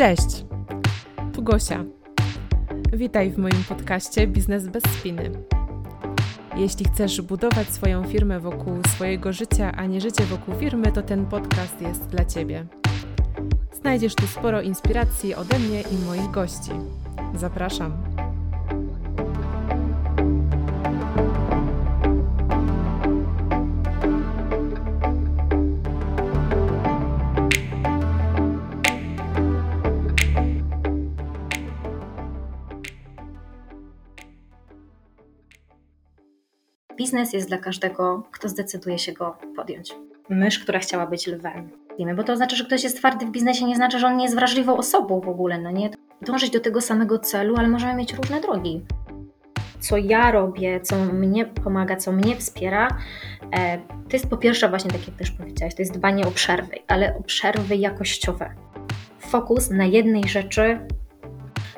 Cześć! 0.00 0.44
Tu 1.32 1.42
Gosia. 1.42 1.84
Witaj 2.92 3.30
w 3.30 3.38
moim 3.38 3.64
podcaście 3.68 4.26
Biznes 4.26 4.68
bez 4.68 4.82
spiny. 4.82 5.30
Jeśli 6.56 6.84
chcesz 6.84 7.20
budować 7.20 7.68
swoją 7.68 8.04
firmę 8.04 8.40
wokół 8.40 8.74
swojego 8.88 9.32
życia, 9.32 9.72
a 9.76 9.86
nie 9.86 10.00
życie 10.00 10.24
wokół 10.24 10.54
firmy, 10.54 10.92
to 10.92 11.02
ten 11.02 11.26
podcast 11.26 11.80
jest 11.80 12.06
dla 12.06 12.24
Ciebie. 12.24 12.66
Znajdziesz 13.72 14.14
tu 14.14 14.26
sporo 14.26 14.62
inspiracji 14.62 15.34
ode 15.34 15.58
mnie 15.58 15.80
i 15.80 16.06
moich 16.06 16.30
gości. 16.30 16.70
Zapraszam. 17.34 18.09
Biznes 37.10 37.32
jest 37.32 37.48
dla 37.48 37.58
każdego, 37.58 38.22
kto 38.30 38.48
zdecyduje 38.48 38.98
się 38.98 39.12
go 39.12 39.36
podjąć. 39.56 39.94
Mysz, 40.28 40.58
która 40.58 40.78
chciała 40.78 41.06
być 41.06 41.26
lwem. 41.26 41.70
Bo 42.16 42.24
to 42.24 42.36
znaczy, 42.36 42.56
że 42.56 42.64
ktoś 42.64 42.84
jest 42.84 42.96
twardy 42.96 43.26
w 43.26 43.30
biznesie, 43.30 43.64
nie 43.64 43.76
znaczy, 43.76 43.98
że 43.98 44.06
on 44.06 44.16
nie 44.16 44.22
jest 44.22 44.34
wrażliwą 44.34 44.76
osobą 44.76 45.20
w 45.20 45.28
ogóle, 45.28 45.58
no 45.58 45.70
nie? 45.70 45.90
Dążyć 46.22 46.50
do 46.50 46.60
tego 46.60 46.80
samego 46.80 47.18
celu, 47.18 47.56
ale 47.56 47.68
możemy 47.68 47.94
mieć 47.94 48.14
różne 48.14 48.40
drogi. 48.40 48.82
Co 49.80 49.96
ja 49.96 50.30
robię, 50.30 50.80
co 50.80 50.96
mnie 50.96 51.46
pomaga, 51.46 51.96
co 51.96 52.12
mnie 52.12 52.36
wspiera, 52.36 52.88
e, 53.52 53.78
to 53.78 54.12
jest 54.12 54.26
po 54.26 54.36
pierwsze 54.36 54.68
właśnie, 54.68 54.90
tak 54.90 55.06
jak 55.06 55.16
też 55.16 55.30
powiedziałaś, 55.30 55.74
to 55.74 55.82
jest 55.82 55.94
dbanie 55.94 56.26
o 56.26 56.30
przerwy, 56.30 56.74
ale 56.88 57.16
o 57.16 57.22
przerwy 57.22 57.76
jakościowe. 57.76 58.54
Fokus 59.18 59.70
na 59.70 59.84
jednej 59.84 60.28
rzeczy, 60.28 60.62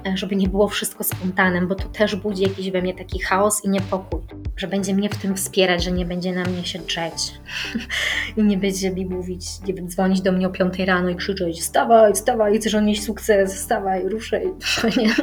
e, 0.07 0.17
żeby 0.17 0.37
nie 0.37 0.49
było 0.49 0.69
wszystko 0.69 1.05
spontanem, 1.05 1.69
bo 1.69 1.75
to 1.75 1.89
też 1.89 2.17
budzi 2.17 2.43
jakiś 2.43 2.71
we 2.71 2.83
mnie 2.83 2.95
taki 2.95 3.19
chaos 3.19 3.65
i 3.65 3.69
niepokój 3.69 4.21
że 4.57 4.69
będzie 4.69 4.95
mnie 4.95 5.09
w 5.09 5.17
tym 5.17 5.37
wspierać, 5.37 5.85
że 5.85 5.93
nie 5.93 6.07
będzie 6.07 6.33
na 6.33 6.45
mnie 6.45 6.65
się 6.65 6.79
drzeć 6.79 7.35
i 8.37 8.43
nie 8.43 8.57
będzie 8.57 8.91
mi 8.91 9.07
mówić, 9.07 9.47
nie 9.67 9.75
wiem, 9.75 9.89
dzwonić 9.89 10.21
do 10.21 10.33
mnie 10.33 10.47
o 10.47 10.51
5 10.51 10.79
rano 10.79 11.09
i 11.09 11.17
krzyczeć 11.17 11.61
wstawaj, 11.61 12.15
wstawaj, 12.15 12.59
chcesz 12.59 12.75
odnieść 12.75 13.05
sukces, 13.05 13.55
wstawaj, 13.55 14.09
ruszaj. 14.09 14.47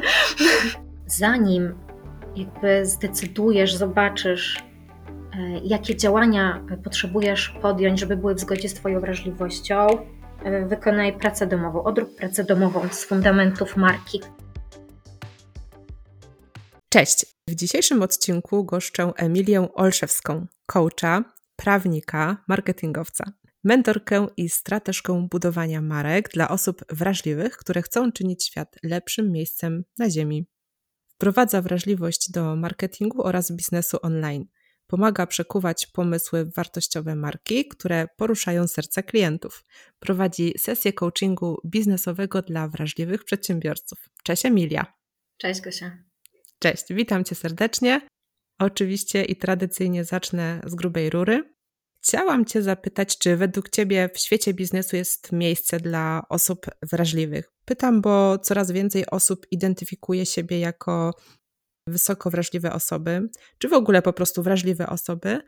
Zanim 1.08 1.74
jakby 2.36 2.86
zdecydujesz, 2.86 3.76
zobaczysz, 3.76 4.64
e, 5.34 5.60
jakie 5.64 5.96
działania 5.96 6.64
potrzebujesz 6.84 7.50
podjąć, 7.62 8.00
żeby 8.00 8.18
były 8.18 8.36
w 8.36 8.40
zgodzie 8.40 8.70
z 8.70 8.74
Twoją 8.74 9.00
wrażliwością, 9.00 9.88
e, 10.44 10.66
wykonaj 10.66 11.14
pracę 11.14 11.48
domową, 11.48 11.84
odrób 11.84 12.16
pracę 12.16 12.44
domową 12.44 12.82
z 12.92 13.06
fundamentów 13.06 13.78
marki. 13.78 14.22
Cześć! 16.92 17.26
W 17.48 17.56
dzisiejszym 17.56 18.02
odcinku 18.02 18.66
goszczę 18.66 19.12
Emilię 19.16 19.74
Olszewską, 19.74 20.48
coacha, 20.66 21.24
prawnika, 21.56 22.44
marketingowca, 22.48 23.34
mentorkę 23.64 24.28
i 24.38 24.50
strateżkę 24.50 25.28
budowania 25.32 25.82
marek 25.82 26.30
dla 26.30 26.50
osób 26.50 26.86
wrażliwych, 26.90 27.58
które 27.58 27.82
chcą 27.82 28.12
czynić 28.12 28.46
świat 28.46 28.76
lepszym 28.84 29.32
miejscem 29.32 29.84
na 29.98 30.10
Ziemi. 30.10 30.46
Wprowadza 31.08 31.62
wrażliwość 31.62 32.32
do 32.32 32.56
marketingu 32.56 33.22
oraz 33.24 33.52
biznesu 33.52 33.98
online. 34.02 34.46
Pomaga 34.88 35.28
przekuwać 35.28 35.88
pomysły 35.88 36.46
w 36.46 36.56
wartościowe 36.56 37.16
marki, 37.16 37.68
które 37.68 38.08
poruszają 38.18 38.68
serca 38.68 39.04
klientów. 39.04 39.66
Prowadzi 40.00 40.54
sesję 40.58 40.94
coachingu 40.94 41.62
biznesowego 41.66 42.42
dla 42.42 42.68
wrażliwych 42.68 43.24
przedsiębiorców. 43.24 44.10
Cześć 44.24 44.46
Emilia. 44.46 44.94
Cześć 45.38 45.62
Gosia. 45.62 46.09
Cześć, 46.64 46.84
witam 46.90 47.24
Cię 47.24 47.36
serdecznie. 47.36 48.02
Oczywiście 48.60 49.24
i 49.24 49.36
tradycyjnie 49.36 50.04
zacznę 50.04 50.62
z 50.66 50.76
grubej 50.76 51.10
rury. 51.10 51.54
Chciałam 52.04 52.46
Cię 52.46 52.62
zapytać, 52.62 53.18
czy 53.18 53.38
według 53.38 53.70
Ciebie 53.70 54.10
w 54.14 54.20
świecie 54.20 54.54
biznesu 54.54 54.96
jest 54.96 55.32
miejsce 55.32 55.80
dla 55.80 56.24
osób 56.30 56.66
wrażliwych? 56.92 57.52
Pytam, 57.66 58.02
bo 58.02 58.38
coraz 58.38 58.72
więcej 58.72 59.06
osób 59.06 59.46
identyfikuje 59.52 60.26
siebie 60.26 60.60
jako 60.60 61.14
wysoko 61.88 62.30
wrażliwe 62.30 62.74
osoby, 62.74 63.30
czy 63.58 63.70
w 63.70 63.74
ogóle 63.74 64.02
po 64.02 64.14
prostu 64.14 64.44
wrażliwe 64.44 64.88
osoby, 64.88 65.42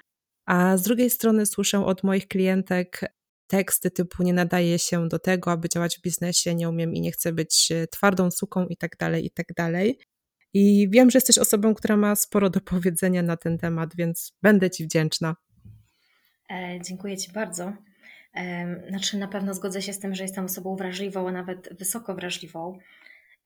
a 0.45 0.77
z 0.77 0.81
drugiej 0.81 1.09
strony 1.09 1.45
słyszę 1.45 1.85
od 1.85 2.03
moich 2.03 2.27
klientek 2.27 3.01
teksty 3.47 3.91
typu 3.91 4.23
nie 4.23 4.33
nadaje 4.33 4.79
się 4.79 5.07
do 5.07 5.19
tego, 5.19 5.51
aby 5.51 5.69
działać 5.69 5.97
w 5.97 6.01
biznesie, 6.01 6.55
nie 6.55 6.69
umiem 6.69 6.93
i 6.93 7.01
nie 7.01 7.11
chcę 7.11 7.33
być 7.33 7.69
twardą 7.91 8.31
suką 8.31 8.67
i 8.67 8.77
tak 8.77 8.95
dalej, 8.97 9.25
i 10.53 10.89
wiem, 10.89 11.11
że 11.11 11.17
jesteś 11.17 11.37
osobą, 11.37 11.73
która 11.75 11.97
ma 11.97 12.15
sporo 12.15 12.49
do 12.49 12.61
powiedzenia 12.61 13.23
na 13.23 13.37
ten 13.37 13.57
temat, 13.57 13.95
więc 13.95 14.33
będę 14.41 14.69
Ci 14.69 14.85
wdzięczna. 14.85 15.35
E, 16.51 16.79
dziękuję 16.81 17.17
Ci 17.17 17.31
bardzo. 17.31 17.73
E, 18.35 18.75
znaczy, 18.89 19.17
na 19.17 19.27
pewno 19.27 19.53
zgodzę 19.53 19.81
się 19.81 19.93
z 19.93 19.99
tym, 19.99 20.15
że 20.15 20.23
jestem 20.23 20.45
osobą 20.45 20.75
wrażliwą, 20.75 21.27
a 21.27 21.31
nawet 21.31 21.77
wysoko 21.77 22.15
wrażliwą. 22.15 22.79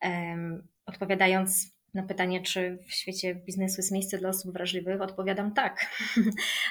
E, 0.04 0.38
odpowiadając 0.86 1.76
na 1.96 2.04
pytanie, 2.04 2.42
czy 2.42 2.78
w 2.88 2.92
świecie 2.94 3.36
biznesu 3.36 3.76
jest 3.78 3.92
miejsce 3.92 4.18
dla 4.18 4.30
osób 4.30 4.54
wrażliwych, 4.54 5.02
odpowiadam 5.02 5.54
tak. 5.54 5.86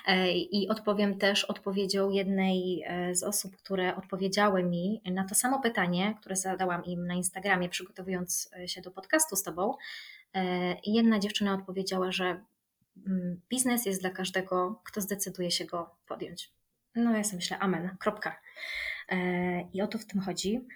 E, 0.07 0.33
I 0.33 0.69
odpowiem 0.69 1.19
też 1.19 1.45
odpowiedzią 1.45 2.11
jednej 2.11 2.83
e, 2.87 3.15
z 3.15 3.23
osób, 3.23 3.57
które 3.57 3.97
odpowiedziały 3.97 4.63
mi 4.63 5.01
na 5.05 5.25
to 5.25 5.35
samo 5.35 5.61
pytanie, 5.61 6.15
które 6.21 6.37
zadałam 6.37 6.85
im 6.85 7.07
na 7.07 7.15
Instagramie, 7.15 7.69
przygotowując 7.69 8.51
e, 8.57 8.69
się 8.69 8.81
do 8.81 8.91
podcastu 8.91 9.37
z 9.37 9.43
Tobą. 9.43 9.75
I 10.85 10.95
jedna 10.95 11.19
dziewczyna 11.19 11.55
odpowiedziała, 11.55 12.13
że 12.13 12.25
mm, 13.07 13.41
biznes 13.51 13.87
jest 13.87 14.01
dla 14.01 14.11
każdego, 14.11 14.81
kto 14.85 15.01
zdecyduje 15.01 15.51
się 15.51 15.65
go 15.65 15.97
podjąć. 16.07 16.53
No 16.95 17.17
ja 17.17 17.25
sobie 17.25 17.37
myślę, 17.37 17.59
amen, 17.59 17.97
kropka. 18.01 18.41
I 19.73 19.83
o 19.83 19.87
to 19.87 19.99
w 19.99 20.07
tym 20.07 20.21
chodzi. 20.21 20.67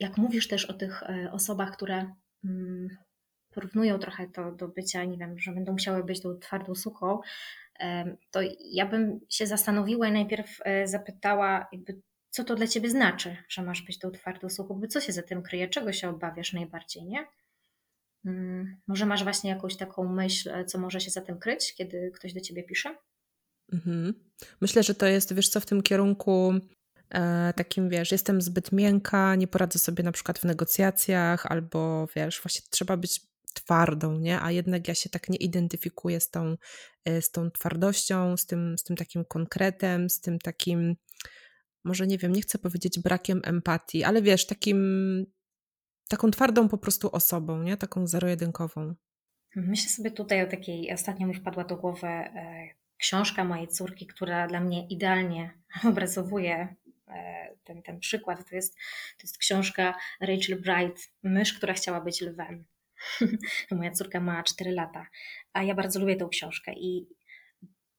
Jak 0.00 0.16
mówisz 0.16 0.48
też 0.48 0.64
o 0.64 0.72
tych 0.72 1.02
osobach, 1.32 1.72
które 1.76 2.14
mm, 2.44 2.88
porównują 3.50 3.98
trochę 3.98 4.26
to 4.26 4.52
do 4.52 4.68
bycia, 4.68 5.04
nie 5.04 5.18
wiem, 5.18 5.38
że 5.38 5.52
będą 5.52 5.72
musiały 5.72 6.04
być 6.04 6.22
tą 6.22 6.38
twardą 6.38 6.74
suką, 6.74 7.20
to 8.30 8.40
ja 8.60 8.86
bym 8.86 9.20
się 9.28 9.46
zastanowiła 9.46 10.08
i 10.08 10.12
najpierw 10.12 10.58
e, 10.64 10.86
zapytała, 10.86 11.66
jakby, 11.72 12.00
co 12.30 12.44
to 12.44 12.54
dla 12.54 12.66
ciebie 12.66 12.90
znaczy, 12.90 13.36
że 13.48 13.62
masz 13.62 13.82
być 13.82 13.98
tą 13.98 14.10
twardą 14.10 14.48
suką, 14.48 14.80
co 14.88 15.00
się 15.00 15.12
za 15.12 15.22
tym 15.22 15.42
kryje, 15.42 15.68
czego 15.68 15.92
się 15.92 16.08
obawiasz 16.08 16.52
najbardziej, 16.52 17.04
nie? 17.04 17.26
Mm, 18.26 18.76
może 18.86 19.06
masz 19.06 19.24
właśnie 19.24 19.50
jakąś 19.50 19.76
taką 19.76 20.08
myśl, 20.08 20.50
e, 20.50 20.64
co 20.64 20.78
może 20.78 21.00
się 21.00 21.10
za 21.10 21.20
tym 21.20 21.38
kryć, 21.38 21.74
kiedy 21.74 22.10
ktoś 22.14 22.32
do 22.32 22.40
ciebie 22.40 22.62
pisze? 22.62 22.96
Mhm. 23.72 24.14
Myślę, 24.60 24.82
że 24.82 24.94
to 24.94 25.06
jest, 25.06 25.34
wiesz 25.34 25.48
co, 25.48 25.60
w 25.60 25.66
tym 25.66 25.82
kierunku 25.82 26.54
e, 27.10 27.52
takim, 27.56 27.88
wiesz, 27.88 28.12
jestem 28.12 28.42
zbyt 28.42 28.72
miękka, 28.72 29.34
nie 29.34 29.46
poradzę 29.46 29.78
sobie 29.78 30.04
na 30.04 30.12
przykład 30.12 30.38
w 30.38 30.44
negocjacjach, 30.44 31.46
albo 31.46 32.08
wiesz, 32.16 32.40
właśnie 32.42 32.66
trzeba 32.70 32.96
być 32.96 33.20
twardą, 33.54 34.18
nie? 34.18 34.40
A 34.40 34.52
jednak 34.52 34.88
ja 34.88 34.94
się 34.94 35.10
tak 35.10 35.28
nie 35.28 35.36
identyfikuję 35.36 36.20
z 36.20 36.30
tą, 36.30 36.56
z 37.20 37.30
tą 37.30 37.50
twardością, 37.50 38.36
z 38.36 38.46
tym, 38.46 38.78
z 38.78 38.82
tym 38.82 38.96
takim 38.96 39.24
konkretem, 39.24 40.10
z 40.10 40.20
tym 40.20 40.38
takim, 40.38 40.96
może 41.84 42.06
nie 42.06 42.18
wiem, 42.18 42.32
nie 42.32 42.42
chcę 42.42 42.58
powiedzieć 42.58 43.00
brakiem 43.00 43.40
empatii, 43.44 44.04
ale 44.04 44.22
wiesz, 44.22 44.46
takim 44.46 45.26
taką 46.12 46.30
twardą 46.30 46.68
po 46.68 46.78
prostu 46.78 47.10
osobą, 47.10 47.62
nie? 47.62 47.76
Taką 47.76 48.06
zero-jedynkową. 48.06 48.94
Myślę 49.56 49.90
sobie 49.90 50.10
tutaj 50.10 50.42
o 50.42 50.46
takiej, 50.46 50.92
ostatnio 50.92 51.26
mi 51.26 51.34
wpadła 51.34 51.64
do 51.64 51.76
głowy 51.76 52.06
e, 52.06 52.68
książka 52.98 53.44
mojej 53.44 53.68
córki, 53.68 54.06
która 54.06 54.46
dla 54.46 54.60
mnie 54.60 54.86
idealnie 54.88 55.58
obrazowuje 55.90 56.76
e, 57.08 57.48
ten, 57.64 57.82
ten 57.82 58.00
przykład. 58.00 58.48
To 58.50 58.56
jest, 58.56 58.74
to 59.18 59.22
jest 59.22 59.38
książka 59.38 59.94
Rachel 60.20 60.60
Bright, 60.60 61.12
Mysz, 61.22 61.52
która 61.52 61.74
chciała 61.74 62.00
być 62.00 62.20
lwem. 62.20 62.64
Moja 63.70 63.90
córka 63.90 64.20
ma 64.20 64.42
4 64.42 64.70
lata, 64.70 65.06
a 65.52 65.62
ja 65.62 65.74
bardzo 65.74 66.00
lubię 66.00 66.16
tę 66.16 66.28
książkę 66.30 66.72
i 66.72 67.08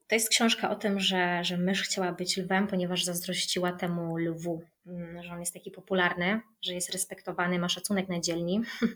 to 0.07 0.15
jest 0.15 0.29
książka 0.29 0.69
o 0.69 0.75
tym, 0.75 0.99
że, 0.99 1.43
że 1.43 1.57
mysz 1.57 1.81
chciała 1.81 2.11
być 2.11 2.37
lwem, 2.37 2.67
ponieważ 2.67 3.03
zazdrościła 3.03 3.71
temu 3.71 4.17
lwu, 4.17 4.61
mm, 4.87 5.23
że 5.23 5.33
on 5.33 5.39
jest 5.39 5.53
taki 5.53 5.71
popularny, 5.71 6.41
że 6.61 6.73
jest 6.73 6.93
respektowany, 6.93 7.59
ma 7.59 7.69
szacunek 7.69 8.09
na 8.09 8.19
dzielni. 8.19 8.61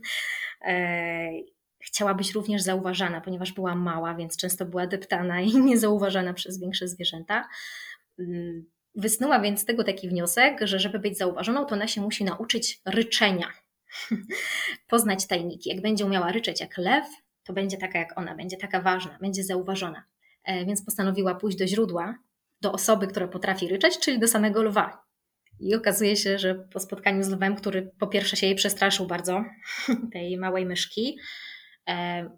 E, 0.61 1.29
chciała 1.79 2.13
być 2.13 2.31
również 2.31 2.61
zauważana, 2.61 3.21
ponieważ 3.21 3.51
była 3.51 3.75
mała, 3.75 4.15
więc 4.15 4.37
często 4.37 4.65
była 4.65 4.87
deptana 4.87 5.41
i 5.41 5.57
niezauważana 5.69 6.33
przez 6.33 6.59
większe 6.59 6.87
zwierzęta. 6.87 7.47
Mm, 8.19 8.65
wysnuła 8.95 9.39
więc 9.39 9.61
z 9.61 9.65
tego 9.65 9.83
taki 9.83 10.09
wniosek, 10.09 10.59
że 10.61 10.79
żeby 10.79 10.99
być 10.99 11.17
zauważoną, 11.17 11.65
to 11.65 11.75
ona 11.75 11.87
się 11.87 12.01
musi 12.01 12.23
nauczyć 12.23 12.81
ryczenia. 12.85 13.53
Poznać 14.87 15.27
tajniki. 15.27 15.69
Jak 15.69 15.81
będzie 15.81 16.05
umiała 16.05 16.31
ryczeć 16.31 16.61
jak 16.61 16.77
lew, 16.77 17.05
to 17.43 17.53
będzie 17.53 17.77
taka 17.77 17.99
jak 17.99 18.17
ona, 18.17 18.35
będzie 18.35 18.57
taka 18.57 18.81
ważna, 18.81 19.17
będzie 19.21 19.43
zauważona. 19.43 20.03
E, 20.47 20.65
więc 20.65 20.85
postanowiła 20.85 21.35
pójść 21.35 21.57
do 21.57 21.67
źródła, 21.67 22.17
do 22.61 22.71
osoby, 22.71 23.07
która 23.07 23.27
potrafi 23.27 23.67
ryczeć, 23.67 23.99
czyli 23.99 24.19
do 24.19 24.27
samego 24.27 24.63
lwa. 24.63 25.03
I 25.59 25.75
okazuje 25.75 26.15
się, 26.15 26.39
że 26.39 26.55
po 26.55 26.79
spotkaniu 26.79 27.23
z 27.23 27.29
lwem, 27.29 27.55
który 27.55 27.91
po 27.99 28.07
pierwsze 28.07 28.37
się 28.37 28.47
jej 28.47 28.55
przestraszył 28.55 29.07
bardzo, 29.07 29.43
tej 30.13 30.37
małej 30.37 30.65
myszki, 30.65 31.17
e, 31.89 32.29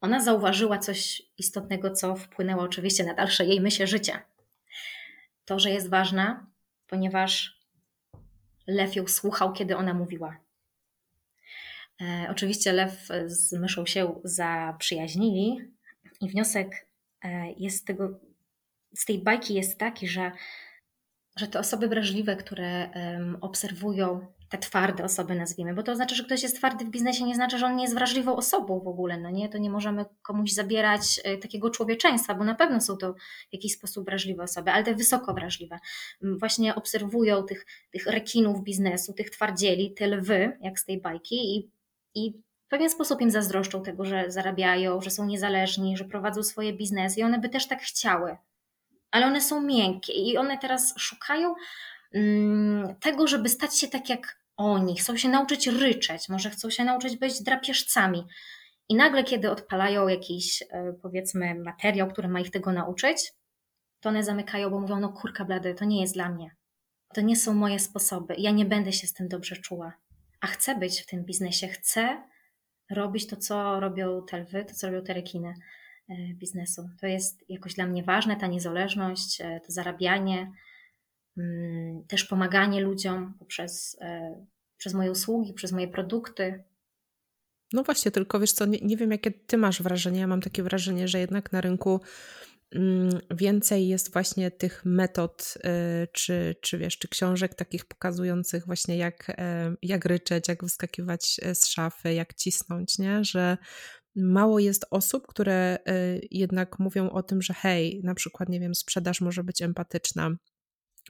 ona 0.00 0.20
zauważyła 0.20 0.78
coś 0.78 1.22
istotnego, 1.38 1.90
co 1.90 2.16
wpłynęło 2.16 2.62
oczywiście 2.62 3.04
na 3.04 3.14
dalsze 3.14 3.44
jej 3.44 3.60
myśl 3.60 3.86
życia. 3.86 4.22
To, 5.44 5.58
że 5.58 5.70
jest 5.70 5.90
ważna, 5.90 6.46
ponieważ 6.86 7.60
lew 8.66 8.96
ją 8.96 9.08
słuchał, 9.08 9.52
kiedy 9.52 9.76
ona 9.76 9.94
mówiła. 9.94 10.36
E, 12.00 12.26
oczywiście 12.30 12.72
lew 12.72 13.08
z 13.26 13.52
myszą 13.52 13.86
się 13.86 14.20
zaprzyjaźnili 14.24 15.58
i 16.20 16.28
wniosek 16.28 16.91
jest 17.56 17.78
z, 17.78 17.84
tego, 17.84 18.20
z 18.94 19.04
tej 19.04 19.18
bajki 19.18 19.54
jest 19.54 19.78
taki, 19.78 20.08
że, 20.08 20.32
że 21.36 21.46
te 21.46 21.58
osoby 21.58 21.88
wrażliwe, 21.88 22.36
które 22.36 22.90
um, 22.94 23.38
obserwują 23.40 24.26
te 24.52 24.58
twarde 24.58 25.04
osoby, 25.04 25.34
nazwijmy, 25.34 25.74
bo 25.74 25.82
to 25.82 25.96
znaczy, 25.96 26.14
że 26.14 26.24
ktoś 26.24 26.42
jest 26.42 26.56
twardy 26.56 26.84
w 26.84 26.90
biznesie, 26.90 27.24
nie 27.24 27.34
znaczy, 27.34 27.58
że 27.58 27.66
on 27.66 27.76
nie 27.76 27.82
jest 27.82 27.94
wrażliwą 27.94 28.36
osobą 28.36 28.80
w 28.80 28.88
ogóle, 28.88 29.18
no 29.18 29.30
nie? 29.30 29.48
To 29.48 29.58
nie 29.58 29.70
możemy 29.70 30.04
komuś 30.22 30.52
zabierać 30.52 31.20
e, 31.24 31.38
takiego 31.38 31.70
człowieczeństwa, 31.70 32.34
bo 32.34 32.44
na 32.44 32.54
pewno 32.54 32.80
są 32.80 32.96
to 32.96 33.12
w 33.50 33.52
jakiś 33.52 33.72
sposób 33.72 34.04
wrażliwe 34.04 34.42
osoby, 34.42 34.70
ale 34.70 34.84
te 34.84 34.94
wysoko 34.94 35.34
wrażliwe. 35.34 35.78
Właśnie 36.22 36.74
obserwują 36.74 37.42
tych, 37.42 37.66
tych 37.90 38.06
rekinów 38.06 38.62
biznesu, 38.62 39.12
tych 39.12 39.30
twardzieli, 39.30 39.94
te 39.94 40.06
lwy, 40.06 40.58
jak 40.60 40.78
z 40.78 40.84
tej 40.84 41.00
bajki 41.00 41.56
i, 41.56 41.70
i 42.14 42.42
pewien 42.72 42.90
sposób 42.90 43.20
im 43.20 43.30
zazdroszczą 43.30 43.82
tego, 43.82 44.04
że 44.04 44.30
zarabiają, 44.30 45.00
że 45.00 45.10
są 45.10 45.26
niezależni, 45.26 45.96
że 45.96 46.04
prowadzą 46.04 46.42
swoje 46.42 46.72
biznesy 46.72 47.20
i 47.20 47.22
one 47.22 47.38
by 47.38 47.48
też 47.48 47.66
tak 47.66 47.82
chciały. 47.82 48.36
Ale 49.10 49.26
one 49.26 49.40
są 49.40 49.62
miękkie 49.62 50.12
i 50.12 50.36
one 50.36 50.58
teraz 50.58 50.94
szukają 50.98 51.54
mm, 52.14 52.94
tego, 53.00 53.26
żeby 53.26 53.48
stać 53.48 53.78
się 53.78 53.88
tak 53.88 54.08
jak 54.08 54.38
oni, 54.56 54.96
chcą 54.96 55.16
się 55.16 55.28
nauczyć 55.28 55.66
ryczeć, 55.66 56.28
może 56.28 56.50
chcą 56.50 56.70
się 56.70 56.84
nauczyć 56.84 57.16
być 57.16 57.42
drapieżcami. 57.42 58.26
I 58.88 58.94
nagle, 58.94 59.24
kiedy 59.24 59.50
odpalają 59.50 60.08
jakiś, 60.08 60.62
e, 60.62 60.92
powiedzmy, 61.02 61.54
materiał, 61.54 62.08
który 62.08 62.28
ma 62.28 62.40
ich 62.40 62.50
tego 62.50 62.72
nauczyć, 62.72 63.32
to 64.00 64.08
one 64.08 64.24
zamykają, 64.24 64.70
bo 64.70 64.80
mówią, 64.80 65.00
no 65.00 65.08
kurka 65.08 65.44
blady, 65.44 65.74
to 65.74 65.84
nie 65.84 66.00
jest 66.00 66.14
dla 66.14 66.28
mnie. 66.28 66.50
To 67.14 67.20
nie 67.20 67.36
są 67.36 67.54
moje 67.54 67.78
sposoby. 67.78 68.34
Ja 68.38 68.50
nie 68.50 68.64
będę 68.64 68.92
się 68.92 69.06
z 69.06 69.12
tym 69.12 69.28
dobrze 69.28 69.56
czuła. 69.56 69.92
A 70.40 70.46
chcę 70.46 70.76
być 70.76 71.02
w 71.02 71.06
tym 71.06 71.24
biznesie, 71.24 71.68
chcę 71.68 72.31
robić 72.92 73.26
to, 73.26 73.36
co 73.36 73.80
robią 73.80 74.26
te 74.26 74.40
lwy, 74.40 74.64
to, 74.64 74.74
co 74.74 74.86
robią 74.86 75.04
te 75.04 75.14
rekiny 75.14 75.54
e, 76.08 76.14
biznesu. 76.34 76.88
To 77.00 77.06
jest 77.06 77.44
jakoś 77.48 77.74
dla 77.74 77.86
mnie 77.86 78.02
ważne, 78.02 78.36
ta 78.36 78.46
niezależność, 78.46 79.40
e, 79.40 79.60
to 79.66 79.72
zarabianie, 79.72 80.52
mm, 81.36 82.04
też 82.08 82.24
pomaganie 82.24 82.80
ludziom 82.80 83.34
poprzez 83.38 83.98
przez 84.76 84.94
moje 84.94 85.10
usługi, 85.10 85.52
przez 85.52 85.72
moje 85.72 85.88
produkty. 85.88 86.64
No 87.72 87.82
właśnie, 87.82 88.10
tylko 88.10 88.40
wiesz 88.40 88.52
co, 88.52 88.66
nie, 88.66 88.78
nie 88.78 88.96
wiem 88.96 89.10
jakie 89.10 89.30
ty 89.30 89.56
masz 89.56 89.82
wrażenie. 89.82 90.20
Ja 90.20 90.26
mam 90.26 90.40
takie 90.40 90.62
wrażenie, 90.62 91.08
że 91.08 91.20
jednak 91.20 91.52
na 91.52 91.60
rynku 91.60 92.00
więcej 93.30 93.88
jest 93.88 94.12
właśnie 94.12 94.50
tych 94.50 94.82
metod, 94.84 95.54
y, 95.56 96.08
czy, 96.12 96.56
czy 96.60 96.78
wiesz, 96.78 96.98
czy 96.98 97.08
książek 97.08 97.54
takich 97.54 97.84
pokazujących 97.84 98.66
właśnie 98.66 98.96
jak, 98.96 99.30
y, 99.30 99.34
jak 99.82 100.04
ryczeć, 100.04 100.48
jak 100.48 100.64
wyskakiwać 100.64 101.40
y, 101.46 101.54
z 101.54 101.66
szafy, 101.66 102.14
jak 102.14 102.34
cisnąć, 102.34 102.98
nie? 102.98 103.24
Że 103.24 103.56
mało 104.16 104.58
jest 104.58 104.86
osób, 104.90 105.26
które 105.26 105.78
jednak 106.30 106.78
mówią 106.78 107.10
o 107.10 107.22
tym, 107.22 107.42
że 107.42 107.54
hej, 107.54 108.00
na 108.04 108.14
przykład, 108.14 108.48
nie 108.48 108.60
wiem, 108.60 108.74
sprzedaż 108.74 109.20
może 109.20 109.44
być 109.44 109.62
empatyczna, 109.62 110.30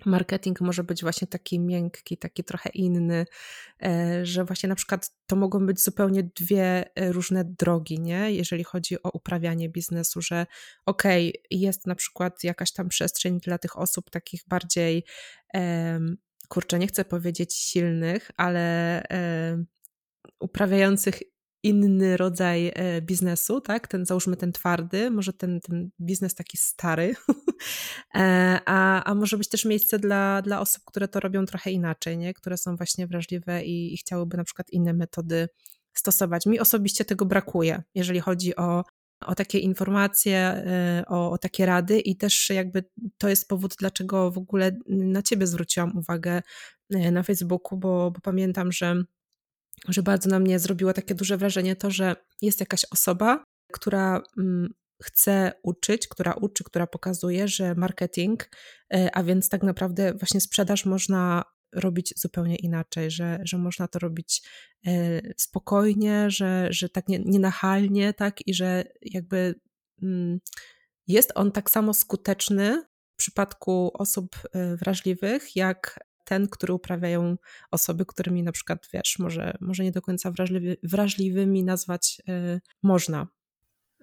marketing 0.07 0.61
może 0.61 0.85
być 0.85 1.03
właśnie 1.03 1.29
taki 1.29 1.61
miękki, 1.61 2.17
taki 2.17 2.45
trochę 2.45 2.71
inny, 2.71 3.27
e, 3.83 4.27
że 4.27 4.45
właśnie 4.45 4.69
na 4.69 4.75
przykład 4.75 5.11
to 5.27 5.37
mogą 5.37 5.67
być 5.67 5.81
zupełnie 5.81 6.23
dwie 6.23 6.97
e, 6.97 7.13
różne 7.13 7.45
drogi, 7.45 8.01
nie? 8.01 8.33
Jeżeli 8.33 8.65
chodzi 8.65 9.03
o 9.03 9.11
uprawianie 9.11 9.69
biznesu, 9.69 10.23
że 10.23 10.47
okej, 10.87 11.29
okay, 11.29 11.43
jest 11.51 11.87
na 11.87 11.95
przykład 11.95 12.45
jakaś 12.45 12.73
tam 12.73 12.89
przestrzeń 12.89 13.41
dla 13.41 13.59
tych 13.59 13.79
osób 13.79 14.11
takich 14.11 14.41
bardziej, 14.49 15.05
kurczę, 16.49 16.79
nie 16.79 16.87
chcę 16.87 17.05
powiedzieć 17.05 17.55
silnych, 17.55 18.31
ale 18.37 19.03
uprawiających 20.41 21.23
inny 21.63 22.17
rodzaj 22.17 22.73
e, 22.75 23.03
biznesu, 23.03 23.61
tak? 23.61 23.89
Ten, 23.89 24.07
załóżmy 24.07 24.37
ten 24.37 24.53
twardy, 24.53 25.11
może 25.11 25.33
ten, 25.33 25.61
ten 25.61 25.91
biznes 26.01 26.35
taki 26.35 26.57
stary, 26.57 27.15
e, 28.15 28.61
a, 28.67 29.05
a 29.05 29.15
może 29.15 29.39
być 29.39 29.49
też 29.49 29.65
miejsce 29.65 29.99
dla, 29.99 30.43
dla 30.43 30.61
osób, 30.61 30.83
które 30.85 31.09
to 31.09 31.21
robią 31.21 31.47
trochę 31.47 31.71
inaczej, 31.71 32.19
nie? 32.19 32.35
Które 32.35 32.57
są 32.57 32.77
właśnie 32.77 33.07
wrażliwe 33.07 33.65
i, 33.65 33.95
i 33.95 33.97
chciałyby 33.97 34.37
na 34.37 34.45
przykład 34.45 34.71
inne 34.71 34.93
metody 34.93 35.49
stosować. 35.95 36.47
Mi 36.47 36.61
osobiście 36.61 37.05
tego 37.05 37.27
brakuje, 37.27 37.83
jeżeli 37.95 38.21
chodzi 38.21 38.57
o, 38.57 38.85
o 39.21 39.35
takie 39.35 39.59
informacje, 39.59 40.39
e, 40.39 41.05
o, 41.09 41.31
o, 41.31 41.39
takie 41.39 41.67
rady 41.67 42.01
i 42.01 42.17
też 42.17 42.51
jakby 42.51 42.85
to 43.19 43.29
jest 43.29 43.49
powód, 43.49 43.75
dlaczego 43.79 44.31
w 44.31 44.39
ogóle 44.39 44.77
na 44.89 45.23
ciebie 45.23 45.47
zwróciłam 45.47 45.97
uwagę 45.97 46.43
na 46.91 47.23
Facebooku, 47.23 47.79
bo, 47.79 48.11
bo 48.11 48.21
pamiętam, 48.21 48.73
że 48.73 49.05
że 49.89 50.03
bardzo 50.03 50.31
na 50.31 50.39
mnie 50.39 50.59
zrobiło 50.59 50.93
takie 50.93 51.15
duże 51.15 51.37
wrażenie 51.37 51.77
to, 51.77 51.91
że 51.91 52.17
jest 52.43 52.61
jakaś 52.61 52.85
osoba, 52.91 53.45
która 53.73 54.23
mm, 54.39 54.75
chce 55.03 55.53
uczyć, 55.63 56.09
która 56.09 56.33
uczy, 56.33 56.65
która 56.65 56.87
pokazuje, 56.87 57.49
że 57.49 57.75
marketing, 57.75 58.51
e, 58.95 59.11
a 59.13 59.23
więc 59.23 59.49
tak 59.49 59.63
naprawdę 59.63 60.15
właśnie 60.15 60.41
sprzedaż 60.41 60.85
można 60.85 61.45
robić 61.73 62.15
zupełnie 62.17 62.57
inaczej, 62.57 63.11
że, 63.11 63.39
że 63.45 63.59
można 63.59 63.89
to 63.89 63.99
robić 63.99 64.43
e, 64.87 65.21
spokojnie, 65.37 66.31
że, 66.31 66.67
że 66.71 66.89
tak 66.89 67.09
nienachalnie, 67.09 68.15
tak? 68.15 68.47
I 68.47 68.55
że 68.55 68.85
jakby 69.03 69.55
mm, 70.03 70.39
jest 71.07 71.33
on 71.35 71.53
tak 71.53 71.71
samo 71.71 71.95
skuteczny 71.95 72.83
w 73.15 73.17
przypadku 73.17 73.91
osób 73.95 74.37
e, 74.53 74.77
wrażliwych, 74.77 75.57
jak 75.57 75.99
ten, 76.25 76.49
który 76.49 76.73
uprawiają 76.73 77.37
osoby, 77.71 78.07
którymi 78.07 78.43
na 78.43 78.53
przykład, 78.53 78.89
wiesz, 78.93 79.19
może, 79.19 79.57
może 79.61 79.85
nie 79.85 79.93
do 79.93 80.03
końca 80.03 80.31
wrażliwy, 80.31 80.77
wrażliwymi 80.83 81.65
nazwać 81.65 82.23
y, 82.29 82.61
można. 82.83 83.27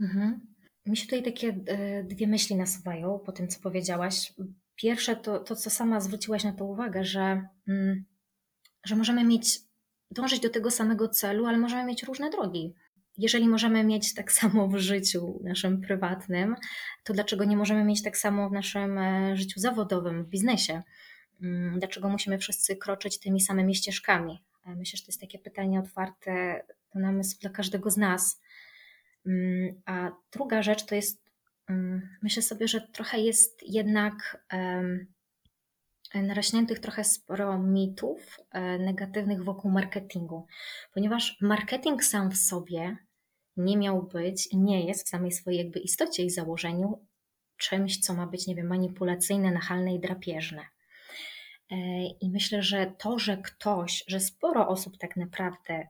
Mhm. 0.02 0.40
Mi 0.86 0.98
się 0.98 1.04
tutaj 1.04 1.24
takie 1.24 1.48
y, 1.48 2.04
dwie 2.04 2.28
myśli 2.28 2.56
nasuwają 2.56 3.20
po 3.20 3.32
tym, 3.32 3.48
co 3.48 3.60
powiedziałaś. 3.60 4.34
Pierwsze 4.76 5.16
to, 5.16 5.40
to 5.40 5.56
co 5.56 5.70
sama 5.70 6.02
zwróciłaś 6.02 6.44
na 6.44 6.54
to 6.54 6.66
uwagę, 6.66 7.04
że, 7.04 7.48
mm, 7.68 8.06
że 8.86 8.96
możemy 8.96 9.24
mieć, 9.24 9.60
dążyć 10.12 10.40
do 10.40 10.50
tego 10.50 10.72
samego 10.72 11.10
celu, 11.10 11.46
ale 11.46 11.58
możemy 11.58 11.86
mieć 11.86 12.04
różne 12.04 12.30
drogi. 12.30 12.74
Jeżeli 13.18 13.48
możemy 13.48 13.84
mieć 13.84 14.14
tak 14.14 14.32
samo 14.32 14.68
w 14.68 14.78
życiu 14.78 15.40
naszym 15.44 15.82
prywatnym, 15.82 16.56
to 17.04 17.14
dlaczego 17.14 17.46
nie 17.46 17.58
możemy 17.58 17.84
mieć 17.84 18.04
tak 18.04 18.18
samo 18.18 18.50
w 18.50 18.52
naszym 18.52 18.98
e, 18.98 19.38
życiu 19.38 19.60
zawodowym, 19.60 20.24
w 20.24 20.28
biznesie? 20.28 20.84
Mm, 21.42 21.80
dlaczego 21.80 22.10
musimy 22.10 22.38
wszyscy 22.38 22.76
kroczyć 22.76 23.20
tymi 23.20 23.42
samymi 23.42 23.76
ścieżkami? 23.76 24.44
E, 24.66 24.76
myślę, 24.76 24.98
że 24.98 25.04
to 25.04 25.10
jest 25.10 25.22
takie 25.22 25.40
pytanie 25.40 25.80
otwarte 25.80 26.64
do 26.94 27.00
namysłu 27.00 27.40
dla 27.42 27.50
każdego 27.50 27.90
z 27.92 27.98
nas. 27.98 28.42
Mm, 29.26 29.82
a 29.86 30.12
druga 30.32 30.64
rzecz 30.64 30.86
to 30.86 30.96
jest, 30.96 31.24
mm, 31.70 32.10
myślę 32.22 32.44
sobie, 32.44 32.68
że 32.68 32.82
trochę 32.82 33.20
jest 33.20 33.64
jednak 33.64 34.46
naraśniętych 36.16 36.80
trochę 36.80 37.04
sporo 37.04 37.60
mitów 37.60 38.40
e, 38.52 38.80
negatywnych 38.80 39.44
wokół 39.44 39.72
marketingu, 39.72 40.48
ponieważ 40.94 41.38
marketing 41.42 42.04
sam 42.04 42.32
w 42.32 42.38
sobie 42.38 42.98
nie 43.58 43.78
miał 43.78 44.04
być 44.04 44.48
i 44.48 44.58
nie 44.58 44.88
jest 44.88 45.06
w 45.06 45.10
samej 45.10 45.32
swojej 45.32 45.58
jakby 45.58 45.80
istocie 45.80 46.24
i 46.24 46.30
założeniu 46.30 47.06
czymś, 47.58 48.00
co 48.00 48.14
ma 48.14 48.28
być, 48.28 48.48
nie 48.48 48.56
wiem, 48.56 48.68
manipulacyjne, 48.68 49.52
nachalne 49.52 49.96
i 49.96 50.00
drapieżne. 50.00 50.62
E, 51.72 51.76
I 52.22 52.30
myślę, 52.30 52.64
że 52.64 52.94
to, 52.98 53.20
że 53.20 53.38
ktoś, 53.38 54.04
że 54.08 54.20
sporo 54.20 54.68
osób 54.68 54.98
tak 54.98 55.18
naprawdę 55.18 55.88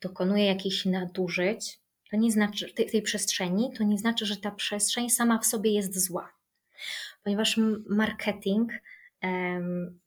dokonuje 0.00 0.46
jakichś 0.46 0.84
nadużyć, 0.84 1.80
to 2.10 2.16
nie 2.16 2.32
znaczy 2.32 2.74
tej, 2.74 2.86
tej 2.86 3.02
przestrzeni, 3.02 3.72
to 3.78 3.84
nie 3.84 3.98
znaczy, 3.98 4.26
że 4.26 4.36
ta 4.36 4.50
przestrzeń 4.50 5.10
sama 5.10 5.38
w 5.38 5.46
sobie 5.46 5.72
jest 5.72 6.04
zła. 6.06 6.32
Ponieważ 7.24 7.60
marketing, 7.88 8.72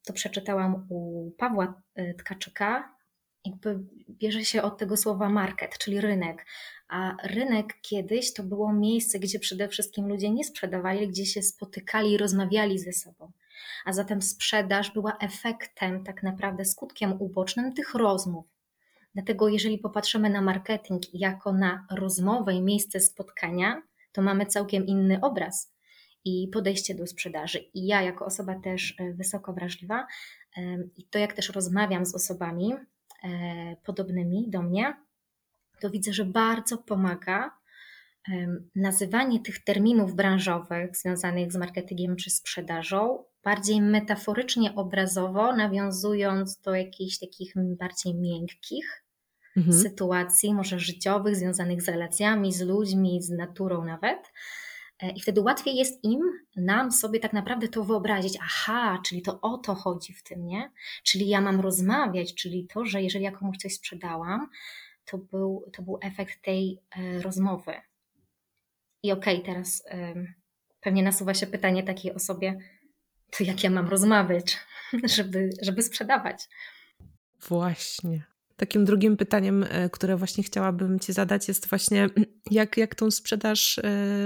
to 0.04 0.12
przeczytałam 0.12 0.86
u 0.88 1.30
Pawła 1.38 1.82
e, 1.94 2.14
Tkaczyka, 2.14 2.94
jakby 3.44 3.78
bierze 4.10 4.44
się 4.44 4.62
od 4.62 4.78
tego 4.78 4.96
słowa 4.96 5.28
market, 5.28 5.78
czyli 5.78 6.00
rynek. 6.00 6.46
A 6.88 7.16
rynek 7.24 7.80
kiedyś 7.82 8.32
to 8.32 8.42
było 8.42 8.72
miejsce, 8.72 9.18
gdzie 9.18 9.38
przede 9.38 9.68
wszystkim 9.68 10.08
ludzie 10.08 10.30
nie 10.30 10.44
sprzedawali, 10.44 11.08
gdzie 11.08 11.26
się 11.26 11.42
spotykali 11.42 12.12
i 12.12 12.18
rozmawiali 12.18 12.78
ze 12.78 12.92
sobą 12.92 13.32
a 13.84 13.92
zatem 13.92 14.22
sprzedaż 14.22 14.90
była 14.90 15.16
efektem, 15.20 16.04
tak 16.04 16.22
naprawdę 16.22 16.64
skutkiem 16.64 17.12
ubocznym 17.18 17.72
tych 17.72 17.94
rozmów. 17.94 18.46
Dlatego, 19.14 19.48
jeżeli 19.48 19.78
popatrzymy 19.78 20.30
na 20.30 20.40
marketing 20.40 21.02
jako 21.14 21.52
na 21.52 21.86
rozmowę 21.90 22.54
i 22.54 22.62
miejsce 22.62 23.00
spotkania, 23.00 23.82
to 24.12 24.22
mamy 24.22 24.46
całkiem 24.46 24.86
inny 24.86 25.20
obraz 25.20 25.74
i 26.24 26.48
podejście 26.52 26.94
do 26.94 27.06
sprzedaży. 27.06 27.58
I 27.58 27.86
ja, 27.86 28.02
jako 28.02 28.24
osoba 28.24 28.60
też 28.60 28.94
e, 28.98 29.12
wysoko 29.12 29.52
wrażliwa, 29.52 30.06
I 30.96 31.04
to, 31.10 31.18
jak 31.18 31.32
też 31.32 31.48
rozmawiam 31.48 32.06
z 32.06 32.14
osobami 32.14 32.74
e, 33.24 33.76
podobnymi 33.84 34.50
do 34.50 34.62
mnie, 34.62 34.96
to 35.80 35.90
widzę, 35.90 36.12
że 36.12 36.24
bardzo 36.24 36.78
pomaga 36.78 37.50
nazywanie 38.74 39.40
tych 39.40 39.64
terminów 39.64 40.14
branżowych 40.14 40.96
związanych 40.96 41.52
z 41.52 41.56
marketingiem 41.56 42.16
czy 42.16 42.30
sprzedażą 42.30 43.24
bardziej 43.44 43.80
metaforycznie, 43.80 44.74
obrazowo, 44.74 45.56
nawiązując 45.56 46.60
do 46.60 46.74
jakichś 46.74 47.18
takich 47.18 47.54
bardziej 47.56 48.14
miękkich 48.14 49.04
mhm. 49.56 49.78
sytuacji, 49.78 50.54
może 50.54 50.78
życiowych, 50.78 51.36
związanych 51.36 51.82
z 51.82 51.88
relacjami, 51.88 52.52
z 52.52 52.60
ludźmi, 52.60 53.22
z 53.22 53.30
naturą 53.30 53.84
nawet. 53.84 54.32
E, 54.98 55.10
I 55.10 55.20
wtedy 55.20 55.40
łatwiej 55.40 55.76
jest 55.76 56.04
im, 56.04 56.20
nam 56.56 56.92
sobie 56.92 57.20
tak 57.20 57.32
naprawdę 57.32 57.68
to 57.68 57.84
wyobrazić. 57.84 58.38
Aha, 58.42 59.02
czyli 59.06 59.22
to 59.22 59.40
o 59.40 59.58
to 59.58 59.74
chodzi 59.74 60.12
w 60.12 60.22
tym, 60.22 60.46
nie? 60.46 60.70
Czyli 61.02 61.28
ja 61.28 61.40
mam 61.40 61.60
rozmawiać, 61.60 62.34
czyli 62.34 62.66
to, 62.66 62.84
że 62.84 63.02
jeżeli 63.02 63.24
ja 63.24 63.32
komuś 63.32 63.56
coś 63.56 63.74
sprzedałam, 63.74 64.48
to 65.04 65.18
był, 65.18 65.64
to 65.72 65.82
był 65.82 65.98
efekt 66.02 66.42
tej 66.42 66.78
e, 66.96 67.22
rozmowy. 67.22 67.72
I 69.02 69.12
okej, 69.12 69.34
okay, 69.34 69.46
teraz 69.46 69.80
y, 69.80 70.34
pewnie 70.80 71.02
nasuwa 71.02 71.34
się 71.34 71.46
pytanie 71.46 71.82
takiej 71.82 72.14
osobie, 72.14 72.58
to 73.38 73.44
jak 73.44 73.64
ja 73.64 73.70
mam 73.70 73.88
rozmawiać, 73.88 74.58
żeby, 75.16 75.50
żeby 75.62 75.82
sprzedawać? 75.82 76.48
Właśnie. 77.48 78.32
Takim 78.56 78.84
drugim 78.84 79.16
pytaniem, 79.16 79.64
e, 79.70 79.90
które 79.90 80.16
właśnie 80.16 80.44
chciałabym 80.44 81.00
Ci 81.00 81.12
zadać, 81.12 81.48
jest 81.48 81.68
właśnie, 81.68 82.08
jak, 82.50 82.76
jak 82.76 82.94
tą 82.94 83.10
sprzedaż 83.10 83.78
e, 83.78 83.82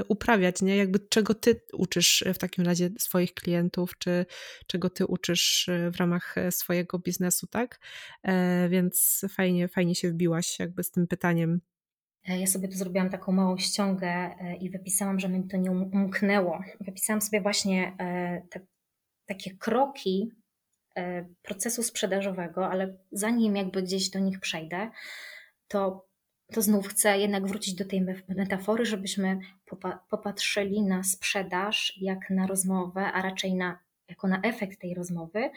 uprawiać, 0.09 0.63
nie? 0.63 0.77
Jakby 0.77 0.99
czego 0.99 1.35
Ty 1.35 1.61
uczysz 1.73 2.25
w 2.35 2.39
takim 2.39 2.65
razie 2.65 2.91
swoich 2.99 3.35
klientów, 3.35 3.99
czy 3.99 4.27
czego 4.67 4.91
Ty 4.91 5.07
uczysz 5.07 5.69
e, 5.69 5.91
w 5.91 5.97
ramach 5.97 6.35
swojego 6.51 6.99
biznesu, 6.99 7.47
tak? 7.47 7.81
Więc 8.69 9.25
fajnie, 9.31 9.69
fajnie 9.69 9.95
się 9.95 10.11
wbiłaś 10.11 10.59
jakby 10.59 10.83
z 10.83 10.91
tym 10.91 11.07
pytaniem. 11.07 11.61
Ja 12.29 12.47
sobie 12.47 12.69
tu 12.69 12.75
zrobiłam 12.75 13.11
taką 13.11 13.33
małą 13.33 13.59
ściągę 13.59 14.31
i 14.61 14.71
wypisałam, 14.71 15.21
że 15.21 15.29
mi 15.29 15.49
to 15.49 15.57
nie 15.57 15.71
um-, 15.71 15.91
umknęło. 15.93 16.61
Wypisałam 16.81 17.21
sobie 17.21 17.41
właśnie 17.41 17.97
te, 18.51 18.61
takie 19.27 19.57
kroki, 19.57 20.31
E, 20.97 21.27
procesu 21.43 21.83
sprzedażowego, 21.83 22.69
ale 22.69 22.97
zanim 23.13 23.57
jakby 23.57 23.83
gdzieś 23.83 24.11
do 24.11 24.19
nich 24.19 24.41
przejdę, 24.41 24.91
to, 25.69 26.07
to 26.53 26.63
znów 26.63 26.89
chcę 26.89 27.19
jednak 27.19 27.47
wrócić 27.47 27.75
do 27.75 27.85
tej 27.85 28.07
metafory, 28.29 28.87
żebyśmy 28.87 29.39
popatrzyli 30.11 30.83
na 30.83 31.03
sprzedaż 31.03 31.99
jak 32.01 32.31
na 32.31 32.47
rozmowę, 32.47 33.13
a 33.13 33.23
raczej 33.23 33.55
na, 33.55 33.79
jako 34.09 34.29
na 34.29 34.41
efekt 34.43 34.81
tej 34.81 34.95
rozmowy, 34.95 35.51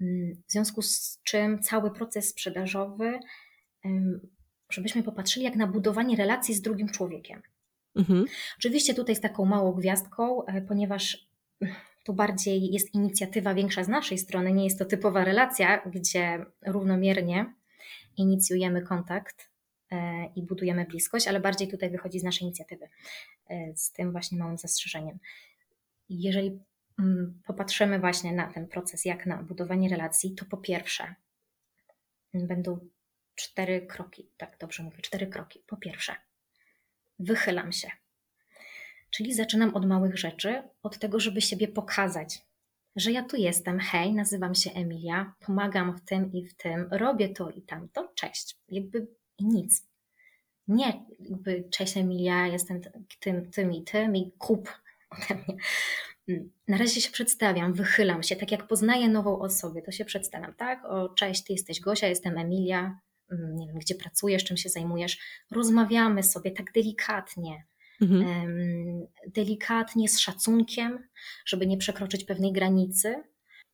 mm, 0.00 0.42
w 0.48 0.52
związku 0.52 0.82
z 0.82 1.20
czym 1.22 1.62
cały 1.62 1.90
proces 1.90 2.28
sprzedażowy, 2.28 3.18
żebyśmy 4.70 5.02
popatrzyli 5.02 5.44
jak 5.44 5.56
na 5.56 5.66
budowanie 5.66 6.16
relacji 6.16 6.54
z 6.54 6.62
drugim 6.62 6.88
człowiekiem. 6.88 7.42
Mhm. 7.96 8.24
Oczywiście 8.58 8.94
tutaj 8.94 9.16
z 9.16 9.20
taką 9.20 9.44
małą 9.44 9.72
gwiazdką, 9.72 10.46
e, 10.46 10.62
ponieważ 10.62 11.28
to 12.06 12.12
bardziej 12.12 12.72
jest 12.72 12.94
inicjatywa 12.94 13.54
większa 13.54 13.84
z 13.84 13.88
naszej 13.88 14.18
strony, 14.18 14.52
nie 14.52 14.64
jest 14.64 14.78
to 14.78 14.84
typowa 14.84 15.24
relacja, 15.24 15.82
gdzie 15.86 16.46
równomiernie 16.66 17.54
inicjujemy 18.16 18.82
kontakt 18.82 19.50
e, 19.90 20.26
i 20.36 20.42
budujemy 20.42 20.84
bliskość, 20.84 21.28
ale 21.28 21.40
bardziej 21.40 21.68
tutaj 21.68 21.90
wychodzi 21.90 22.20
z 22.20 22.24
naszej 22.24 22.42
inicjatywy, 22.42 22.88
e, 23.48 23.76
z 23.76 23.92
tym 23.92 24.12
właśnie 24.12 24.38
małym 24.38 24.58
zastrzeżeniem. 24.58 25.18
Jeżeli 26.08 26.60
mm, 26.98 27.42
popatrzymy 27.46 27.98
właśnie 27.98 28.32
na 28.32 28.52
ten 28.52 28.68
proces, 28.68 29.04
jak 29.04 29.26
na 29.26 29.42
budowanie 29.42 29.88
relacji, 29.88 30.34
to 30.34 30.44
po 30.44 30.56
pierwsze 30.56 31.14
będą 32.34 32.78
cztery 33.34 33.86
kroki, 33.86 34.30
tak 34.36 34.56
dobrze 34.60 34.82
mówię, 34.82 34.98
cztery 35.02 35.26
kroki. 35.26 35.62
Po 35.66 35.76
pierwsze, 35.76 36.16
wychylam 37.18 37.72
się 37.72 37.90
Czyli 39.10 39.34
zaczynam 39.34 39.74
od 39.74 39.86
małych 39.86 40.18
rzeczy, 40.18 40.62
od 40.82 40.98
tego, 40.98 41.20
żeby 41.20 41.40
siebie 41.40 41.68
pokazać, 41.68 42.42
że 42.96 43.12
ja 43.12 43.22
tu 43.22 43.36
jestem, 43.36 43.78
hej, 43.80 44.14
nazywam 44.14 44.54
się 44.54 44.70
Emilia, 44.70 45.34
pomagam 45.40 45.96
w 45.96 46.00
tym 46.00 46.32
i 46.32 46.46
w 46.46 46.54
tym, 46.54 46.88
robię 46.90 47.28
to 47.28 47.50
i 47.50 47.62
tamto, 47.62 48.12
cześć. 48.14 48.56
Jakby 48.68 49.06
nic. 49.40 49.86
Nie, 50.68 51.04
jakby 51.20 51.64
cześć 51.70 51.96
Emilia, 51.96 52.46
jestem 52.46 52.80
tym, 53.20 53.50
tym 53.50 53.72
i 53.72 53.82
tym 53.82 54.16
i 54.16 54.32
kup 54.38 54.72
ode 55.10 55.34
mnie. 55.34 55.56
Na 56.68 56.76
razie 56.76 57.00
się 57.00 57.10
przedstawiam, 57.10 57.72
wychylam 57.72 58.22
się, 58.22 58.36
tak 58.36 58.52
jak 58.52 58.66
poznaję 58.66 59.08
nową 59.08 59.38
osobę, 59.38 59.82
to 59.82 59.92
się 59.92 60.04
przedstawiam, 60.04 60.54
tak? 60.54 60.84
O, 60.84 61.08
cześć, 61.08 61.44
ty 61.44 61.52
jesteś 61.52 61.80
Gosia, 61.80 62.06
jestem 62.06 62.38
Emilia, 62.38 63.00
mm, 63.30 63.56
nie 63.56 63.66
wiem, 63.66 63.78
gdzie 63.78 63.94
pracujesz, 63.94 64.44
czym 64.44 64.56
się 64.56 64.68
zajmujesz. 64.68 65.18
Rozmawiamy 65.50 66.22
sobie 66.22 66.50
tak 66.50 66.72
delikatnie 66.72 67.64
mhm. 68.00 69.06
delikatnie, 69.26 70.08
z 70.08 70.18
szacunkiem, 70.18 71.08
żeby 71.46 71.66
nie 71.66 71.76
przekroczyć 71.76 72.24
pewnej 72.24 72.52
granicy. 72.52 73.22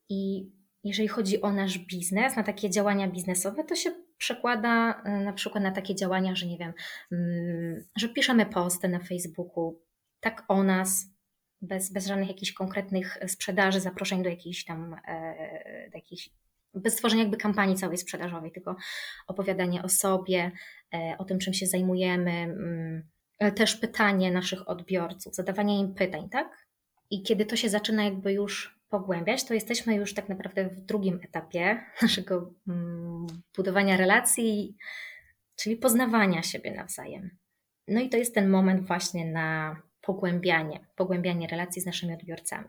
I 0.08 0.50
jeżeli 0.84 1.08
chodzi 1.08 1.42
o 1.42 1.52
nasz 1.52 1.78
biznes, 1.78 2.36
na 2.36 2.42
takie 2.42 2.70
działania 2.70 3.08
biznesowe, 3.08 3.64
to 3.64 3.76
się 3.76 3.90
przekłada 4.18 5.02
e, 5.04 5.10
na 5.20 5.32
przykład 5.32 5.64
na 5.64 5.70
takie 5.70 5.94
działania, 5.94 6.34
że 6.34 6.46
nie 6.46 6.58
wiem, 6.58 6.72
mm, 7.12 7.84
że 7.96 8.08
piszemy 8.08 8.46
posty 8.46 8.88
na 8.88 8.98
Facebooku, 8.98 9.80
tak 10.20 10.44
o 10.48 10.62
nas, 10.62 11.06
bez, 11.62 11.92
bez 11.92 12.06
żadnych 12.06 12.28
jakichś 12.28 12.52
konkretnych 12.52 13.18
sprzedaży, 13.26 13.80
zaproszeń 13.80 14.22
do 14.22 14.30
jakichś 14.30 14.64
tam, 14.64 14.96
e, 15.08 15.90
do 15.90 15.98
jakichś, 15.98 16.30
bez 16.74 16.96
tworzenia 16.96 17.22
jakby 17.22 17.36
kampanii 17.36 17.76
całej 17.76 17.98
sprzedażowej, 17.98 18.52
tylko 18.52 18.76
opowiadanie 19.26 19.82
o 19.82 19.88
sobie, 19.88 20.50
e, 20.94 21.14
o 21.18 21.24
tym, 21.24 21.38
czym 21.38 21.54
się 21.54 21.66
zajmujemy, 21.66 22.30
mm, 22.30 23.08
też 23.50 23.76
pytanie 23.76 24.30
naszych 24.30 24.68
odbiorców, 24.68 25.34
zadawanie 25.34 25.80
im 25.80 25.94
pytań, 25.94 26.28
tak? 26.28 26.66
I 27.10 27.22
kiedy 27.22 27.46
to 27.46 27.56
się 27.56 27.68
zaczyna 27.68 28.04
jakby 28.04 28.32
już 28.32 28.80
pogłębiać, 28.88 29.44
to 29.44 29.54
jesteśmy 29.54 29.94
już 29.94 30.14
tak 30.14 30.28
naprawdę 30.28 30.68
w 30.68 30.80
drugim 30.80 31.20
etapie 31.24 31.80
naszego 32.02 32.50
mm, 32.68 33.26
budowania 33.56 33.96
relacji, 33.96 34.76
czyli 35.56 35.76
poznawania 35.76 36.42
siebie 36.42 36.74
nawzajem. 36.74 37.30
No 37.88 38.00
i 38.00 38.08
to 38.08 38.16
jest 38.16 38.34
ten 38.34 38.48
moment 38.48 38.86
właśnie 38.86 39.32
na 39.32 39.76
pogłębianie, 40.00 40.80
pogłębianie 40.96 41.46
relacji 41.46 41.82
z 41.82 41.86
naszymi 41.86 42.14
odbiorcami. 42.14 42.68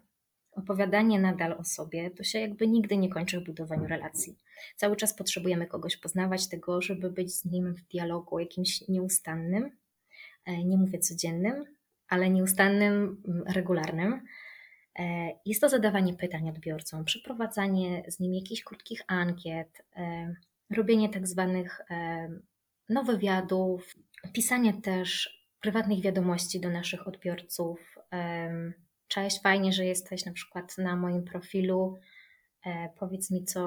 Opowiadanie 0.51 1.20
nadal 1.20 1.53
o 1.53 1.63
sobie 1.63 2.12
to 2.12 2.24
się 2.24 2.39
jakby 2.39 2.68
nigdy 2.68 2.98
nie 2.98 3.10
kończy 3.10 3.39
w 3.39 3.44
budowaniu 3.44 3.88
relacji. 3.88 4.38
Cały 4.75 4.96
czas 4.96 5.15
potrzebujemy 5.15 5.68
kogoś 5.68 5.98
poznawać, 5.98 6.50
tego, 6.50 6.82
żeby 6.82 7.12
być 7.12 7.36
z 7.36 7.46
nim 7.46 7.75
w 7.75 7.82
dialogu 7.82 8.39
jakimś 8.39 8.88
nieustannym, 8.88 9.72
E, 9.72 9.82
nie 10.47 10.77
mówię 10.77 11.00
codziennym, 11.00 11.65
ale 12.07 12.29
nieustannym, 12.29 13.23
regularnym. 13.45 14.21
E, 15.00 15.29
jest 15.45 15.62
to 15.62 15.69
zadawanie 15.69 16.13
pytań 16.13 16.50
odbiorcom, 16.50 17.05
przeprowadzanie 17.05 18.03
z 18.07 18.19
nimi 18.19 18.39
jakichś 18.39 18.63
krótkich 18.63 19.01
ankiet, 19.07 19.85
e, 19.95 20.35
robienie 20.69 21.09
tak 21.09 21.27
zwanych 21.27 21.81
no, 22.89 23.03
wywiadów, 23.03 23.95
pisanie 24.33 24.73
też 24.73 25.39
prywatnych 25.62 26.01
wiadomości 26.01 26.59
do 26.59 26.69
naszych 26.69 27.07
odbiorców. 27.07 27.95
Cześć, 29.07 29.41
fajnie, 29.41 29.73
że 29.73 29.85
jesteś 29.85 30.25
na 30.25 30.31
przykład 30.31 30.77
na 30.77 30.95
moim 30.95 31.23
profilu. 31.23 31.97
Powiedz 33.00 33.31
mi, 33.31 33.45
co, 33.45 33.59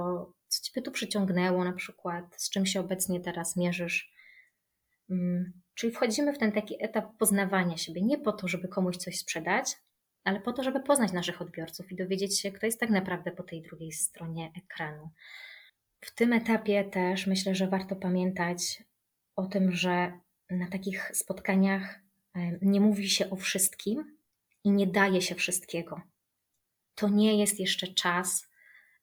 co 0.48 0.62
Ciebie 0.62 0.82
tu 0.82 0.90
przyciągnęło, 0.90 1.64
na 1.64 1.72
przykład, 1.72 2.24
z 2.36 2.50
czym 2.50 2.66
się 2.66 2.80
obecnie 2.80 3.20
teraz 3.20 3.56
mierzysz. 3.56 4.15
Mm, 5.10 5.52
Czyli 5.76 5.92
wchodzimy 5.92 6.32
w 6.32 6.38
ten 6.38 6.52
taki 6.52 6.84
etap 6.84 7.16
poznawania 7.18 7.76
siebie, 7.76 8.02
nie 8.02 8.18
po 8.18 8.32
to, 8.32 8.48
żeby 8.48 8.68
komuś 8.68 8.96
coś 8.96 9.18
sprzedać, 9.18 9.76
ale 10.24 10.40
po 10.40 10.52
to, 10.52 10.62
żeby 10.62 10.80
poznać 10.80 11.12
naszych 11.12 11.42
odbiorców 11.42 11.92
i 11.92 11.96
dowiedzieć 11.96 12.40
się, 12.40 12.52
kto 12.52 12.66
jest 12.66 12.80
tak 12.80 12.90
naprawdę 12.90 13.30
po 13.30 13.42
tej 13.42 13.62
drugiej 13.62 13.92
stronie 13.92 14.52
ekranu. 14.56 15.10
W 16.00 16.14
tym 16.14 16.32
etapie 16.32 16.84
też 16.84 17.26
myślę, 17.26 17.54
że 17.54 17.68
warto 17.68 17.96
pamiętać 17.96 18.82
o 19.36 19.46
tym, 19.46 19.72
że 19.72 20.12
na 20.50 20.68
takich 20.68 21.10
spotkaniach 21.14 22.00
nie 22.62 22.80
mówi 22.80 23.08
się 23.08 23.30
o 23.30 23.36
wszystkim 23.36 24.16
i 24.64 24.70
nie 24.70 24.86
daje 24.86 25.22
się 25.22 25.34
wszystkiego. 25.34 26.00
To 26.94 27.08
nie 27.08 27.38
jest 27.38 27.60
jeszcze 27.60 27.86
czas 27.86 28.48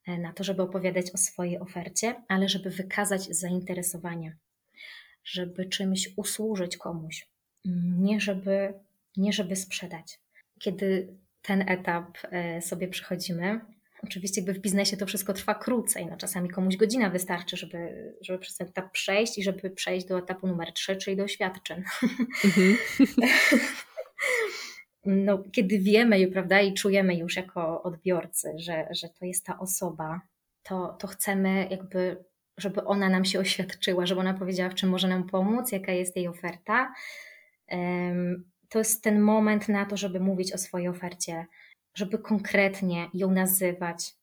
e, 0.08 0.18
na 0.18 0.34
to, 0.34 0.44
żeby 0.44 0.62
opowiadać 0.62 1.12
o 1.12 1.18
swojej 1.18 1.60
ofercie, 1.60 2.24
ale 2.28 2.50
żeby 2.50 2.70
wykazać 2.70 3.24
zainteresowanie 3.24 4.38
żeby 5.24 5.66
czymś 5.66 6.10
usłużyć 6.16 6.78
komuś, 6.78 7.28
nie 8.00 8.20
żeby, 8.20 8.74
nie 9.18 9.34
żeby 9.34 9.56
sprzedać. 9.56 10.20
Kiedy 10.60 11.18
ten 11.42 11.70
etap 11.70 12.18
e, 12.32 12.62
sobie 12.62 12.88
przechodzimy, 12.88 13.60
oczywiście 14.04 14.42
jakby 14.42 14.54
w 14.54 14.62
biznesie 14.62 14.98
to 14.98 15.06
wszystko 15.06 15.34
trwa 15.34 15.56
krócej, 15.56 16.06
no 16.06 16.18
czasami 16.18 16.50
komuś 16.50 16.78
godzina 16.78 17.10
wystarczy, 17.10 17.58
żeby, 17.58 18.14
żeby 18.22 18.40
przez 18.40 18.58
ten 18.58 18.68
etap 18.68 18.92
przejść 18.92 19.38
i 19.38 19.44
żeby 19.44 19.70
przejść 19.70 20.08
do 20.08 20.18
etapu 20.18 20.48
numer 20.48 20.74
3, 20.74 20.96
czyli 20.96 21.18
do 21.18 21.24
oświadczeń. 21.24 21.84
Mhm. 22.46 22.78
no, 25.06 25.44
kiedy 25.52 25.80
wiemy 25.80 26.28
prawda, 26.28 26.62
i 26.62 26.74
czujemy 26.74 27.16
już 27.16 27.36
jako 27.36 27.84
odbiorcy, 27.84 28.54
że, 28.58 28.88
że 28.92 29.10
to 29.10 29.26
jest 29.26 29.46
ta 29.46 29.60
osoba, 29.60 30.22
to, 30.64 30.98
to 31.00 31.08
chcemy 31.08 31.68
jakby, 31.72 32.24
żeby 32.58 32.84
ona 32.84 33.10
nam 33.10 33.26
się 33.26 33.40
oświadczyła, 33.40 34.06
żeby 34.06 34.22
ona 34.22 34.34
powiedziała, 34.34 34.70
w 34.70 34.76
czym 34.76 34.90
może 34.90 35.08
nam 35.08 35.24
pomóc, 35.24 35.72
jaka 35.72 35.92
jest 35.92 36.16
jej 36.16 36.28
oferta. 36.28 36.94
To 38.70 38.80
jest 38.80 39.04
ten 39.04 39.22
moment 39.22 39.70
na 39.70 39.86
to, 39.86 39.98
żeby 39.98 40.20
mówić 40.20 40.54
o 40.54 40.58
swojej 40.58 40.88
ofercie, 40.88 41.46
żeby 41.96 42.20
konkretnie 42.20 43.10
ją 43.14 43.32
nazywać, 43.32 44.14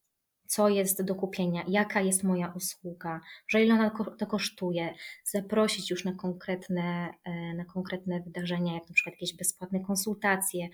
co 0.47 0.69
jest 0.69 1.03
do 1.03 1.15
kupienia, 1.15 1.65
jaka 1.69 2.01
jest 2.01 2.25
moja 2.25 2.53
usługa, 2.57 3.21
że 3.49 3.65
ile 3.65 3.75
ona 3.75 3.91
to 4.19 4.27
kosztuje, 4.27 4.95
zaprosić 5.25 5.91
już 5.91 6.05
na 6.05 6.13
konkretne, 6.13 7.15
e, 7.25 7.55
na 7.55 7.65
konkretne 7.65 8.21
wydarzenia, 8.21 8.75
jak 8.75 8.89
na 8.89 8.95
przykład 8.95 9.15
jakieś 9.15 9.37
bezpłatne 9.37 9.81
konsultacje, 9.81 10.69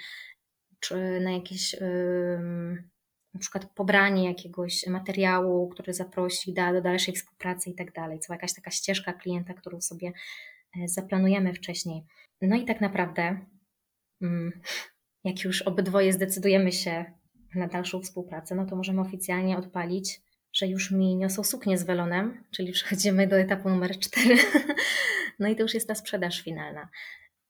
czy 0.81 1.21
na 1.21 1.31
jakieś 1.31 1.77
na 3.37 3.41
przykład 3.41 3.71
pobranie 3.75 4.25
jakiegoś 4.25 4.87
materiału, 4.87 5.69
który 5.69 5.95
zaprosi 5.95 6.53
da, 6.53 6.73
do 6.73 6.83
dalszej 6.83 7.15
współpracy 7.15 7.71
i 7.71 7.75
tak 7.75 7.93
dalej, 7.93 8.21
co 8.21 8.33
jakaś 8.33 8.55
taka 8.55 8.71
ścieżka 8.71 9.13
klienta, 9.13 9.55
którą 9.55 9.81
sobie 9.81 10.13
e, 10.83 10.89
zaplanujemy 10.89 11.55
wcześniej. 11.55 12.03
No 12.43 12.57
i 12.57 12.65
tak 12.65 12.81
naprawdę, 12.81 13.41
mm, 14.23 14.61
jak 15.25 15.45
już 15.45 15.63
obydwoje 15.63 16.13
zdecydujemy 16.13 16.73
się 16.73 17.05
na 17.55 17.67
dalszą 17.67 18.01
współpracę, 18.01 18.55
no 18.55 18.67
to 18.67 18.77
możemy 18.77 19.01
oficjalnie 19.01 19.59
odpalić, 19.59 20.21
że 20.53 20.67
już 20.67 20.91
mi 20.91 21.17
niosą 21.17 21.45
suknię 21.45 21.79
z 21.79 21.83
welonem, 21.83 22.45
czyli 22.51 22.73
przechodzimy 22.73 23.27
do 23.27 23.39
etapu 23.39 23.69
numer 23.69 23.99
4. 23.99 24.37
No 25.39 25.49
i 25.49 25.57
to 25.57 25.63
już 25.63 25.75
jest 25.75 25.89
ta 25.89 25.95
sprzedaż 25.95 26.43
finalna. 26.43 26.89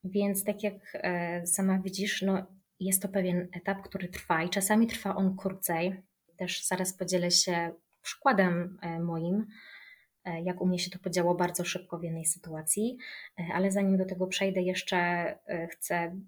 Więc 0.04 0.44
tak 0.44 0.62
jak 0.62 0.74
e, 0.94 1.46
sama 1.46 1.78
widzisz, 1.78 2.22
no 2.22 2.46
jest 2.80 3.02
to 3.02 3.08
pewien 3.08 3.48
etap, 3.52 3.82
który 3.82 4.08
trwa 4.08 4.42
i 4.42 4.50
czasami 4.50 4.86
trwa 4.86 5.16
on 5.16 5.36
krócej. 5.36 6.02
Też 6.36 6.66
zaraz 6.66 6.92
podzielę 6.92 7.30
się 7.30 7.70
przykładem 8.02 8.78
e, 8.82 9.00
moim, 9.00 9.46
e, 10.24 10.42
jak 10.42 10.60
u 10.60 10.66
mnie 10.66 10.78
się 10.78 10.90
to 10.90 10.98
podziało 10.98 11.34
bardzo 11.34 11.64
szybko 11.64 11.98
w 11.98 12.02
jednej 12.02 12.24
sytuacji, 12.24 12.98
ale 13.54 13.70
zanim 13.70 13.96
do 13.96 14.04
tego 14.04 14.26
przejdę, 14.26 14.62
jeszcze 14.62 15.38
chcę 15.70 16.20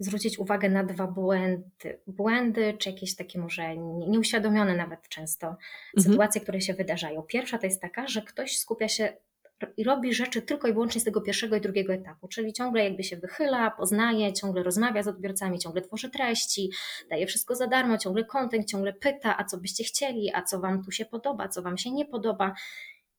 zwrócić 0.00 0.38
uwagę 0.38 0.68
na 0.68 0.84
dwa 0.84 1.06
błędy, 1.06 2.00
błędy 2.06 2.74
czy 2.78 2.90
jakieś 2.90 3.16
takie 3.16 3.38
może 3.38 3.76
nieuświadomione 3.76 4.76
nawet 4.76 5.08
często 5.08 5.46
mhm. 5.46 5.60
sytuacje, 6.02 6.40
które 6.40 6.60
się 6.60 6.74
wydarzają. 6.74 7.22
Pierwsza 7.22 7.58
to 7.58 7.66
jest 7.66 7.80
taka, 7.80 8.08
że 8.08 8.22
ktoś 8.22 8.58
skupia 8.58 8.88
się 8.88 9.12
robi 9.84 10.14
rzeczy 10.14 10.42
tylko 10.42 10.68
i 10.68 10.72
wyłącznie 10.72 11.00
z 11.00 11.04
tego 11.04 11.20
pierwszego 11.20 11.56
i 11.56 11.60
drugiego 11.60 11.92
etapu, 11.92 12.28
czyli 12.28 12.52
ciągle 12.52 12.84
jakby 12.84 13.04
się 13.04 13.16
wychyla, 13.16 13.70
poznaje, 13.70 14.32
ciągle 14.32 14.62
rozmawia 14.62 15.02
z 15.02 15.08
odbiorcami, 15.08 15.58
ciągle 15.58 15.82
tworzy 15.82 16.10
treści, 16.10 16.70
daje 17.10 17.26
wszystko 17.26 17.54
za 17.54 17.66
darmo, 17.66 17.98
ciągle 17.98 18.24
kontent, 18.24 18.70
ciągle 18.70 18.92
pyta, 18.92 19.36
a 19.38 19.44
co 19.44 19.58
byście 19.58 19.84
chcieli, 19.84 20.30
a 20.34 20.42
co 20.42 20.60
wam 20.60 20.84
tu 20.84 20.90
się 20.90 21.04
podoba, 21.04 21.48
co 21.48 21.62
wam 21.62 21.78
się 21.78 21.90
nie 21.90 22.06
podoba. 22.06 22.54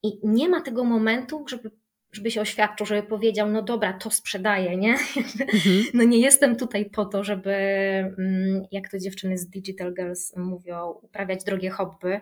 I 0.04 0.20
nie 0.24 0.50
ma 0.50 0.62
tego 0.62 0.84
momentu, 0.84 1.46
żeby 1.48 1.72
żeby 2.12 2.32
się 2.32 2.42
oświadczył, 2.42 2.86
żeby 2.86 3.04
powiedział, 3.04 3.50
no 3.50 3.62
dobra, 3.62 3.94
to 3.94 4.12
sprzedaję, 4.12 4.78
nie? 4.78 4.92
Mhm. 4.94 5.84
No 5.94 6.04
nie 6.04 6.20
jestem 6.20 6.56
tutaj 6.56 6.86
po 6.86 7.06
to, 7.06 7.24
żeby, 7.24 7.52
mm, 7.52 8.66
jak 8.72 8.90
to 8.90 9.00
dziewczyny 9.00 9.38
z 9.38 9.50
Digital 9.50 9.94
Girls 9.94 10.36
mówią, 10.38 10.90
uprawiać 11.02 11.44
drogie 11.44 11.70
hobby, 11.70 12.22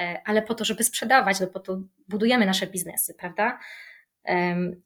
e, 0.00 0.22
ale 0.24 0.42
po 0.42 0.54
to, 0.54 0.64
żeby 0.64 0.84
sprzedawać, 0.84 1.40
no 1.40 1.46
po 1.46 1.60
to 1.60 1.80
budujemy 2.08 2.46
nasze 2.46 2.66
biznesy, 2.66 3.14
prawda? 3.14 3.58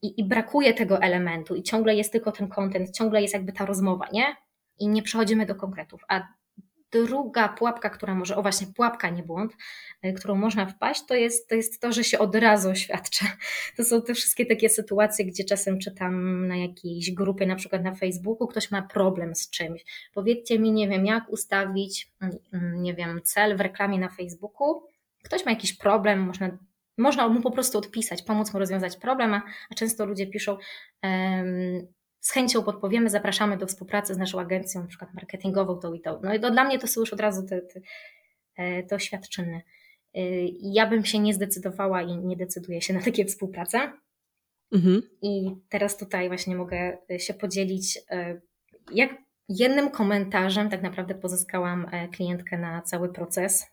I, 0.02 0.20
I 0.20 0.24
brakuje 0.24 0.74
tego 0.74 1.02
elementu 1.02 1.54
i 1.54 1.62
ciągle 1.62 1.94
jest 1.94 2.12
tylko 2.12 2.32
ten 2.32 2.48
content, 2.48 2.96
ciągle 2.96 3.22
jest 3.22 3.34
jakby 3.34 3.52
ta 3.52 3.66
rozmowa, 3.66 4.08
nie? 4.12 4.36
I 4.78 4.88
nie 4.88 5.02
przechodzimy 5.02 5.46
do 5.46 5.54
konkretów. 5.54 6.02
A 6.08 6.28
druga 6.92 7.48
pułapka, 7.48 7.90
która 7.90 8.14
może, 8.14 8.36
o 8.36 8.42
właśnie, 8.42 8.66
pułapka, 8.66 9.10
nie 9.10 9.22
błąd, 9.22 9.56
y, 10.04 10.12
którą 10.12 10.34
można 10.34 10.66
wpaść, 10.66 11.06
to 11.06 11.14
jest, 11.14 11.48
to 11.48 11.54
jest 11.54 11.80
to, 11.80 11.92
że 11.92 12.04
się 12.04 12.18
od 12.18 12.34
razu 12.34 12.70
oświadcza. 12.70 13.26
To 13.76 13.84
są 13.84 14.02
te 14.02 14.14
wszystkie 14.14 14.46
takie 14.46 14.68
sytuacje, 14.68 15.24
gdzie 15.24 15.44
czasem 15.44 15.78
czytam 15.78 16.46
na 16.48 16.56
jakiejś 16.56 17.14
grupie, 17.14 17.46
na 17.46 17.56
przykład 17.56 17.84
na 17.84 17.94
Facebooku, 17.94 18.48
ktoś 18.48 18.70
ma 18.70 18.82
problem 18.82 19.34
z 19.34 19.50
czymś. 19.50 19.84
Powiedzcie 20.14 20.58
mi, 20.58 20.72
nie 20.72 20.88
wiem, 20.88 21.06
jak 21.06 21.28
ustawić, 21.28 22.12
mm, 22.20 22.38
mm, 22.52 22.82
nie 22.82 22.94
wiem, 22.94 23.20
cel 23.24 23.56
w 23.56 23.60
reklamie 23.60 23.98
na 23.98 24.08
Facebooku. 24.08 24.82
Ktoś 25.22 25.44
ma 25.44 25.50
jakiś 25.50 25.76
problem, 25.76 26.20
można 26.20 26.58
można 26.98 27.28
mu 27.28 27.40
po 27.40 27.50
prostu 27.50 27.78
odpisać, 27.78 28.22
pomóc 28.22 28.52
mu 28.52 28.58
rozwiązać 28.58 28.96
problem, 28.96 29.34
a, 29.34 29.42
często 29.76 30.06
ludzie 30.06 30.26
piszą, 30.26 30.56
z 32.20 32.30
chęcią 32.30 32.62
podpowiemy, 32.62 33.10
zapraszamy 33.10 33.56
do 33.56 33.66
współpracy 33.66 34.14
z 34.14 34.18
naszą 34.18 34.40
agencją, 34.40 34.80
na 34.80 34.86
przykład 34.86 35.14
marketingową, 35.14 35.78
tą 35.78 35.94
i 35.94 36.00
tą. 36.00 36.20
No 36.22 36.34
i 36.34 36.40
to 36.40 36.50
dla 36.50 36.64
mnie 36.64 36.78
to 36.78 36.86
są 36.86 37.00
już 37.00 37.12
od 37.12 37.20
razu 37.20 37.46
te, 37.46 37.60
te, 37.60 37.80
e, 38.56 38.82
te 38.82 38.96
oświadczyny. 38.96 39.62
E, 40.14 40.20
ja 40.62 40.86
bym 40.86 41.04
się 41.04 41.18
nie 41.18 41.34
zdecydowała 41.34 42.02
i 42.02 42.16
nie 42.16 42.36
decyduję 42.36 42.82
się 42.82 42.94
na 42.94 43.00
takie 43.00 43.24
współprace. 43.24 43.92
Mhm. 44.72 45.02
I 45.22 45.56
teraz 45.68 45.96
tutaj 45.96 46.28
właśnie 46.28 46.56
mogę 46.56 46.98
się 47.18 47.34
podzielić, 47.34 47.98
e, 48.10 48.40
jak 48.92 49.10
jednym 49.48 49.90
komentarzem 49.90 50.70
tak 50.70 50.82
naprawdę 50.82 51.14
pozyskałam 51.14 51.86
klientkę 52.12 52.58
na 52.58 52.82
cały 52.82 53.12
proces. 53.12 53.66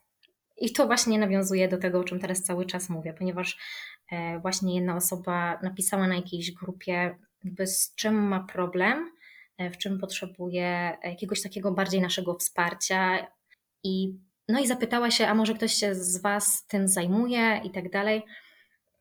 I 0.57 0.71
to 0.71 0.85
właśnie 0.85 1.19
nawiązuje 1.19 1.67
do 1.67 1.77
tego, 1.77 1.99
o 1.99 2.03
czym 2.03 2.19
teraz 2.19 2.43
cały 2.43 2.65
czas 2.65 2.89
mówię, 2.89 3.13
ponieważ 3.13 3.57
właśnie 4.41 4.75
jedna 4.75 4.95
osoba 4.95 5.59
napisała 5.63 6.07
na 6.07 6.15
jakiejś 6.15 6.51
grupie, 6.51 7.15
jakby 7.45 7.67
z 7.67 7.95
czym 7.95 8.15
ma 8.15 8.39
problem, 8.43 9.11
e, 9.57 9.69
w 9.69 9.77
czym 9.77 9.99
potrzebuje 9.99 10.97
jakiegoś 11.03 11.41
takiego 11.41 11.71
bardziej 11.71 12.01
naszego 12.01 12.35
wsparcia. 12.35 13.27
I 13.83 14.19
no 14.49 14.59
i 14.59 14.67
zapytała 14.67 15.11
się, 15.11 15.27
a 15.27 15.35
może 15.35 15.53
ktoś 15.53 15.73
się 15.73 15.95
z 15.95 16.21
Was 16.21 16.67
tym 16.67 16.87
zajmuje 16.87 17.61
i 17.63 17.71
tak 17.71 17.89
dalej. 17.89 18.23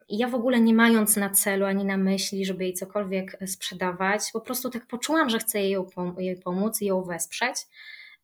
I 0.09 0.19
ja 0.19 0.29
w 0.29 0.35
ogóle 0.35 0.61
nie 0.61 0.75
mając 0.75 1.17
na 1.17 1.31
celu 1.31 1.67
ani 1.67 1.85
na 1.85 1.97
myśli, 1.97 2.45
żeby 2.45 2.65
jej 2.65 2.75
cokolwiek 2.75 3.39
sprzedawać, 3.47 4.23
po 4.33 4.41
prostu 4.41 4.71
tak 4.71 4.87
poczułam, 4.87 5.31
że 5.31 5.39
chcę 5.39 5.61
jej, 5.61 5.77
jej 6.19 6.37
pomóc 6.37 6.83
i 6.83 6.87
ją 6.87 7.03
wesprzeć, 7.03 7.57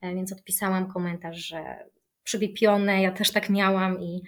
e, 0.00 0.14
więc 0.14 0.32
odpisałam 0.32 0.92
komentarz, 0.92 1.36
że 1.36 1.88
przybipione, 2.24 3.02
ja 3.02 3.12
też 3.12 3.30
tak 3.32 3.50
miałam 3.50 4.00
i, 4.00 4.22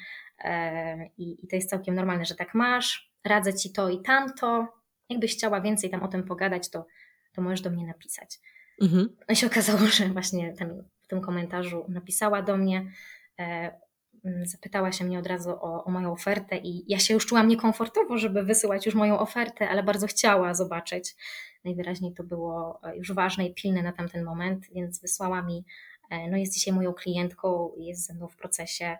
e, 0.44 1.06
i, 1.18 1.44
i 1.44 1.48
to 1.48 1.56
jest 1.56 1.70
całkiem 1.70 1.94
normalne, 1.94 2.24
że 2.24 2.34
tak 2.34 2.54
masz, 2.54 3.12
radzę 3.24 3.54
Ci 3.54 3.72
to 3.72 3.88
i 3.88 4.02
tamto, 4.02 4.81
Jakbyś 5.08 5.32
chciała 5.32 5.60
więcej 5.60 5.90
tam 5.90 6.02
o 6.02 6.08
tym 6.08 6.24
pogadać, 6.24 6.70
to, 6.70 6.86
to 7.32 7.42
możesz 7.42 7.60
do 7.60 7.70
mnie 7.70 7.86
napisać. 7.86 8.38
Mhm. 8.82 9.16
No 9.28 9.32
i 9.32 9.36
się 9.36 9.46
okazało, 9.46 9.78
że 9.86 10.08
właśnie 10.08 10.54
w 11.02 11.06
tym 11.08 11.20
komentarzu 11.20 11.84
napisała 11.88 12.42
do 12.42 12.56
mnie, 12.56 12.92
e, 13.38 13.72
mm, 14.24 14.46
zapytała 14.46 14.92
się 14.92 15.04
mnie 15.04 15.18
od 15.18 15.26
razu 15.26 15.50
o, 15.50 15.84
o, 15.84 15.90
moją 15.90 16.12
ofertę 16.12 16.56
i 16.56 16.84
ja 16.88 16.98
się 16.98 17.14
już 17.14 17.26
czułam 17.26 17.48
niekomfortowo, 17.48 18.18
żeby 18.18 18.42
wysyłać 18.42 18.86
już 18.86 18.94
moją 18.94 19.18
ofertę, 19.18 19.68
ale 19.68 19.82
bardzo 19.82 20.06
chciała 20.06 20.54
zobaczyć. 20.54 21.14
Najwyraźniej 21.64 22.14
to 22.14 22.24
było 22.24 22.80
e, 22.82 22.96
już 22.96 23.12
ważne 23.12 23.46
i 23.46 23.54
pilne 23.54 23.82
na 23.82 23.92
tamten 23.92 24.24
moment, 24.24 24.66
więc 24.74 25.00
wysłała 25.00 25.42
mi, 25.42 25.64
e, 26.10 26.30
no 26.30 26.36
jest 26.36 26.54
dzisiaj 26.54 26.74
moją 26.74 26.92
klientką, 26.92 27.72
jest 27.76 28.06
ze 28.06 28.14
mną 28.14 28.28
w 28.28 28.36
procesie, 28.36 28.98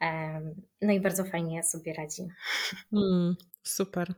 e, 0.00 0.40
no 0.82 0.92
i 0.92 1.00
bardzo 1.00 1.24
fajnie 1.24 1.62
sobie 1.62 1.94
radzi. 1.94 2.28
Mm, 2.92 3.36
super. 3.62 4.14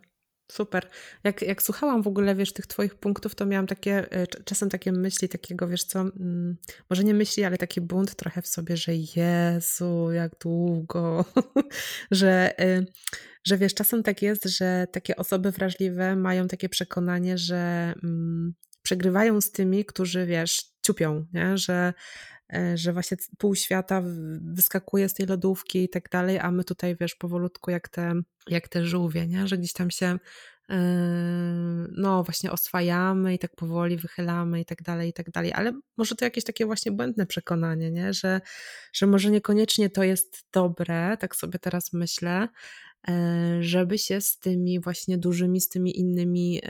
Super. 0.50 0.88
Jak, 1.24 1.42
jak 1.42 1.62
słuchałam 1.62 2.02
w 2.02 2.06
ogóle, 2.06 2.34
wiesz, 2.34 2.52
tych 2.52 2.66
Twoich 2.66 2.94
punktów, 2.94 3.34
to 3.34 3.46
miałam 3.46 3.66
takie, 3.66 4.12
e, 4.12 4.26
czasem 4.26 4.68
takie 4.68 4.92
myśli, 4.92 5.28
takiego, 5.28 5.68
wiesz 5.68 5.84
co, 5.84 6.00
mm, 6.00 6.56
może 6.90 7.04
nie 7.04 7.14
myśli, 7.14 7.44
ale 7.44 7.58
taki 7.58 7.80
bunt 7.80 8.14
trochę 8.14 8.42
w 8.42 8.46
sobie, 8.46 8.76
że 8.76 8.92
Jezu, 9.16 10.12
jak 10.12 10.38
długo, 10.38 11.24
że, 12.10 12.58
e, 12.60 12.84
że 13.44 13.58
wiesz, 13.58 13.74
czasem 13.74 14.02
tak 14.02 14.22
jest, 14.22 14.44
że 14.44 14.86
takie 14.92 15.16
osoby 15.16 15.50
wrażliwe 15.50 16.16
mają 16.16 16.48
takie 16.48 16.68
przekonanie, 16.68 17.38
że 17.38 17.94
mm, 18.02 18.54
przegrywają 18.82 19.40
z 19.40 19.50
tymi, 19.50 19.84
którzy, 19.84 20.26
wiesz, 20.26 20.62
ciupią, 20.82 21.26
nie? 21.32 21.58
Że, 21.58 21.92
że 22.74 22.92
właśnie 22.92 23.16
pół 23.38 23.54
świata 23.54 24.02
wyskakuje 24.40 25.08
z 25.08 25.14
tej 25.14 25.26
lodówki 25.26 25.84
i 25.84 25.88
tak 25.88 26.08
dalej, 26.08 26.38
a 26.38 26.50
my 26.50 26.64
tutaj, 26.64 26.96
wiesz, 27.00 27.14
powolutku 27.14 27.70
jak 27.70 27.88
te, 27.88 28.12
jak 28.48 28.68
te 28.68 28.84
żółwie, 28.84 29.26
nie? 29.26 29.48
że 29.48 29.58
gdzieś 29.58 29.72
tam 29.72 29.90
się 29.90 30.18
yy, 30.68 30.76
no 31.96 32.24
właśnie 32.24 32.52
oswajamy 32.52 33.34
i 33.34 33.38
tak 33.38 33.56
powoli 33.56 33.96
wychylamy 33.96 34.60
i 34.60 34.64
tak 34.64 34.82
dalej, 34.82 35.08
i 35.08 35.12
tak 35.12 35.30
dalej, 35.30 35.52
ale 35.52 35.72
może 35.96 36.14
to 36.14 36.24
jakieś 36.24 36.44
takie 36.44 36.66
właśnie 36.66 36.92
błędne 36.92 37.26
przekonanie, 37.26 37.90
nie? 37.90 38.12
Że, 38.12 38.40
że 38.92 39.06
może 39.06 39.30
niekoniecznie 39.30 39.90
to 39.90 40.02
jest 40.02 40.44
dobre, 40.52 41.16
tak 41.20 41.36
sobie 41.36 41.58
teraz 41.58 41.92
myślę, 41.92 42.48
E, 42.48 42.89
żeby 43.60 43.98
się 43.98 44.20
z 44.20 44.38
tymi 44.38 44.80
właśnie 44.80 45.18
dużymi, 45.18 45.60
z 45.60 45.68
tymi 45.68 45.98
innymi 45.98 46.60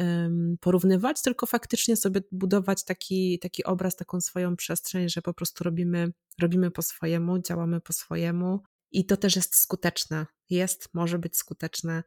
porównywać, 0.61 1.23
tylko 1.23 1.47
faktycznie 1.47 1.97
sobie 1.97 2.21
budować 2.33 2.85
taki, 2.85 3.39
taki 3.39 3.65
obraz, 3.65 3.97
taką 3.97 4.21
swoją 4.21 4.57
przestrzeń, 4.57 5.09
że 5.09 5.23
po 5.23 5.35
prostu 5.35 5.65
robimy, 5.65 6.13
robimy 6.41 6.71
po 6.71 6.83
swojemu, 6.83 7.39
działamy 7.39 7.81
po 7.81 7.93
swojemu. 7.93 8.61
I 8.93 9.07
to 9.07 9.17
też 9.17 9.37
jest 9.37 9.57
skuteczne. 9.57 10.27
Jest, 10.51 10.89
może 10.95 11.19
być 11.19 11.37
skuteczne. 11.37 12.03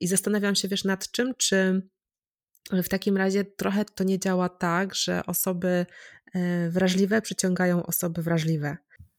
I 0.00 0.06
zastanawiam 0.06 0.54
się, 0.54 0.68
wiesz, 0.68 0.84
nad 0.84 1.10
czym, 1.10 1.34
czy 1.38 1.82
w 2.72 2.88
takim 2.88 3.16
razie 3.16 3.44
trochę 3.44 3.84
to 3.84 4.04
nie 4.04 4.18
działa 4.18 4.48
tak, 4.48 4.94
że 4.94 5.26
osoby 5.26 5.86
e, 6.34 6.70
wrażliwe 6.70 7.22
przyciągają 7.22 7.86
osoby 7.86 8.22
wrażliwe. 8.22 8.76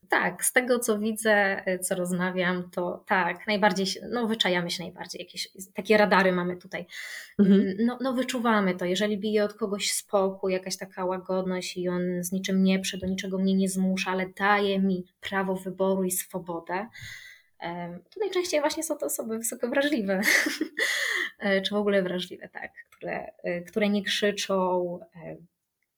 Tak, 0.10 0.46
z 0.46 0.54
tego 0.54 0.80
co 0.80 1.00
widzę, 1.00 1.64
y, 1.68 1.80
co 1.80 1.96
rozmawiam, 1.96 2.70
to 2.72 3.04
tak, 3.08 3.48
najbardziej, 3.48 3.86
no 4.10 4.28
wyczajamy 4.28 4.72
się 4.72 4.84
najbardziej, 4.84 5.20
jakieś 5.20 5.50
takie 5.74 5.98
radary 5.98 6.32
mamy 6.32 6.58
tutaj. 6.58 6.86
Mhm. 7.40 7.62
Mm, 7.62 7.76
no, 7.80 7.98
no 8.02 8.14
wyczuwamy 8.14 8.76
to, 8.76 8.86
jeżeli 8.86 9.18
bije 9.18 9.44
od 9.44 9.54
kogoś 9.54 9.92
spokój, 9.92 10.54
jakaś 10.54 10.78
taka 10.78 11.06
łagodność 11.06 11.78
i 11.78 11.90
on 11.90 12.02
z 12.20 12.32
niczym 12.32 12.64
nie 12.64 12.80
prze, 12.80 12.98
do 12.98 13.08
niczego 13.08 13.38
mnie 13.38 13.54
nie 13.54 13.70
zmusza, 13.70 14.12
ale 14.12 14.26
daje 14.38 14.80
mi 14.80 15.06
prawo 15.22 15.56
wyboru 15.56 16.04
i 16.04 16.12
swobodę, 16.12 16.88
to 18.10 18.20
najczęściej 18.20 18.60
właśnie 18.60 18.84
są 18.84 18.98
to 18.98 19.06
osoby 19.06 19.38
wysoko 19.38 19.68
wrażliwe, 19.68 20.22
e, 21.40 21.62
czy 21.62 21.74
w 21.74 21.78
ogóle 21.78 22.04
wrażliwe, 22.04 22.50
tak, 22.50 22.72
które, 22.92 23.32
e, 23.44 23.62
które 23.62 23.90
nie 23.90 24.04
krzyczą, 24.04 25.00
e, 25.16 25.38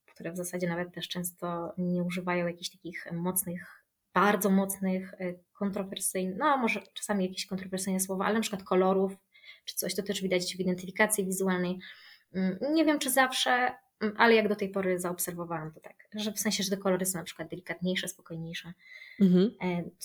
które 0.05 0.31
w 0.31 0.37
zasadzie 0.37 0.67
nawet 0.67 0.93
też 0.93 1.07
często 1.07 1.73
nie 1.77 2.03
używają 2.03 2.47
jakichś 2.47 2.69
takich 2.69 3.11
mocnych, 3.11 3.78
bardzo 4.21 4.49
mocnych, 4.49 5.13
kontrowersyjnych, 5.53 6.37
no 6.37 6.57
może 6.57 6.81
czasami 6.93 7.25
jakieś 7.25 7.45
kontrowersyjne 7.45 7.99
słowa, 7.99 8.25
ale 8.25 8.35
na 8.35 8.41
przykład 8.41 8.63
kolorów, 8.63 9.17
czy 9.65 9.75
coś, 9.75 9.95
to 9.95 10.03
też 10.03 10.21
widać 10.21 10.55
w 10.55 10.59
identyfikacji 10.59 11.25
wizualnej. 11.25 11.79
Mm, 12.33 12.57
nie 12.73 12.85
wiem, 12.85 12.99
czy 12.99 13.11
zawsze, 13.11 13.71
mm, 13.99 14.15
ale 14.17 14.35
jak 14.35 14.47
do 14.47 14.55
tej 14.55 14.69
pory 14.69 14.99
zaobserwowałam 14.99 15.71
to 15.71 15.79
tak, 15.79 16.07
że 16.15 16.31
w 16.31 16.39
sensie, 16.39 16.63
że 16.63 16.69
te 16.69 16.77
kolory 16.77 17.05
są 17.05 17.17
na 17.17 17.23
przykład 17.23 17.49
delikatniejsze, 17.49 18.07
spokojniejsze. 18.07 18.73
Mhm. 19.19 19.51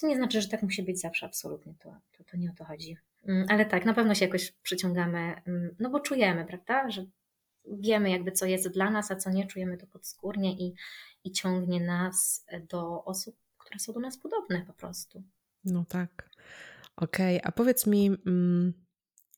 To 0.00 0.06
nie 0.06 0.16
znaczy, 0.16 0.40
że 0.40 0.48
tak 0.48 0.62
musi 0.62 0.82
być 0.82 1.00
zawsze, 1.00 1.26
absolutnie, 1.26 1.74
to, 1.78 1.96
to, 2.18 2.24
to 2.24 2.36
nie 2.36 2.50
o 2.50 2.54
to 2.54 2.64
chodzi. 2.64 2.96
Mm, 3.26 3.46
ale 3.48 3.66
tak, 3.66 3.84
na 3.84 3.94
pewno 3.94 4.14
się 4.14 4.24
jakoś 4.24 4.52
przyciągamy, 4.52 5.42
no 5.78 5.90
bo 5.90 6.00
czujemy, 6.00 6.44
prawda, 6.44 6.90
że 6.90 7.06
wiemy 7.66 8.10
jakby 8.10 8.32
co 8.32 8.46
jest 8.46 8.68
dla 8.68 8.90
nas, 8.90 9.10
a 9.10 9.16
co 9.16 9.30
nie, 9.30 9.46
czujemy 9.46 9.76
to 9.76 9.86
podskórnie 9.86 10.52
i, 10.52 10.74
i 11.24 11.32
ciągnie 11.32 11.80
nas 11.80 12.46
do 12.68 13.04
osób, 13.04 13.43
które 13.74 13.84
są 13.84 13.92
do 13.92 14.00
nas 14.00 14.18
podobne 14.18 14.64
po 14.66 14.72
prostu. 14.72 15.22
No 15.64 15.84
tak. 15.88 16.30
Okej, 16.96 17.38
okay. 17.38 17.48
a 17.48 17.52
powiedz 17.52 17.86
mi, 17.86 18.06
mm, 18.26 18.72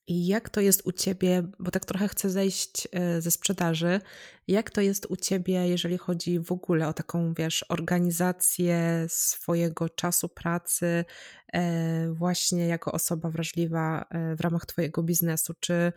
jak 0.08 0.50
to 0.50 0.60
jest 0.60 0.86
u 0.86 0.92
ciebie, 0.92 1.42
bo 1.58 1.70
tak 1.70 1.84
trochę 1.84 2.08
chcę 2.08 2.30
zejść 2.30 2.88
e, 2.92 3.20
ze 3.22 3.30
sprzedaży, 3.30 4.00
jak 4.48 4.70
to 4.70 4.80
jest 4.80 5.06
u 5.06 5.16
ciebie, 5.16 5.68
jeżeli 5.68 5.98
chodzi 5.98 6.40
w 6.40 6.52
ogóle 6.52 6.88
o 6.88 6.92
taką, 6.92 7.34
wiesz, 7.34 7.64
organizację 7.68 9.06
swojego 9.08 9.88
czasu 9.88 10.28
pracy, 10.28 11.04
e, 11.52 12.12
właśnie 12.12 12.66
jako 12.66 12.92
osoba 12.92 13.30
wrażliwa 13.30 14.06
e, 14.10 14.36
w 14.36 14.40
ramach 14.40 14.66
twojego 14.66 15.02
biznesu? 15.02 15.54
Czy 15.60 15.92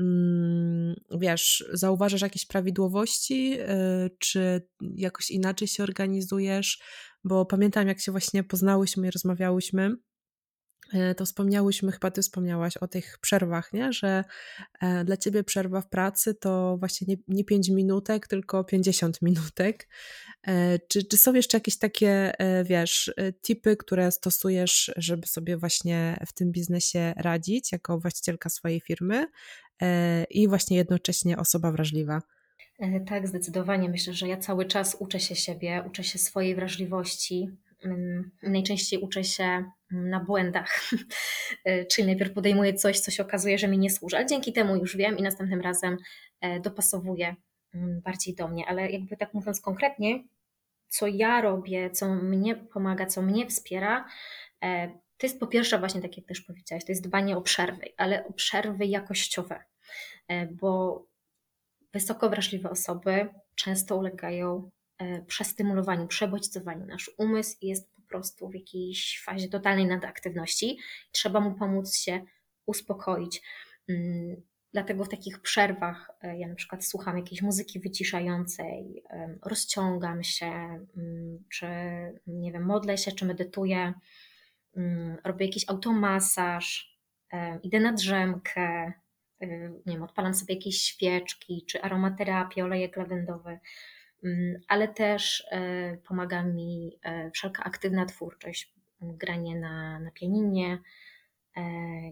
Mm, 0.00 0.94
wiesz, 1.18 1.64
zauważasz 1.72 2.22
jakieś 2.22 2.46
prawidłowości, 2.46 3.58
czy 4.18 4.68
jakoś 4.96 5.30
inaczej 5.30 5.68
się 5.68 5.82
organizujesz? 5.82 6.82
Bo 7.24 7.46
pamiętam, 7.46 7.88
jak 7.88 8.00
się 8.00 8.12
właśnie 8.12 8.44
poznałyśmy 8.44 9.08
i 9.08 9.10
rozmawiałyśmy, 9.10 9.96
y, 10.94 11.14
to 11.14 11.24
wspomniałyśmy, 11.24 11.92
chyba 11.92 12.10
ty 12.10 12.22
wspomniałaś 12.22 12.76
o 12.76 12.88
tych 12.88 13.18
przerwach, 13.18 13.72
nie? 13.72 13.92
że 13.92 14.24
e, 14.80 15.04
dla 15.04 15.16
ciebie 15.16 15.44
przerwa 15.44 15.80
w 15.80 15.88
pracy 15.88 16.34
to 16.34 16.76
właśnie 16.78 17.06
nie, 17.08 17.16
nie 17.28 17.44
5 17.44 17.68
minutek, 17.68 18.28
tylko 18.28 18.64
50 18.64 19.22
minutek. 19.22 19.88
E, 20.46 20.78
czy, 20.78 21.04
czy 21.04 21.16
są 21.16 21.34
jeszcze 21.34 21.56
jakieś 21.56 21.78
takie, 21.78 22.38
e, 22.38 22.64
wiesz, 22.64 23.14
tipy, 23.42 23.76
które 23.76 24.12
stosujesz, 24.12 24.92
żeby 24.96 25.26
sobie 25.26 25.56
właśnie 25.56 26.24
w 26.26 26.32
tym 26.32 26.52
biznesie 26.52 27.14
radzić 27.16 27.72
jako 27.72 27.98
właścicielka 27.98 28.48
swojej 28.48 28.80
firmy? 28.80 29.26
E, 29.82 30.24
i 30.24 30.48
właśnie 30.48 30.76
jednocześnie 30.76 31.36
osoba 31.38 31.72
wrażliwa. 31.72 32.22
E, 32.80 33.00
tak, 33.00 33.28
zdecydowanie. 33.28 33.88
Myślę, 33.88 34.12
że 34.12 34.28
ja 34.28 34.36
cały 34.36 34.64
czas 34.64 34.96
uczę 34.98 35.20
się 35.20 35.36
siebie, 35.36 35.84
uczę 35.86 36.04
się 36.04 36.18
swojej 36.18 36.54
wrażliwości. 36.54 37.48
Mm, 37.84 38.30
najczęściej 38.42 39.00
uczę 39.00 39.24
się 39.24 39.44
mm, 39.44 39.70
na 40.10 40.20
błędach, 40.20 40.80
e, 41.64 41.84
czyli 41.84 42.06
najpierw 42.06 42.32
podejmuję 42.32 42.74
coś, 42.74 43.00
co 43.00 43.10
się 43.10 43.22
okazuje, 43.22 43.58
że 43.58 43.68
mi 43.68 43.78
nie 43.78 43.90
służy, 43.90 44.16
ale 44.16 44.26
dzięki 44.26 44.52
temu 44.52 44.76
już 44.76 44.96
wiem 44.96 45.18
i 45.18 45.22
następnym 45.22 45.60
razem 45.60 45.96
dopasowuję 46.62 47.36
mm, 47.74 48.00
bardziej 48.00 48.34
do 48.34 48.48
mnie. 48.48 48.66
Ale 48.68 48.90
jakby 48.90 49.16
tak 49.16 49.34
mówiąc 49.34 49.60
konkretnie, 49.60 50.24
co 50.88 51.06
ja 51.06 51.40
robię, 51.40 51.90
co 51.90 52.14
mnie 52.14 52.56
pomaga, 52.56 53.06
co 53.06 53.22
mnie 53.22 53.46
wspiera, 53.46 54.08
to 55.18 55.26
jest 55.26 55.40
po 55.40 55.46
pierwsze 55.46 55.78
właśnie 55.78 56.02
tak 56.02 56.16
jak 56.16 56.26
też 56.26 56.40
powiedziałaś, 56.40 56.84
to 56.84 56.92
jest 56.92 57.04
dbanie 57.04 57.36
o 57.36 57.42
przerwy, 57.42 57.84
ale 57.96 58.26
o 58.26 58.32
przerwy 58.32 58.86
jakościowe. 58.86 59.64
E, 60.28 60.46
bo 60.46 61.02
wysoko 61.92 62.30
wrażliwe 62.30 62.70
osoby 62.70 63.28
często 63.54 63.96
ulegają 63.96 64.70
e, 64.98 65.22
przestymulowaniu, 65.22 66.06
przebodźcowaniu. 66.06 66.86
Nasz 66.86 67.10
umysł 67.18 67.56
jest 67.62 67.94
po 67.94 68.02
prostu 68.02 68.48
w 68.48 68.54
jakiejś 68.54 69.22
fazie 69.24 69.48
totalnej 69.48 69.86
nadaktywności. 69.86 70.78
Trzeba 71.12 71.40
mu 71.40 71.54
pomóc 71.54 71.96
się 71.96 72.24
uspokoić. 72.66 73.42
Mm, 73.88 74.42
dlatego 74.72 75.04
w 75.04 75.08
takich 75.08 75.40
przerwach 75.40 76.10
e, 76.22 76.38
ja 76.38 76.48
na 76.48 76.54
przykład 76.54 76.84
słucham 76.84 77.16
jakiejś 77.16 77.42
muzyki 77.42 77.80
wyciszającej, 77.80 79.02
rozciągam 79.42 80.24
się, 80.24 80.46
mm, 80.46 81.44
czy 81.52 81.66
nie 82.26 82.52
wiem, 82.52 82.66
modlę 82.66 82.98
się, 82.98 83.12
czy 83.12 83.24
medytuję, 83.24 83.94
mm, 84.76 85.16
robię 85.24 85.46
jakiś 85.46 85.68
automasaż, 85.68 86.90
idę 87.62 87.80
na 87.80 87.92
drzemkę, 87.92 88.92
nie 89.46 89.80
wiem, 89.86 90.02
odpalam 90.02 90.34
sobie 90.34 90.54
jakieś 90.54 90.82
świeczki, 90.82 91.64
czy 91.68 91.82
aromaterapię, 91.82 92.64
olejek 92.64 92.96
lawendowy, 92.96 93.58
mm, 94.24 94.60
ale 94.68 94.88
też 94.88 95.40
y, 95.40 95.98
pomaga 96.08 96.42
mi 96.42 96.98
y, 97.26 97.30
wszelka 97.30 97.64
aktywna 97.64 98.06
twórczość, 98.06 98.74
granie 99.00 99.56
na, 99.56 100.00
na 100.00 100.10
pianinie, 100.10 100.78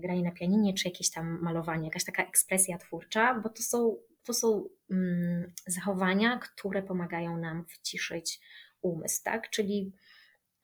granie 0.00 0.22
na 0.22 0.30
pianinie, 0.30 0.74
czy 0.74 0.88
jakieś 0.88 1.10
tam 1.10 1.38
malowanie, 1.42 1.84
jakaś 1.84 2.04
taka 2.04 2.24
ekspresja 2.26 2.78
twórcza, 2.78 3.34
bo 3.34 3.48
to 3.48 3.62
są, 3.62 3.96
to 4.24 4.32
są 4.32 4.68
mm, 4.90 5.52
zachowania, 5.66 6.38
które 6.38 6.82
pomagają 6.82 7.36
nam 7.36 7.64
wciszyć 7.64 8.40
umysł, 8.82 9.22
tak? 9.24 9.50
Czyli 9.50 9.92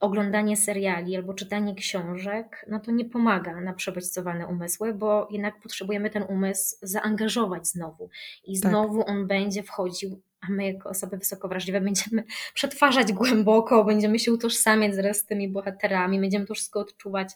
oglądanie 0.04 0.56
seriali 0.56 1.16
albo 1.16 1.34
czytanie 1.34 1.74
książek, 1.74 2.66
no 2.68 2.80
to 2.80 2.90
nie 2.90 3.04
pomaga 3.04 3.60
na 3.60 3.72
przebodźcowane 3.72 4.46
umysły, 4.46 4.94
bo 4.94 5.28
jednak 5.30 5.60
potrzebujemy 5.60 6.10
ten 6.10 6.22
umysł 6.22 6.76
zaangażować 6.82 7.66
znowu 7.68 8.10
i 8.44 8.60
tak. 8.60 8.70
znowu 8.70 8.98
tak. 8.98 9.08
on 9.08 9.26
będzie 9.26 9.62
wchodził, 9.62 10.22
a 10.40 10.46
my 10.50 10.72
jako 10.72 10.88
osoby 10.88 11.16
wysoko 11.16 11.48
wrażliwe 11.48 11.80
będziemy 11.80 12.24
przetwarzać 12.54 13.12
głęboko, 13.12 13.84
będziemy 13.84 14.18
się 14.18 14.32
utożsamiać 14.32 15.16
z 15.16 15.26
tymi 15.26 15.48
bohaterami, 15.48 16.20
będziemy 16.20 16.46
to 16.46 16.54
wszystko 16.54 16.80
odczuwać, 16.80 17.32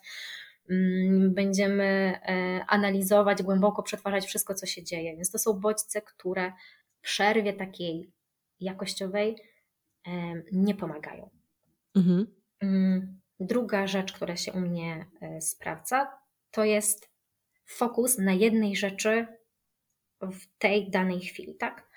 mm, 0.71 1.35
będziemy 1.35 1.85
e, 1.85 2.65
analizować, 2.69 3.43
głęboko 3.43 3.83
przetwarzać 3.83 4.27
wszystko, 4.27 4.55
co 4.55 4.67
się 4.67 4.83
dzieje. 4.83 5.17
Więc 5.17 5.31
to 5.31 5.39
są 5.39 5.53
bodźce, 5.53 6.03
które 6.03 6.53
w 6.99 7.01
przerwie 7.01 7.53
takiej 7.53 8.13
jakościowej 8.61 9.37
nie 10.53 10.75
pomagają. 10.75 11.31
Mhm. 11.97 12.38
Mm, 12.61 13.21
druga 13.41 13.87
rzecz, 13.87 14.13
która 14.13 14.37
się 14.37 14.53
u 14.53 14.61
mnie 14.61 15.07
e, 15.21 15.41
sprawdza, 15.41 16.19
to 16.51 16.65
jest 16.65 17.11
fokus 17.67 18.19
na 18.19 18.33
jednej 18.33 18.77
rzeczy 18.77 19.27
w 20.21 20.59
tej 20.59 20.91
danej 20.91 21.21
chwili, 21.21 21.55
tak? 21.55 21.89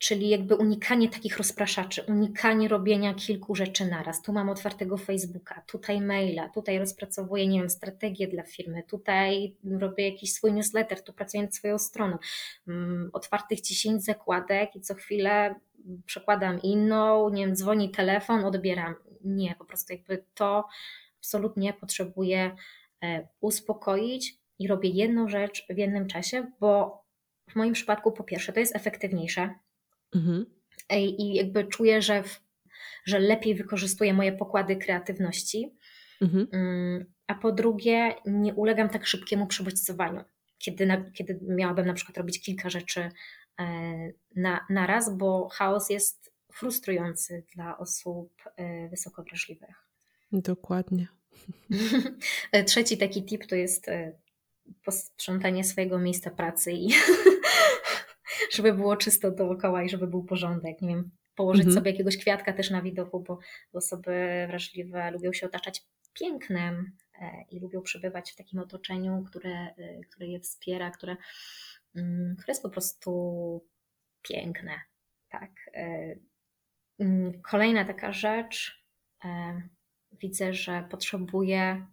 Czyli 0.00 0.28
jakby 0.28 0.56
unikanie 0.56 1.08
takich 1.08 1.38
rozpraszaczy, 1.38 2.02
unikanie 2.02 2.68
robienia 2.68 3.14
kilku 3.14 3.54
rzeczy 3.54 3.86
naraz. 3.86 4.22
Tu 4.22 4.32
mam 4.32 4.48
otwartego 4.48 4.96
Facebooka, 4.96 5.62
tutaj 5.66 6.00
maila, 6.00 6.48
tutaj 6.48 6.78
rozpracowuję, 6.78 7.48
nie 7.48 7.58
wiem, 7.58 7.70
strategię 7.70 8.28
dla 8.28 8.42
firmy, 8.42 8.82
tutaj 8.82 9.56
robię 9.80 10.10
jakiś 10.10 10.32
swój 10.32 10.52
newsletter, 10.52 11.04
tu 11.04 11.12
pracuję 11.12 11.42
nad 11.42 11.54
swoją 11.54 11.78
stroną. 11.78 12.18
Mm, 12.68 13.10
otwartych 13.12 13.60
10 13.60 14.04
zakładek 14.04 14.76
i 14.76 14.80
co 14.80 14.94
chwilę 14.94 15.54
przekładam 16.06 16.62
inną, 16.62 17.30
nie 17.30 17.46
wiem, 17.46 17.56
dzwoni 17.56 17.90
telefon, 17.90 18.44
odbieram 18.44 18.94
nie, 19.24 19.54
po 19.54 19.64
prostu 19.64 19.92
jakby 19.92 20.24
to 20.34 20.68
absolutnie 21.18 21.72
potrzebuję 21.72 22.56
e, 23.02 23.28
uspokoić 23.40 24.34
i 24.58 24.68
robię 24.68 24.88
jedną 24.88 25.28
rzecz 25.28 25.66
w 25.70 25.78
jednym 25.78 26.06
czasie, 26.06 26.46
bo 26.60 27.02
w 27.50 27.56
moim 27.56 27.72
przypadku 27.72 28.12
po 28.12 28.24
pierwsze 28.24 28.52
to 28.52 28.60
jest 28.60 28.76
efektywniejsze 28.76 29.54
mhm. 30.14 30.46
i 30.90 31.34
jakby 31.34 31.64
czuję, 31.64 32.02
że, 32.02 32.22
w, 32.22 32.40
że 33.04 33.18
lepiej 33.18 33.54
wykorzystuję 33.54 34.14
moje 34.14 34.32
pokłady 34.32 34.76
kreatywności, 34.76 35.76
mhm. 36.22 36.48
Mm, 36.52 37.12
a 37.26 37.34
po 37.34 37.52
drugie 37.52 38.14
nie 38.26 38.54
ulegam 38.54 38.88
tak 38.88 39.06
szybkiemu 39.06 39.46
przebodźcowaniu, 39.46 40.24
kiedy, 40.58 40.86
na, 40.86 41.10
kiedy 41.10 41.38
miałabym 41.42 41.86
na 41.86 41.94
przykład 41.94 42.18
robić 42.18 42.40
kilka 42.40 42.70
rzeczy 42.70 43.10
e, 43.60 43.64
na, 44.36 44.66
na 44.70 44.86
raz, 44.86 45.16
bo 45.16 45.48
chaos 45.48 45.90
jest 45.90 46.32
frustrujący 46.58 47.44
dla 47.54 47.78
osób 47.78 48.32
e, 48.56 48.88
wysoko 48.88 49.22
wrażliwych. 49.22 49.88
Dokładnie. 50.32 51.08
Trzeci 52.66 52.98
taki 52.98 53.24
tip 53.24 53.46
to 53.46 53.54
jest 53.54 53.88
e, 53.88 54.12
posprzątanie 54.84 55.64
swojego 55.64 55.98
miejsca 55.98 56.30
pracy 56.30 56.72
i 56.72 56.88
żeby 58.54 58.72
było 58.72 58.96
czysto 58.96 59.30
dookoła 59.30 59.82
i 59.82 59.88
żeby 59.88 60.06
był 60.06 60.24
porządek. 60.24 60.82
Nie 60.82 60.88
wiem, 60.88 61.10
położyć 61.34 61.66
mhm. 61.66 61.74
sobie 61.74 61.90
jakiegoś 61.90 62.16
kwiatka 62.16 62.52
też 62.52 62.70
na 62.70 62.82
widoku, 62.82 63.20
bo, 63.20 63.38
osoby 63.72 64.46
wrażliwe 64.48 65.10
lubią 65.10 65.32
się 65.32 65.46
otaczać 65.46 65.84
pięknem 66.12 66.92
e, 67.20 67.44
i 67.50 67.60
lubią 67.60 67.82
przebywać 67.82 68.32
w 68.32 68.36
takim 68.36 68.58
otoczeniu, 68.58 69.24
które, 69.26 69.74
które 70.10 70.26
je 70.26 70.40
wspiera, 70.40 70.90
które, 70.90 71.16
mm, 71.96 72.36
które 72.36 72.50
jest 72.50 72.62
po 72.62 72.70
prostu 72.70 73.10
piękne. 74.22 74.80
Tak. 75.28 75.50
E, 77.00 77.04
mm, 77.04 77.42
kolejna 77.42 77.84
taka 77.84 78.12
rzecz, 78.12 78.84
widzę, 80.12 80.52
że 80.52 80.86
potrzebuję 80.90 81.86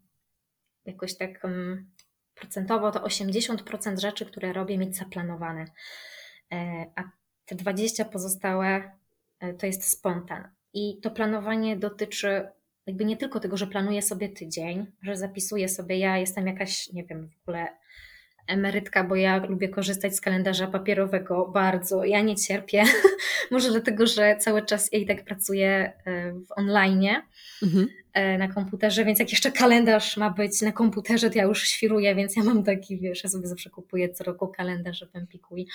jakoś 0.86 1.18
tak 1.18 1.46
mm, 1.46 1.92
procentowo 2.36 2.92
to 2.92 3.00
80% 3.00 4.00
rzeczy, 4.00 4.26
które 4.26 4.54
robię, 4.54 4.78
mieć 4.78 4.98
zaplanowane. 4.98 5.66
A 6.96 7.04
te 7.46 7.56
20 7.56 8.06
pozostałe 8.06 8.92
to 9.60 9.66
jest 9.66 9.84
spontan. 9.84 10.50
I 10.74 11.00
to 11.02 11.12
planowanie 11.12 11.78
dotyczy 11.78 12.48
jakby 12.86 13.06
nie 13.06 13.18
tylko 13.18 13.40
tego, 13.40 13.58
że 13.58 13.68
planuję 13.68 14.02
sobie 14.02 14.30
tydzień, 14.30 14.86
że 15.02 15.16
zapisuję 15.16 15.70
sobie, 15.70 15.98
ja 15.98 16.18
jestem 16.18 16.48
jakaś, 16.48 16.94
nie 16.94 17.04
wiem, 17.04 17.30
w 17.30 17.42
ogóle 17.42 17.68
emerytka, 18.48 19.04
bo 19.04 19.16
ja 19.16 19.46
lubię 19.46 19.70
korzystać 19.70 20.16
z 20.16 20.22
kalendarza 20.22 20.68
papierowego 20.68 21.48
bardzo. 21.54 22.04
Ja 22.04 22.22
nie 22.22 22.36
cierpię. 22.36 22.84
Może 23.52 23.72
dlatego, 23.72 24.08
że 24.08 24.38
cały 24.40 24.66
czas 24.66 24.94
ja 24.94 25.00
i 25.00 25.06
tak 25.06 25.26
pracuję 25.26 25.94
e, 26.06 26.34
w 26.34 26.52
online 26.56 27.08
mhm. 27.64 27.88
E, 28.14 28.38
na 28.38 28.48
komputerze, 28.48 29.06
więc 29.06 29.20
jak 29.20 29.32
jeszcze 29.32 29.52
kalendarz 29.52 30.18
ma 30.18 30.30
być 30.30 30.62
na 30.62 30.72
komputerze, 30.72 31.30
to 31.30 31.38
ja 31.38 31.44
już 31.44 31.64
świruję, 31.68 32.16
więc 32.16 32.36
ja 32.36 32.44
mam 32.44 32.64
taki, 32.64 33.00
wiesz, 33.00 33.24
ja 33.24 33.30
sobie 33.30 33.48
zawsze 33.48 33.70
kupuję 33.70 34.10
co 34.10 34.24
roku 34.24 34.48
kalendarz 34.48 35.06
i, 35.58 35.68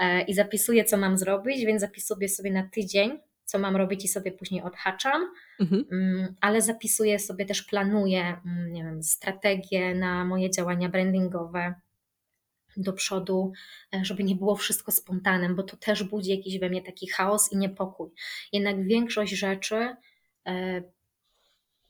e, 0.00 0.22
i 0.22 0.34
zapisuję, 0.34 0.84
co 0.84 0.96
mam 0.96 1.18
zrobić, 1.18 1.66
więc 1.66 1.80
zapisuję 1.80 2.28
sobie 2.28 2.52
na 2.52 2.68
tydzień 2.72 3.18
co 3.46 3.58
mam 3.58 3.76
robić 3.76 4.04
i 4.04 4.08
sobie 4.08 4.32
później 4.32 4.62
odhaczam, 4.62 5.30
mhm. 5.60 5.84
Mm, 5.92 6.34
ale 6.40 6.62
zapisuję 6.62 7.18
sobie 7.18 7.46
też, 7.46 7.62
planuję 7.62 8.36
mm, 8.46 8.72
nie 8.72 8.84
wiem, 8.84 9.02
strategię 9.02 9.94
na 9.94 10.24
moje 10.24 10.50
działania 10.50 10.88
brandingowe 10.88 11.74
do 12.76 12.92
przodu, 12.92 13.52
e, 13.94 14.04
żeby 14.04 14.24
nie 14.24 14.36
było 14.36 14.56
wszystko 14.56 14.92
spontanem, 14.92 15.56
bo 15.56 15.62
to 15.62 15.76
też 15.76 16.04
budzi 16.04 16.30
jakiś 16.30 16.58
we 16.58 16.68
mnie 16.68 16.82
taki 16.82 17.08
chaos 17.08 17.52
i 17.52 17.56
niepokój. 17.56 18.10
Jednak 18.52 18.84
większość 18.84 19.32
rzeczy 19.32 19.96
e, 20.46 20.82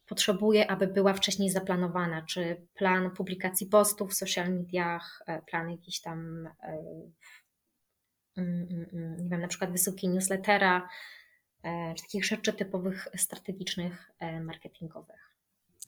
potrzebuję, 0.07 0.71
aby 0.71 0.87
była 0.87 1.15
wcześniej 1.15 1.51
zaplanowana, 1.51 2.23
czy 2.23 2.67
plan 2.75 3.11
publikacji 3.11 3.67
postów 3.67 4.11
w 4.11 4.15
social 4.15 4.55
mediach, 4.55 5.23
e, 5.27 5.43
plan 5.43 5.71
jakiś 5.71 6.01
tam, 6.01 6.49
mm, 8.37 8.87
nie 9.19 9.29
wiem, 9.31 9.41
na 9.41 9.49
przykład 9.49 9.73
wysyłki 9.73 10.09
newslettera, 10.09 10.89
czy 11.97 12.03
takich 12.03 12.25
rzeczy 12.25 12.53
typowych 12.53 13.09
strategicznych, 13.17 14.11
marketingowych. 14.41 15.26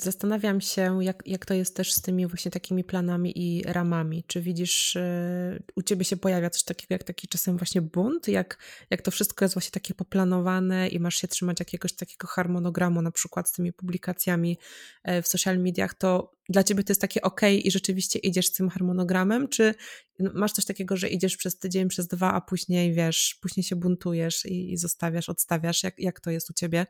Zastanawiam 0.03 0.61
się, 0.61 1.05
jak, 1.05 1.23
jak 1.27 1.47
to 1.47 1.55
jest 1.55 1.77
też 1.77 1.93
z 1.93 2.03
tymi 2.03 2.27
właśnie 2.27 2.51
takimi 2.51 2.85
planami 2.85 3.33
i 3.39 3.63
ramami. 3.63 4.25
Czy 4.27 4.41
widzisz, 4.41 4.95
yy, 4.95 5.63
u 5.77 5.83
ciebie 5.83 6.05
się 6.05 6.17
pojawia 6.17 6.51
coś 6.51 6.63
takiego 6.63 6.95
jak 6.95 7.05
taki 7.05 7.29
czasem 7.29 7.57
właśnie 7.57 7.83
bunt, 7.83 8.29
jak, 8.29 8.59
jak 8.91 9.03
to 9.03 9.11
wszystko 9.11 9.45
jest 9.45 9.55
właśnie 9.55 9.71
takie 9.71 9.95
poplanowane 9.95 10.89
i 10.89 11.01
masz 11.01 11.15
się 11.15 11.29
trzymać 11.29 11.61
jakiegoś 11.61 11.93
takiego 11.93 12.27
harmonogramu, 12.27 13.03
na 13.03 13.11
przykład 13.11 13.49
z 13.49 13.53
tymi 13.53 13.73
publikacjami 13.73 14.59
yy, 15.05 15.23
w 15.23 15.29
social 15.29 15.59
mediach, 15.59 15.95
to 15.95 16.33
dla 16.49 16.65
ciebie 16.65 16.85
to 16.85 16.91
jest 16.91 17.01
takie 17.01 17.23
ok 17.23 17.41
i 17.65 17.71
rzeczywiście 17.71 18.19
idziesz 18.19 18.47
z 18.47 18.53
tym 18.53 18.69
harmonogramem, 18.69 19.49
czy 19.49 19.75
masz 20.19 20.53
coś 20.53 20.65
takiego, 20.65 20.97
że 20.97 21.09
idziesz 21.09 21.37
przez 21.37 21.59
tydzień, 21.59 21.89
przez 21.89 22.07
dwa, 22.07 22.33
a 22.33 22.41
później 22.41 22.93
wiesz, 22.93 23.39
później 23.43 23.65
się 23.65 23.77
buntujesz 23.77 24.47
i, 24.47 24.73
i 24.73 24.77
zostawiasz, 24.77 25.29
odstawiasz? 25.29 25.83
Jak, 25.83 25.95
jak 25.99 26.21
to 26.21 26.31
jest 26.31 26.51
u 26.51 26.53
ciebie? 26.53 26.87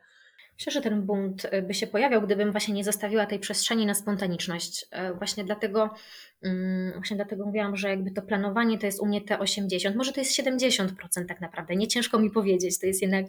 Myślę, 0.58 0.72
że 0.72 0.80
ten 0.80 1.02
bunt 1.02 1.44
y, 1.44 1.62
by 1.62 1.74
się 1.74 1.86
pojawiał, 1.86 2.22
gdybym 2.22 2.52
właśnie 2.52 2.74
nie 2.74 2.84
zostawiła 2.84 3.26
tej 3.26 3.38
przestrzeni 3.38 3.86
na 3.86 3.94
spontaniczność. 3.94 4.82
Y, 4.82 5.14
właśnie 5.14 5.44
dlatego, 5.44 5.94
mm, 6.42 6.92
właśnie 6.92 7.16
dlatego 7.16 7.46
mówiłam, 7.46 7.76
że 7.76 7.88
jakby 7.88 8.10
to 8.10 8.22
planowanie 8.22 8.78
to 8.78 8.86
jest 8.86 9.00
u 9.00 9.06
mnie 9.06 9.20
te 9.20 9.38
80, 9.38 9.96
może 9.96 10.12
to 10.12 10.20
jest 10.20 10.32
70% 10.32 11.28
tak 11.28 11.40
naprawdę. 11.40 11.76
Nie 11.76 11.88
ciężko 11.88 12.18
mi 12.18 12.30
powiedzieć, 12.30 12.78
to 12.80 12.86
jest 12.86 13.02
jednak, 13.02 13.26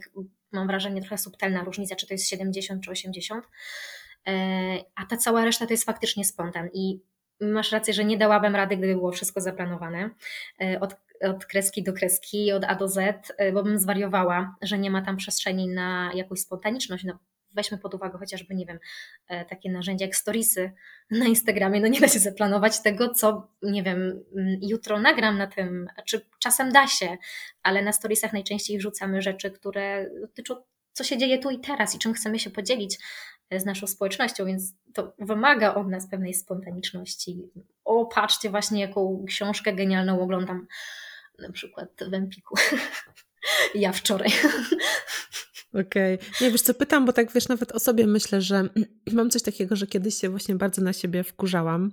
mam 0.52 0.66
wrażenie, 0.66 1.00
trochę 1.00 1.18
subtelna 1.18 1.64
różnica, 1.64 1.96
czy 1.96 2.06
to 2.06 2.14
jest 2.14 2.28
70 2.28 2.84
czy 2.84 2.90
80. 2.90 3.44
Y, 3.44 4.30
a 4.94 5.06
ta 5.06 5.16
cała 5.16 5.44
reszta 5.44 5.66
to 5.66 5.72
jest 5.72 5.84
faktycznie 5.84 6.24
spontan. 6.24 6.68
I 6.72 7.00
masz 7.40 7.72
rację, 7.72 7.94
że 7.94 8.04
nie 8.04 8.18
dałabym 8.18 8.56
rady, 8.56 8.76
gdyby 8.76 8.94
było 8.94 9.12
wszystko 9.12 9.40
zaplanowane. 9.40 10.10
Od 10.80 10.94
od 11.20 11.46
kreski 11.46 11.82
do 11.82 11.92
kreski, 11.92 12.52
od 12.52 12.64
A 12.64 12.74
do 12.74 12.88
Z, 12.88 13.30
y, 13.30 13.52
bo 13.52 13.62
bym 13.62 13.78
zwariowała, 13.78 14.56
że 14.62 14.78
nie 14.78 14.90
ma 14.90 15.02
tam 15.02 15.16
przestrzeni 15.16 15.68
na 15.68 16.10
jakąś 16.14 16.40
spontaniczność. 16.40 17.04
No, 17.04 17.18
weźmy 17.54 17.78
pod 17.78 17.94
uwagę 17.94 18.18
chociażby, 18.18 18.54
nie 18.54 18.66
wiem, 18.66 18.78
e, 19.28 19.44
takie 19.44 19.70
narzędzia 19.72 20.06
jak 20.06 20.16
storiesy 20.16 20.72
na 21.10 21.26
Instagramie, 21.26 21.80
no 21.80 21.86
nie 21.86 22.00
da 22.00 22.08
się 22.08 22.18
zaplanować 22.18 22.82
tego, 22.82 23.14
co, 23.14 23.48
nie 23.62 23.82
wiem, 23.82 24.24
jutro 24.62 25.00
nagram 25.00 25.38
na 25.38 25.46
tym, 25.46 25.86
czy 26.06 26.26
czasem 26.38 26.72
da 26.72 26.86
się, 26.86 27.16
ale 27.62 27.82
na 27.82 27.92
storiesach 27.92 28.32
najczęściej 28.32 28.78
wrzucamy 28.78 29.22
rzeczy, 29.22 29.50
które 29.50 30.10
dotyczą 30.20 30.56
co 30.92 31.04
się 31.04 31.18
dzieje 31.18 31.38
tu 31.38 31.50
i 31.50 31.60
teraz 31.60 31.94
i 31.94 31.98
czym 31.98 32.14
chcemy 32.14 32.38
się 32.38 32.50
podzielić 32.50 32.98
e, 33.50 33.60
z 33.60 33.64
naszą 33.64 33.86
społecznością, 33.86 34.46
więc 34.46 34.74
to 34.94 35.12
wymaga 35.18 35.74
od 35.74 35.88
nas 35.88 36.10
pewnej 36.10 36.34
spontaniczności. 36.34 37.42
O, 37.84 38.06
patrzcie 38.06 38.50
właśnie, 38.50 38.80
jaką 38.80 39.24
książkę 39.28 39.72
genialną 39.72 40.20
oglądam 40.20 40.66
na 41.40 41.52
przykład 41.52 41.88
w 42.10 42.14
Empiku. 42.14 42.54
ja 43.74 43.92
wczoraj. 43.92 44.30
Okej. 45.74 46.14
Okay. 46.14 46.30
Nie, 46.40 46.50
wiesz 46.50 46.62
co, 46.62 46.74
pytam, 46.74 47.06
bo 47.06 47.12
tak 47.12 47.32
wiesz, 47.32 47.48
nawet 47.48 47.72
o 47.72 47.80
sobie 47.80 48.06
myślę, 48.06 48.40
że 48.42 48.68
mam 49.12 49.30
coś 49.30 49.42
takiego, 49.42 49.76
że 49.76 49.86
kiedyś 49.86 50.14
się 50.14 50.28
właśnie 50.28 50.54
bardzo 50.54 50.82
na 50.82 50.92
siebie 50.92 51.24
wkurzałam, 51.24 51.92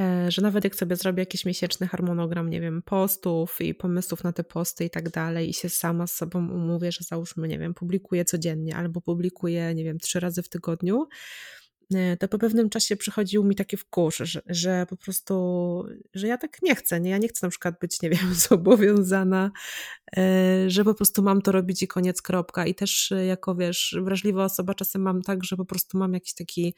e, 0.00 0.30
że 0.30 0.42
nawet 0.42 0.64
jak 0.64 0.74
sobie 0.74 0.96
zrobię 0.96 1.22
jakiś 1.22 1.44
miesięczny 1.44 1.88
harmonogram, 1.88 2.50
nie 2.50 2.60
wiem, 2.60 2.82
postów 2.82 3.60
i 3.60 3.74
pomysłów 3.74 4.24
na 4.24 4.32
te 4.32 4.44
posty 4.44 4.84
i 4.84 4.90
tak 4.90 5.10
dalej 5.10 5.50
i 5.50 5.54
się 5.54 5.68
sama 5.68 6.06
z 6.06 6.12
sobą 6.12 6.38
umówię, 6.38 6.92
że 6.92 7.04
załóżmy, 7.04 7.48
nie 7.48 7.58
wiem, 7.58 7.74
publikuję 7.74 8.24
codziennie 8.24 8.76
albo 8.76 9.00
publikuję, 9.00 9.74
nie 9.74 9.84
wiem, 9.84 9.98
trzy 9.98 10.20
razy 10.20 10.42
w 10.42 10.48
tygodniu, 10.48 11.08
to 12.20 12.28
po 12.28 12.38
pewnym 12.38 12.70
czasie 12.70 12.96
przychodził 12.96 13.44
mi 13.44 13.54
taki 13.54 13.76
wkurz, 13.76 14.16
że, 14.16 14.42
że 14.46 14.86
po 14.88 14.96
prostu, 14.96 15.84
że 16.14 16.26
ja 16.26 16.38
tak 16.38 16.62
nie 16.62 16.74
chcę, 16.74 17.00
nie? 17.00 17.10
Ja 17.10 17.18
nie 17.18 17.28
chcę 17.28 17.46
na 17.46 17.50
przykład 17.50 17.74
być, 17.80 18.02
nie 18.02 18.10
wiem, 18.10 18.34
zobowiązana, 18.48 19.50
e, 20.16 20.70
że 20.70 20.84
po 20.84 20.94
prostu 20.94 21.22
mam 21.22 21.42
to 21.42 21.52
robić 21.52 21.82
i 21.82 21.88
koniec, 21.88 22.22
kropka. 22.22 22.66
I 22.66 22.74
też 22.74 23.12
e, 23.12 23.26
jako, 23.26 23.54
wiesz, 23.54 23.96
wrażliwa 24.02 24.44
osoba 24.44 24.74
czasem 24.74 25.02
mam 25.02 25.22
tak, 25.22 25.44
że 25.44 25.56
po 25.56 25.64
prostu 25.64 25.98
mam 25.98 26.14
jakiś 26.14 26.34
taki 26.34 26.74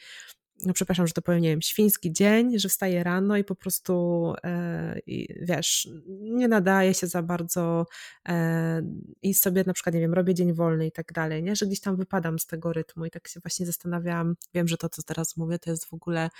no 0.66 0.72
przepraszam, 0.72 1.07
że 1.07 1.12
to 1.12 1.22
powiem, 1.22 1.40
nie 1.40 1.48
wiem, 1.48 1.62
świński 1.62 2.12
dzień, 2.12 2.59
że 2.59 2.68
wstaję 2.68 3.05
rano 3.05 3.37
i 3.37 3.44
po 3.44 3.55
prostu, 3.55 4.35
e, 4.44 5.00
wiesz, 5.40 5.88
nie 6.07 6.48
nadaje 6.48 6.94
się 6.94 7.07
za 7.07 7.22
bardzo 7.22 7.87
e, 8.29 8.83
i 9.22 9.35
sobie 9.35 9.64
na 9.66 9.72
przykład, 9.72 9.94
nie 9.94 10.00
wiem, 10.00 10.14
robię 10.14 10.35
dzień 10.35 10.53
wolny 10.53 10.87
i 10.87 10.92
tak 10.92 11.12
dalej, 11.12 11.42
nie? 11.42 11.57
Że 11.57 11.66
gdzieś 11.66 11.81
tam 11.81 11.96
wypadam 11.96 12.38
z 12.38 12.46
tego 12.46 12.72
rytmu 12.72 13.05
i 13.05 13.11
tak 13.11 13.29
się 13.29 13.40
właśnie 13.40 13.66
zastanawiałam, 13.66 14.35
wiem, 14.55 14.68
że 14.68 14.77
to, 14.77 14.88
co 14.88 15.03
teraz 15.03 15.37
mówię, 15.37 15.59
to 15.59 15.70
jest 15.70 15.85
w 15.85 15.94
ogóle, 15.94 16.31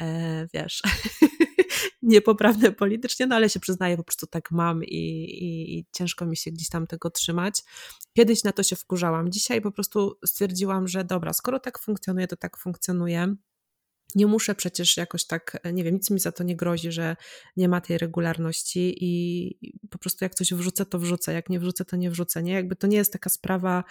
e, 0.00 0.46
wiesz, 0.54 0.82
niepoprawne 2.02 2.72
politycznie, 2.72 3.26
no 3.26 3.36
ale 3.36 3.50
się 3.50 3.60
przyznaję, 3.60 3.96
po 3.96 4.04
prostu 4.04 4.26
tak 4.26 4.50
mam 4.50 4.84
i, 4.84 4.96
i, 5.24 5.78
i 5.78 5.86
ciężko 5.92 6.26
mi 6.26 6.36
się 6.36 6.50
gdzieś 6.50 6.68
tam 6.68 6.86
tego 6.86 7.10
trzymać. 7.10 7.62
Kiedyś 8.12 8.44
na 8.44 8.52
to 8.52 8.62
się 8.62 8.76
wkurzałam, 8.76 9.32
dzisiaj 9.32 9.60
po 9.60 9.72
prostu 9.72 10.18
stwierdziłam, 10.26 10.88
że 10.88 11.04
dobra, 11.04 11.32
skoro 11.32 11.60
tak 11.60 11.78
funkcjonuje, 11.78 12.26
to 12.26 12.36
tak 12.36 12.56
funkcjonuje 12.56 13.34
nie 14.14 14.26
muszę 14.26 14.54
przecież 14.54 14.96
jakoś 14.96 15.24
tak, 15.24 15.58
nie 15.72 15.84
wiem, 15.84 15.94
nic 15.94 16.10
mi 16.10 16.20
za 16.20 16.32
to 16.32 16.44
nie 16.44 16.56
grozi, 16.56 16.92
że 16.92 17.16
nie 17.56 17.68
ma 17.68 17.80
tej 17.80 17.98
regularności 17.98 18.96
i 19.00 19.54
po 19.90 19.98
prostu 19.98 20.24
jak 20.24 20.34
coś 20.34 20.54
wrzucę, 20.54 20.86
to 20.86 20.98
wrzucę, 20.98 21.32
jak 21.32 21.48
nie 21.48 21.60
wrzucę, 21.60 21.84
to 21.84 21.96
nie 21.96 22.10
wrzucę, 22.10 22.42
nie? 22.42 22.52
Jakby 22.52 22.76
to 22.76 22.86
nie 22.86 22.96
jest 22.96 23.12
taka 23.12 23.30
sprawa, 23.30 23.84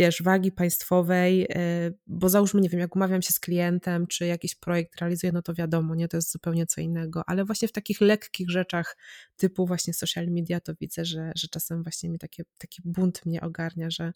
wiesz, 0.00 0.22
wagi 0.22 0.52
państwowej, 0.52 1.44
y, 1.44 1.94
bo 2.06 2.28
załóżmy, 2.28 2.60
nie 2.60 2.68
wiem, 2.68 2.80
jak 2.80 2.96
umawiam 2.96 3.22
się 3.22 3.32
z 3.32 3.40
klientem, 3.40 4.06
czy 4.06 4.26
jakiś 4.26 4.54
projekt 4.54 5.00
realizuję, 5.00 5.32
no 5.32 5.42
to 5.42 5.54
wiadomo, 5.54 5.94
nie, 5.94 6.08
to 6.08 6.16
jest 6.16 6.32
zupełnie 6.32 6.66
co 6.66 6.80
innego, 6.80 7.22
ale 7.26 7.44
właśnie 7.44 7.68
w 7.68 7.72
takich 7.72 8.00
lekkich 8.00 8.50
rzeczach 8.50 8.96
typu 9.36 9.66
właśnie 9.66 9.94
social 9.94 10.26
media, 10.26 10.60
to 10.60 10.72
widzę, 10.80 11.04
że, 11.04 11.32
że 11.36 11.48
czasem 11.48 11.82
właśnie 11.82 12.10
mi 12.10 12.18
takie, 12.18 12.42
taki 12.58 12.82
bunt 12.84 13.26
mnie 13.26 13.40
ogarnia, 13.40 13.90
że, 13.90 14.12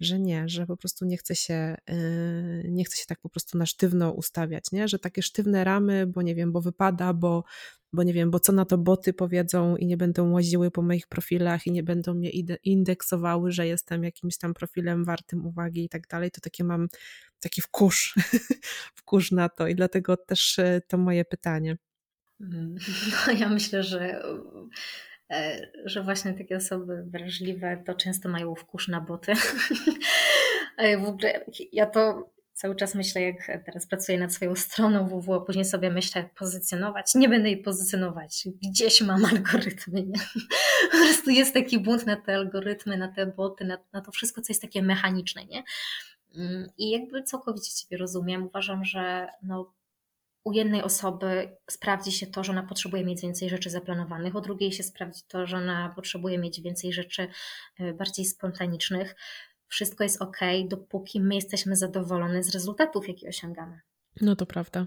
że 0.00 0.18
nie, 0.18 0.48
że 0.48 0.66
po 0.66 0.76
prostu 0.76 1.04
nie 1.04 1.16
chce 1.16 1.34
się, 1.36 1.76
y, 1.90 2.68
nie 2.68 2.84
chce 2.84 2.96
się 2.96 3.06
tak 3.06 3.20
po 3.20 3.28
prostu 3.28 3.58
na 3.58 3.66
sztywno 3.66 4.12
ustawiać, 4.12 4.64
nie? 4.72 4.88
Że 4.88 4.98
takie 4.98 5.22
sztywne 5.22 5.64
ramy, 5.64 6.06
bo 6.06 6.22
nie 6.22 6.34
wiem, 6.34 6.52
bo 6.52 6.60
wypada, 6.60 7.14
bo, 7.14 7.44
bo 7.92 8.02
nie 8.02 8.12
wiem, 8.12 8.30
bo 8.30 8.40
co 8.40 8.52
na 8.52 8.64
to 8.64 8.78
boty 8.78 9.12
powiedzą 9.12 9.76
i 9.76 9.86
nie 9.86 9.96
będą 9.96 10.32
łaziły 10.32 10.70
po 10.70 10.82
moich 10.82 11.06
profilach 11.06 11.66
i 11.66 11.72
nie 11.72 11.82
będą 11.82 12.14
mnie 12.14 12.30
indeksowały, 12.64 13.52
że 13.52 13.66
jestem 13.66 14.04
jakimś 14.04 14.38
tam 14.38 14.54
profilem 14.54 15.04
wartym 15.04 15.46
uwagi 15.46 15.84
i 15.84 15.88
tak 15.88 16.06
dalej, 16.06 16.30
to 16.30 16.40
takie 16.40 16.64
mam 16.64 16.88
taki 17.40 17.62
wkurz, 17.62 18.14
wkurz 18.98 19.32
na 19.32 19.48
to 19.48 19.66
i 19.66 19.74
dlatego 19.74 20.16
też 20.16 20.58
y, 20.58 20.82
to 20.88 20.98
moje 20.98 21.24
pytanie. 21.24 21.76
Mm, 22.40 22.76
no 23.26 23.32
ja 23.32 23.48
myślę, 23.48 23.82
że 23.82 24.22
e, 25.30 25.70
że 25.84 26.02
właśnie 26.02 26.34
takie 26.34 26.56
osoby 26.56 27.04
wrażliwe 27.06 27.82
to 27.86 27.94
często 27.94 28.28
mają 28.28 28.54
wkurz 28.54 28.88
na 28.88 29.00
boty. 29.00 29.32
w 31.02 31.04
ogóle 31.04 31.44
ja 31.72 31.86
to 31.86 32.30
cały 32.58 32.76
czas 32.76 32.94
myślę, 32.94 33.22
jak 33.22 33.64
teraz 33.64 33.86
pracuję 33.86 34.18
nad 34.18 34.32
swoją 34.32 34.54
stroną 34.56 35.08
www, 35.08 35.34
a 35.34 35.40
później 35.40 35.64
sobie 35.64 35.90
myślę, 35.90 36.22
jak 36.22 36.34
pozycjonować. 36.34 37.14
Nie 37.14 37.28
będę 37.28 37.48
jej 37.50 37.62
pozycjonować. 37.62 38.48
Gdzieś 38.62 39.00
mam 39.00 39.24
algorytmy. 39.24 40.02
Nie? 40.02 40.18
Po 40.90 40.96
prostu 40.96 41.30
jest 41.30 41.54
taki 41.54 41.78
bunt 41.78 42.06
na 42.06 42.16
te 42.16 42.34
algorytmy, 42.34 42.96
na 42.96 43.08
te 43.08 43.26
boty, 43.26 43.64
na, 43.64 43.78
na 43.92 44.00
to 44.00 44.12
wszystko, 44.12 44.40
co 44.42 44.46
jest 44.50 44.62
takie 44.62 44.82
mechaniczne. 44.82 45.44
Nie? 45.44 45.62
Mm, 46.36 46.68
I 46.78 46.90
jakby 46.90 47.22
całkowicie 47.22 47.72
Ciebie 47.72 47.96
rozumiem. 47.96 48.46
Uważam, 48.46 48.84
że 48.84 49.28
no, 49.42 49.74
u 50.44 50.52
jednej 50.52 50.82
osoby 50.82 51.56
sprawdzi 51.70 52.12
się 52.12 52.26
to, 52.26 52.44
że 52.44 52.52
ona 52.52 52.62
potrzebuje 52.62 53.04
mieć 53.04 53.20
więcej 53.20 53.48
rzeczy 53.48 53.70
zaplanowanych, 53.70 54.34
u 54.34 54.40
drugiej 54.40 54.72
się 54.72 54.82
sprawdzi 54.82 55.20
to, 55.28 55.46
że 55.46 55.56
ona 55.56 55.92
potrzebuje 55.96 56.38
mieć 56.38 56.60
więcej 56.60 56.92
rzeczy 56.92 57.28
e, 57.78 57.92
bardziej 57.92 58.24
spontanicznych 58.24 59.14
wszystko 59.68 60.04
jest 60.04 60.22
ok, 60.22 60.38
dopóki 60.68 61.20
my 61.20 61.34
jesteśmy 61.34 61.76
zadowolone 61.76 62.42
z 62.42 62.50
rezultatów, 62.50 63.08
jakie 63.08 63.28
osiągamy. 63.28 63.80
No 64.20 64.36
to 64.36 64.46
prawda. 64.46 64.86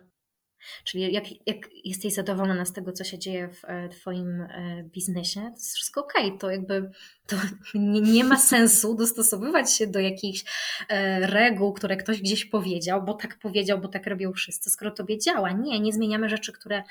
Czyli 0.83 1.13
jak, 1.13 1.23
jak 1.47 1.57
jesteś 1.83 2.13
zadowolona 2.13 2.65
z 2.65 2.73
tego, 2.73 2.91
co 2.91 3.03
się 3.03 3.19
dzieje 3.19 3.49
w 3.49 3.65
e, 3.65 3.89
Twoim 3.89 4.41
e, 4.41 4.83
biznesie, 4.83 5.41
to 5.41 5.49
jest 5.49 5.75
wszystko 5.75 6.01
ok. 6.01 6.13
To 6.39 6.49
jakby 6.49 6.91
to 7.27 7.35
nie, 7.75 8.01
nie 8.01 8.23
ma 8.23 8.37
sensu 8.37 8.95
dostosowywać 8.95 9.73
się 9.73 9.87
do 9.87 9.99
jakichś 9.99 10.43
e, 10.89 11.27
reguł, 11.27 11.73
które 11.73 11.97
ktoś 11.97 12.21
gdzieś 12.21 12.45
powiedział, 12.45 13.03
bo 13.03 13.13
tak 13.13 13.39
powiedział, 13.39 13.79
bo 13.79 13.87
tak 13.87 14.07
robią 14.07 14.33
wszyscy, 14.33 14.69
skoro 14.69 14.91
tobie 14.91 15.19
działa. 15.19 15.51
Nie, 15.51 15.79
nie 15.79 15.93
zmieniamy 15.93 16.29
rzeczy, 16.29 16.51
które 16.53 16.83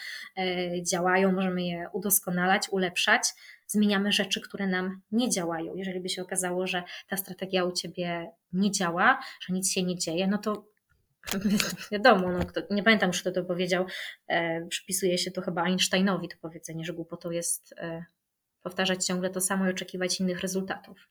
działają, 0.83 1.33
możemy 1.33 1.62
je 1.62 1.88
udoskonalać, 1.92 2.68
ulepszać 2.70 3.22
zmieniamy 3.70 4.12
rzeczy, 4.12 4.40
które 4.40 4.66
nam 4.66 5.00
nie 5.12 5.30
działają. 5.30 5.74
Jeżeli 5.74 6.00
by 6.00 6.09
się 6.09 6.22
okazało, 6.22 6.66
że 6.66 6.83
ta 7.09 7.16
strategia 7.16 7.64
u 7.64 7.72
ciebie 7.72 8.30
nie 8.52 8.70
działa, 8.70 9.20
że 9.40 9.54
nic 9.54 9.72
się 9.72 9.83
nie 9.83 9.96
dzieje, 9.96 10.26
no 10.26 10.38
to 10.38 10.69
wiadomo, 11.92 12.33
no, 12.33 12.46
kto, 12.46 12.61
nie 12.70 12.83
pamiętam 12.83 13.09
już 13.09 13.20
kto 13.20 13.33
to 13.33 13.44
powiedział, 13.44 13.87
e, 14.28 14.66
przypisuje 14.66 15.18
się 15.18 15.30
to 15.30 15.42
chyba 15.42 15.62
Einsteinowi 15.62 16.28
to 16.28 16.37
powiedzenie, 16.40 16.85
że 16.85 16.92
głupotą 16.92 17.30
jest 17.30 17.74
e, 17.76 18.04
powtarzać 18.62 19.06
ciągle 19.06 19.30
to 19.30 19.40
samo 19.40 19.66
i 19.66 19.70
oczekiwać 19.70 20.20
innych 20.20 20.40
rezultatów. 20.40 21.09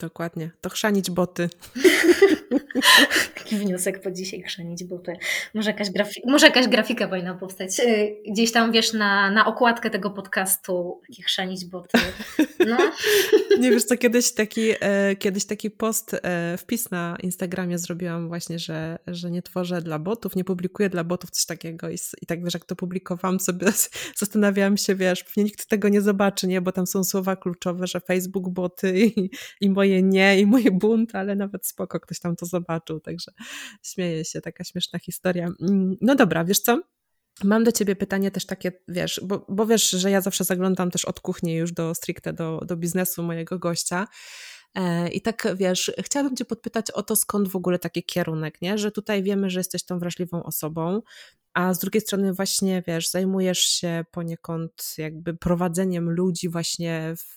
Dokładnie. 0.00 0.50
To 0.60 0.70
chrzanić 0.70 1.10
boty. 1.10 1.48
Taki 3.34 3.56
wniosek 3.56 4.00
po 4.00 4.10
dzisiaj, 4.10 4.42
chrzanić 4.42 4.84
boty. 4.84 5.16
Może 5.54 5.70
jakaś, 5.70 5.88
grafi- 5.88 6.20
może 6.26 6.46
jakaś 6.46 6.68
grafika 6.68 7.08
powinna 7.08 7.34
powstać. 7.34 7.80
Y, 7.80 8.16
gdzieś 8.32 8.52
tam, 8.52 8.72
wiesz, 8.72 8.92
na, 8.92 9.30
na 9.30 9.46
okładkę 9.46 9.90
tego 9.90 10.10
podcastu, 10.10 11.00
takie 11.08 11.22
chrzanić 11.22 11.64
boty. 11.64 11.98
No. 12.66 12.76
Nie 13.60 13.70
wiesz 13.70 13.84
co, 13.84 13.96
kiedyś 13.96 14.32
taki, 14.32 14.70
e, 14.80 15.16
kiedyś 15.16 15.44
taki 15.44 15.70
post, 15.70 16.16
e, 16.22 16.56
wpis 16.58 16.90
na 16.90 17.16
Instagramie 17.22 17.78
zrobiłam 17.78 18.28
właśnie, 18.28 18.58
że, 18.58 18.98
że 19.06 19.30
nie 19.30 19.42
tworzę 19.42 19.82
dla 19.82 19.98
botów, 19.98 20.36
nie 20.36 20.44
publikuję 20.44 20.90
dla 20.90 21.04
botów, 21.04 21.30
coś 21.30 21.46
takiego 21.46 21.90
i, 21.90 21.94
i 22.22 22.26
tak 22.26 22.44
wiesz, 22.44 22.54
jak 22.54 22.64
to 22.64 22.76
publikowałam 22.76 23.40
sobie, 23.40 23.66
zastanawiałam 24.16 24.76
się, 24.76 24.94
wiesz, 24.94 25.24
pewnie 25.24 25.44
nikt 25.44 25.66
tego 25.66 25.88
nie 25.88 26.00
zobaczy, 26.00 26.46
nie, 26.46 26.60
bo 26.60 26.72
tam 26.72 26.86
są 26.86 27.04
słowa 27.04 27.36
kluczowe, 27.36 27.86
że 27.86 28.00
Facebook 28.00 28.48
boty 28.48 28.98
i, 28.98 29.30
i 29.60 29.70
moje 29.70 29.83
nie 29.88 30.40
i 30.40 30.46
mój 30.46 30.70
bunt, 30.72 31.14
ale 31.14 31.36
nawet 31.36 31.66
spoko, 31.66 32.00
ktoś 32.00 32.20
tam 32.20 32.36
to 32.36 32.46
zobaczył, 32.46 33.00
także 33.00 33.32
śmieję 33.82 34.24
się, 34.24 34.40
taka 34.40 34.64
śmieszna 34.64 34.98
historia. 34.98 35.48
Mm, 35.62 35.96
no 36.00 36.14
dobra, 36.14 36.44
wiesz 36.44 36.60
co? 36.60 36.82
Mam 37.44 37.64
do 37.64 37.72
ciebie 37.72 37.96
pytanie 37.96 38.30
też 38.30 38.46
takie, 38.46 38.72
wiesz, 38.88 39.20
bo, 39.24 39.46
bo 39.48 39.66
wiesz, 39.66 39.90
że 39.90 40.10
ja 40.10 40.20
zawsze 40.20 40.44
zaglądam 40.44 40.90
też 40.90 41.04
od 41.04 41.20
kuchni 41.20 41.54
już 41.54 41.72
do 41.72 41.94
stricte 41.94 42.32
do, 42.32 42.60
do 42.66 42.76
biznesu 42.76 43.22
mojego 43.22 43.58
gościa. 43.58 44.06
E, 44.74 45.08
I 45.08 45.20
tak 45.20 45.48
wiesz, 45.56 45.92
chciałabym 45.98 46.36
Cię 46.36 46.44
podpytać 46.44 46.90
o 46.90 47.02
to, 47.02 47.16
skąd 47.16 47.48
w 47.48 47.56
ogóle 47.56 47.78
taki 47.78 48.02
kierunek, 48.02 48.62
nie? 48.62 48.78
że 48.78 48.90
tutaj 48.90 49.22
wiemy, 49.22 49.50
że 49.50 49.60
jesteś 49.60 49.84
tą 49.84 49.98
wrażliwą 49.98 50.42
osobą, 50.42 51.02
a 51.54 51.74
z 51.74 51.78
drugiej 51.78 52.00
strony 52.00 52.32
właśnie, 52.32 52.82
wiesz, 52.86 53.10
zajmujesz 53.10 53.58
się 53.58 54.04
poniekąd 54.10 54.94
jakby 54.98 55.34
prowadzeniem 55.34 56.10
ludzi 56.10 56.48
właśnie 56.48 57.14
w, 57.16 57.36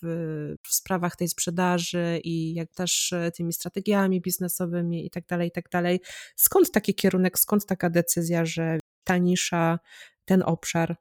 w 0.63 0.73
sprawach 0.73 1.15
tej 1.15 1.28
sprzedaży 1.28 2.21
i 2.23 2.54
jak 2.54 2.73
też 2.73 3.13
tymi 3.36 3.54
strategiami 3.54 4.21
biznesowymi 4.21 5.06
i 5.06 5.10
tak 5.10 5.26
dalej, 5.28 5.47
i 5.47 5.52
tak 5.52 5.69
dalej. 5.69 6.02
Skąd 6.36 6.71
taki 6.71 6.95
kierunek, 6.95 7.39
skąd 7.39 7.65
taka 7.65 7.89
decyzja, 7.89 8.45
że 8.45 8.80
ta 9.04 9.17
nisza, 9.17 9.80
ten 10.26 10.43
obszar? 10.43 10.95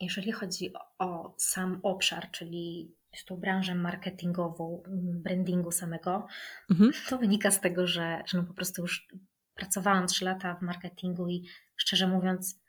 Jeżeli 0.00 0.32
chodzi 0.32 0.72
o 0.98 1.34
sam 1.38 1.80
obszar, 1.82 2.30
czyli 2.30 2.94
tą 3.24 3.36
branżę 3.36 3.74
marketingową, 3.74 4.82
brandingu 5.22 5.70
samego, 5.70 6.26
mhm. 6.70 6.92
to 7.08 7.18
wynika 7.18 7.50
z 7.50 7.60
tego, 7.60 7.86
że, 7.86 8.22
że 8.26 8.38
no 8.38 8.44
po 8.44 8.54
prostu 8.54 8.82
już 8.82 9.08
pracowałam 9.54 10.06
3 10.06 10.24
lata 10.24 10.54
w 10.54 10.62
marketingu 10.62 11.28
i 11.28 11.48
szczerze 11.76 12.06
mówiąc, 12.08 12.60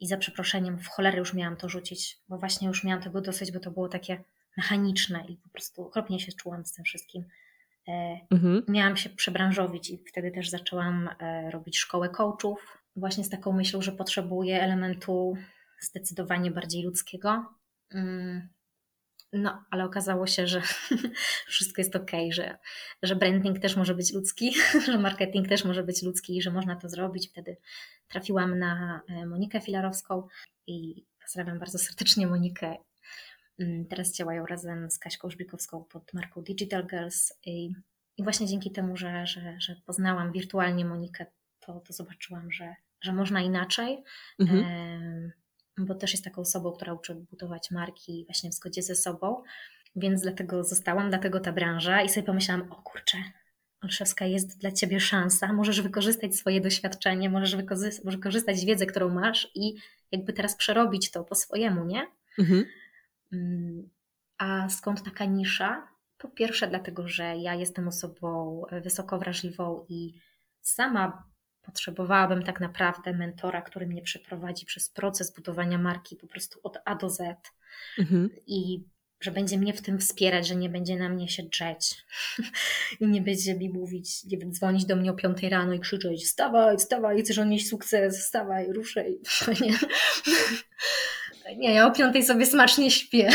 i 0.00 0.06
za 0.06 0.16
przeproszeniem, 0.16 0.78
w 0.78 0.88
cholerę 0.88 1.18
już 1.18 1.34
miałam 1.34 1.56
to 1.56 1.68
rzucić, 1.68 2.18
bo 2.28 2.38
właśnie 2.38 2.68
już 2.68 2.84
miałam 2.84 3.02
tego 3.02 3.20
dosyć, 3.20 3.52
bo 3.52 3.60
to 3.60 3.70
było 3.70 3.88
takie 3.88 4.24
mechaniczne 4.56 5.24
i 5.28 5.36
po 5.36 5.48
prostu 5.48 5.82
okropnie 5.82 6.20
się 6.20 6.32
czułam 6.32 6.64
z 6.64 6.72
tym 6.72 6.84
wszystkim. 6.84 7.24
E, 7.88 8.20
mhm. 8.30 8.62
Miałam 8.68 8.96
się 8.96 9.10
przebranżowić 9.10 9.90
i 9.90 9.98
wtedy 10.08 10.30
też 10.30 10.50
zaczęłam 10.50 11.08
e, 11.20 11.50
robić 11.50 11.78
szkołę 11.78 12.08
coachów, 12.08 12.78
właśnie 12.96 13.24
z 13.24 13.28
taką 13.28 13.52
myślą, 13.52 13.82
że 13.82 13.92
potrzebuję 13.92 14.62
elementu 14.62 15.34
zdecydowanie 15.80 16.50
bardziej 16.50 16.82
ludzkiego. 16.82 17.44
No, 19.32 19.64
ale 19.70 19.84
okazało 19.84 20.26
się, 20.26 20.46
że 20.46 20.62
wszystko 21.48 21.80
jest 21.80 21.96
ok, 21.96 22.10
że, 22.30 22.58
że 23.02 23.16
branding 23.16 23.58
też 23.58 23.76
może 23.76 23.94
być 23.94 24.12
ludzki, 24.12 24.54
że 24.86 24.98
marketing 24.98 25.48
też 25.48 25.64
może 25.64 25.82
być 25.82 26.02
ludzki 26.02 26.36
i 26.36 26.42
że 26.42 26.50
można 26.50 26.76
to 26.76 26.88
zrobić. 26.88 27.28
Wtedy 27.28 27.56
trafiłam 28.08 28.58
na 28.58 29.00
e, 29.08 29.26
Monikę 29.26 29.60
Filarowską 29.60 30.26
i 30.66 31.04
pozdrawiam 31.22 31.58
bardzo 31.58 31.78
serdecznie 31.78 32.26
Monikę. 32.26 32.76
Mm, 33.58 33.86
teraz 33.86 34.14
działają 34.14 34.46
razem 34.46 34.90
z 34.90 34.98
Kaśką 34.98 35.30
Żbikowską 35.30 35.84
pod 35.84 36.14
marką 36.14 36.42
Digital 36.42 36.86
Girls 36.86 37.32
i, 37.46 37.72
i 38.16 38.22
właśnie 38.22 38.46
dzięki 38.46 38.70
temu, 38.70 38.96
że, 38.96 39.26
że, 39.26 39.56
że 39.60 39.76
poznałam 39.86 40.32
wirtualnie 40.32 40.84
Monikę, 40.84 41.26
to, 41.60 41.80
to 41.80 41.92
zobaczyłam, 41.92 42.52
że, 42.52 42.74
że 43.00 43.12
można 43.12 43.40
inaczej. 43.40 44.02
Mhm 44.38 45.30
bo 45.86 45.94
też 45.94 46.12
jest 46.12 46.24
taką 46.24 46.40
osobą, 46.40 46.72
która 46.72 46.92
uczy 46.92 47.14
budować 47.14 47.70
marki 47.70 48.24
właśnie 48.28 48.50
w 48.50 48.54
zgodzie 48.54 48.82
ze 48.82 48.96
sobą, 48.96 49.42
więc 49.96 50.22
dlatego 50.22 50.64
zostałam, 50.64 51.08
dlatego 51.08 51.40
ta 51.40 51.52
branża 51.52 52.02
i 52.02 52.08
sobie 52.08 52.26
pomyślałam, 52.26 52.72
o 52.72 52.82
kurczę, 52.82 53.18
Olszewska, 53.80 54.26
jest 54.26 54.58
dla 54.58 54.72
Ciebie 54.72 55.00
szansa, 55.00 55.52
możesz 55.52 55.80
wykorzystać 55.80 56.36
swoje 56.36 56.60
doświadczenie, 56.60 57.30
możesz 57.30 57.56
wykorzystać 58.04 58.64
wiedzę, 58.64 58.86
którą 58.86 59.08
masz 59.08 59.50
i 59.54 59.74
jakby 60.12 60.32
teraz 60.32 60.56
przerobić 60.56 61.10
to 61.10 61.24
po 61.24 61.34
swojemu, 61.34 61.84
nie? 61.84 62.06
Mhm. 62.38 62.64
Mm, 63.32 63.88
a 64.38 64.68
skąd 64.68 65.02
taka 65.04 65.24
nisza? 65.24 65.88
Po 66.18 66.28
pierwsze 66.28 66.68
dlatego, 66.68 67.08
że 67.08 67.36
ja 67.36 67.54
jestem 67.54 67.88
osobą 67.88 68.62
wysoko 68.82 69.18
wrażliwą 69.18 69.86
i 69.88 70.14
sama 70.60 71.29
potrzebowałabym 71.70 72.42
tak 72.42 72.60
naprawdę 72.60 73.12
mentora, 73.12 73.62
który 73.62 73.86
mnie 73.86 74.02
przeprowadzi 74.02 74.66
przez 74.66 74.90
proces 74.90 75.34
budowania 75.34 75.78
marki 75.78 76.16
po 76.16 76.26
prostu 76.26 76.60
od 76.62 76.78
A 76.84 76.94
do 76.94 77.10
Z 77.10 77.20
mhm. 77.98 78.30
i 78.46 78.84
że 79.20 79.30
będzie 79.30 79.58
mnie 79.58 79.72
w 79.72 79.82
tym 79.82 79.98
wspierać, 79.98 80.46
że 80.48 80.56
nie 80.56 80.68
będzie 80.68 80.96
na 80.96 81.08
mnie 81.08 81.28
się 81.28 81.42
drzeć 81.42 82.04
i 83.00 83.06
nie 83.06 83.20
będzie 83.20 83.54
mi 83.54 83.68
mówić, 83.68 84.24
nie 84.24 84.38
wiem, 84.38 84.52
dzwonić 84.52 84.84
do 84.84 84.96
mnie 84.96 85.10
o 85.10 85.14
5 85.14 85.42
rano 85.42 85.72
i 85.72 85.80
krzyczeć 85.80 86.24
wstawaj, 86.24 86.76
wstawaj, 86.76 87.22
chcesz 87.22 87.38
odnieść 87.38 87.68
sukces, 87.68 88.18
wstawaj, 88.18 88.72
ruszaj. 88.72 89.18
Nie, 89.60 89.74
nie 91.56 91.74
ja 91.74 91.86
o 91.86 91.90
5 91.90 92.26
sobie 92.26 92.46
smacznie 92.46 92.90
śpię. 92.90 93.28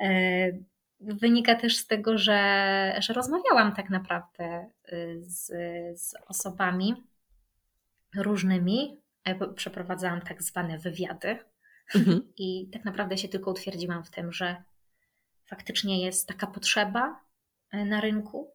E, 0.00 0.52
wynika 1.00 1.54
też 1.54 1.76
z 1.76 1.86
tego, 1.86 2.18
że, 2.18 2.96
że 3.00 3.12
rozmawiałam 3.12 3.74
tak 3.74 3.90
naprawdę 3.90 4.70
z, 5.20 5.46
z 6.00 6.14
osobami 6.26 6.94
różnymi. 8.16 9.00
Przeprowadzałam 9.56 10.20
tak 10.20 10.42
zwane 10.42 10.78
wywiady 10.78 11.38
mhm. 11.94 12.22
i 12.38 12.68
tak 12.72 12.84
naprawdę 12.84 13.18
się 13.18 13.28
tylko 13.28 13.50
utwierdziłam 13.50 14.04
w 14.04 14.10
tym, 14.10 14.32
że 14.32 14.62
faktycznie 15.46 16.04
jest 16.04 16.28
taka 16.28 16.46
potrzeba 16.46 17.20
e, 17.70 17.84
na 17.84 18.00
rynku, 18.00 18.50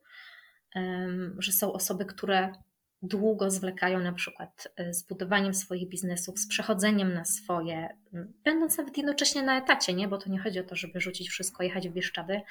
że 1.37 1.51
są 1.51 1.73
osoby, 1.73 2.05
które 2.05 2.53
długo 3.01 3.51
zwlekają 3.51 3.99
na 3.99 4.13
przykład 4.13 4.67
e, 4.75 4.93
z 4.93 5.03
budowaniem 5.03 5.53
swoich 5.53 5.89
biznesów, 5.89 6.39
z 6.39 6.47
przechodzeniem 6.47 7.13
na 7.13 7.25
swoje, 7.25 7.97
będąc 8.43 8.77
nawet 8.77 8.97
jednocześnie 8.97 9.43
na 9.43 9.57
etacie, 9.57 9.93
nie? 9.93 10.07
bo 10.07 10.17
to 10.17 10.29
nie 10.29 10.39
chodzi 10.39 10.59
o 10.59 10.63
to, 10.63 10.75
żeby 10.75 11.01
rzucić 11.01 11.29
wszystko, 11.29 11.63
jechać 11.63 11.89
w 11.89 11.93
Bieszczady, 11.93 12.41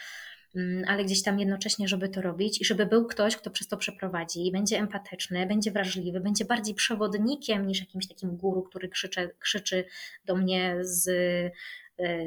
ale 0.87 1.05
gdzieś 1.05 1.23
tam 1.23 1.39
jednocześnie, 1.39 1.89
żeby 1.89 2.09
to 2.09 2.23
robić 2.23 2.61
i 2.61 2.65
żeby 2.65 2.87
był 2.87 3.07
ktoś, 3.07 3.37
kto 3.37 3.51
przez 3.51 3.69
to 3.69 3.77
przeprowadzi 3.77 4.53
będzie 4.53 4.79
empatyczny, 4.79 5.47
będzie 5.47 5.71
wrażliwy, 5.71 6.21
będzie 6.21 6.45
bardziej 6.45 6.75
przewodnikiem 6.75 7.67
niż 7.67 7.81
jakimś 7.81 8.09
takim 8.09 8.37
guru, 8.37 8.63
który 8.63 8.89
krzyczy, 8.89 9.31
krzyczy 9.41 9.85
do 10.25 10.37
mnie 10.37 10.77
z 10.81 11.11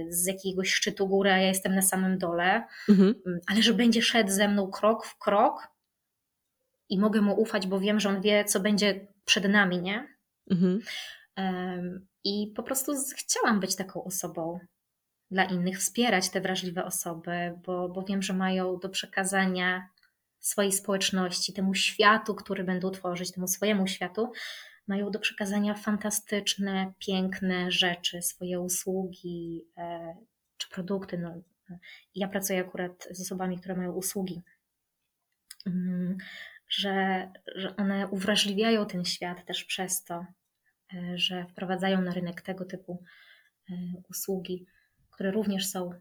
z 0.10 0.26
jakiegoś 0.26 0.74
szczytu 0.74 1.08
góry, 1.08 1.32
a 1.32 1.38
ja 1.38 1.48
jestem 1.48 1.76
na 1.76 1.82
samym 1.82 2.18
dole, 2.18 2.68
mhm. 2.90 3.16
ale 3.48 3.62
że 3.62 3.74
będzie 3.74 4.02
szedł 4.02 4.32
ze 4.32 4.48
mną 4.48 4.72
krok 4.72 5.06
w 5.06 5.18
krok 5.18 5.68
i 6.90 7.00
mogę 7.00 7.22
mu 7.22 7.42
ufać, 7.42 7.68
bo 7.68 7.80
wiem, 7.80 8.00
że 8.00 8.10
on 8.10 8.22
wie, 8.22 8.46
co 8.46 8.60
będzie 8.60 9.08
przed 9.26 9.50
nami, 9.50 9.82
nie? 9.82 10.08
Mhm. 10.52 10.82
I 12.24 12.54
po 12.56 12.64
prostu 12.64 12.92
chciałam 13.18 13.60
być 13.60 13.76
taką 13.76 14.04
osobą 14.04 14.60
dla 15.32 15.44
innych, 15.44 15.80
wspierać 15.80 16.30
te 16.30 16.42
wrażliwe 16.42 16.86
osoby, 16.86 17.54
bo, 17.66 17.90
bo 17.90 18.02
wiem, 18.02 18.22
że 18.22 18.34
mają 18.34 18.80
do 18.80 18.90
przekazania 18.90 19.90
swojej 20.40 20.72
społeczności, 20.72 21.54
temu 21.54 21.74
światu, 21.74 22.36
który 22.36 22.64
będą 22.64 22.92
tworzyć, 22.92 23.32
temu 23.32 23.48
swojemu 23.48 23.88
światu, 23.88 24.32
mają 24.88 25.12
do 25.12 25.20
przekazania 25.20 25.74
fantastyczne, 25.74 26.94
piękne 27.00 27.72
rzeczy, 27.72 28.22
swoje 28.22 28.60
usługi 28.60 29.66
e, 29.78 30.16
czy 30.58 30.70
produkty. 30.70 31.18
No, 31.18 31.42
ja 32.16 32.28
pracuję 32.28 32.60
akurat 32.60 33.08
z 33.12 33.22
osobami, 33.22 33.60
które 33.60 33.76
mają 33.76 33.92
usługi, 33.92 34.42
mm, 35.66 36.18
że, 36.70 37.28
że 37.56 37.76
one 37.76 38.08
uwrażliwiają 38.08 38.86
ten 38.86 39.06
świat 39.06 39.46
też 39.46 39.64
przez 39.64 40.04
to, 40.04 40.26
e, 40.94 41.18
że 41.18 41.46
wprowadzają 41.46 42.02
na 42.02 42.14
rynek 42.14 42.42
tego 42.42 42.66
typu 42.66 43.04
e, 43.70 43.74
usługi, 44.10 44.66
które 45.22 45.32
również 45.32 45.68
są 45.68 45.94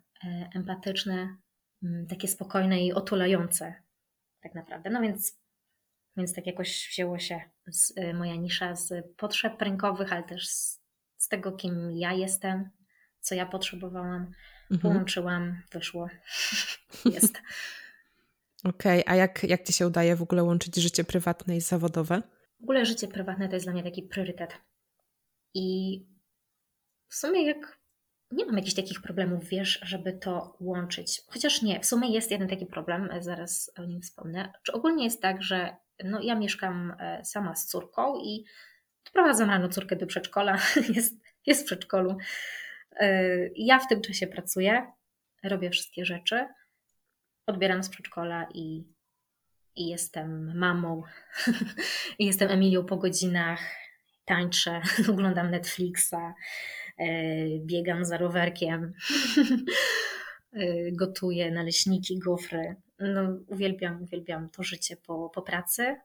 empatyczne, 0.55 1.37
mm, 1.83 2.07
takie 2.07 2.29
spokojne 2.29 2.81
i 2.81 2.93
otulające 2.93 3.75
tak 4.43 4.55
naprawdę. 4.55 4.91
No 4.91 5.01
więc, 5.01 5.39
więc 6.17 6.35
tak 6.35 6.47
jakoś 6.47 6.89
wzięło 6.91 7.19
się 7.19 7.41
z, 7.67 7.99
y, 7.99 8.15
moja 8.15 8.37
nisza 8.37 8.77
z 8.77 9.15
potrzeb 9.17 9.63
rynkowych, 9.63 10.13
ale 10.13 10.23
też 10.23 10.49
z, 10.49 10.81
z 11.17 11.29
tego, 11.29 11.53
kim 11.53 11.91
ja 11.93 12.13
jestem, 12.13 12.71
co 13.21 13.35
ja 13.35 13.47
potrzebowałam. 13.47 14.33
Mhm. 14.71 14.81
Połączyłam, 14.81 15.63
wyszło. 15.73 16.09
Jest. 17.15 17.43
Okej, 18.65 19.05
okay. 19.05 19.15
a 19.15 19.17
jak, 19.17 19.43
jak 19.43 19.63
Ci 19.63 19.73
się 19.73 19.87
udaje 19.87 20.17
w 20.17 20.23
ogóle 20.23 20.43
łączyć 20.43 20.77
życie 20.77 21.05
prywatne 21.05 21.57
i 21.57 21.61
zawodowe? 21.61 22.23
W 22.61 22.63
ogóle 22.63 22.87
życie 22.87 23.09
prywatne 23.09 23.49
to 23.49 23.55
jest 23.55 23.67
dla 23.67 23.73
mnie 23.73 23.83
taki 23.83 24.03
priorytet. 24.03 24.55
I 25.55 25.99
w 27.09 27.15
sumie 27.15 27.47
jak 27.47 27.80
nie 28.31 28.47
mam 28.47 28.57
jakichś 28.57 28.75
takich 28.75 29.03
problemów, 29.03 29.49
wiesz, 29.49 29.81
żeby 29.83 30.13
to 30.13 30.57
łączyć. 30.61 31.23
Chociaż 31.27 31.63
nie, 31.63 31.81
w 31.81 31.87
sumie 31.87 32.13
jest 32.13 32.31
jeden 32.31 32.49
taki 32.49 32.67
problem, 32.67 33.11
zaraz 33.21 33.73
o 33.79 33.85
nim 33.85 34.03
wspomnę. 34.03 34.53
Czy 34.63 34.73
ogólnie 34.73 35.05
jest 35.05 35.23
tak, 35.23 35.43
że 35.43 35.77
no, 36.05 36.23
ja 36.23 36.35
mieszkam 36.35 36.97
e, 37.01 37.25
sama 37.25 37.55
z 37.55 37.67
córką 37.67 38.17
i 38.17 38.45
odprowadzam 39.07 39.51
rano 39.51 39.69
córkę 39.69 39.97
do 39.97 40.07
przedszkola, 40.07 40.59
jest, 40.97 41.21
jest 41.47 41.63
w 41.63 41.65
przedszkolu. 41.65 42.17
E, 42.97 43.27
ja 43.57 43.79
w 43.79 43.89
tym 43.89 44.01
czasie 44.01 44.27
pracuję, 44.27 44.93
robię 45.45 45.71
wszystkie 45.71 46.05
rzeczy, 46.05 46.47
odbieram 47.47 47.83
z 47.83 47.89
przedszkola 47.89 48.47
i, 48.55 48.85
i 49.77 49.89
jestem 49.89 50.59
mamą, 50.59 51.03
jestem 52.19 52.51
Emilią 52.51 52.85
po 52.85 52.97
godzinach, 52.97 53.61
tańczę, 54.25 54.83
oglądam 55.13 55.51
Netflixa, 55.51 56.35
E, 56.90 56.90
biegam 57.59 58.05
za 58.05 58.17
rowerkiem, 58.17 58.93
e, 60.53 60.93
gotuję 60.93 61.51
naleśniki, 61.51 62.19
gofry. 62.19 62.77
No, 62.99 63.39
uwielbiam, 63.47 64.03
uwielbiam 64.03 64.51
to 64.51 64.63
życie 64.63 64.97
po, 64.97 65.31
po 65.35 65.43
pracy. 65.43 65.97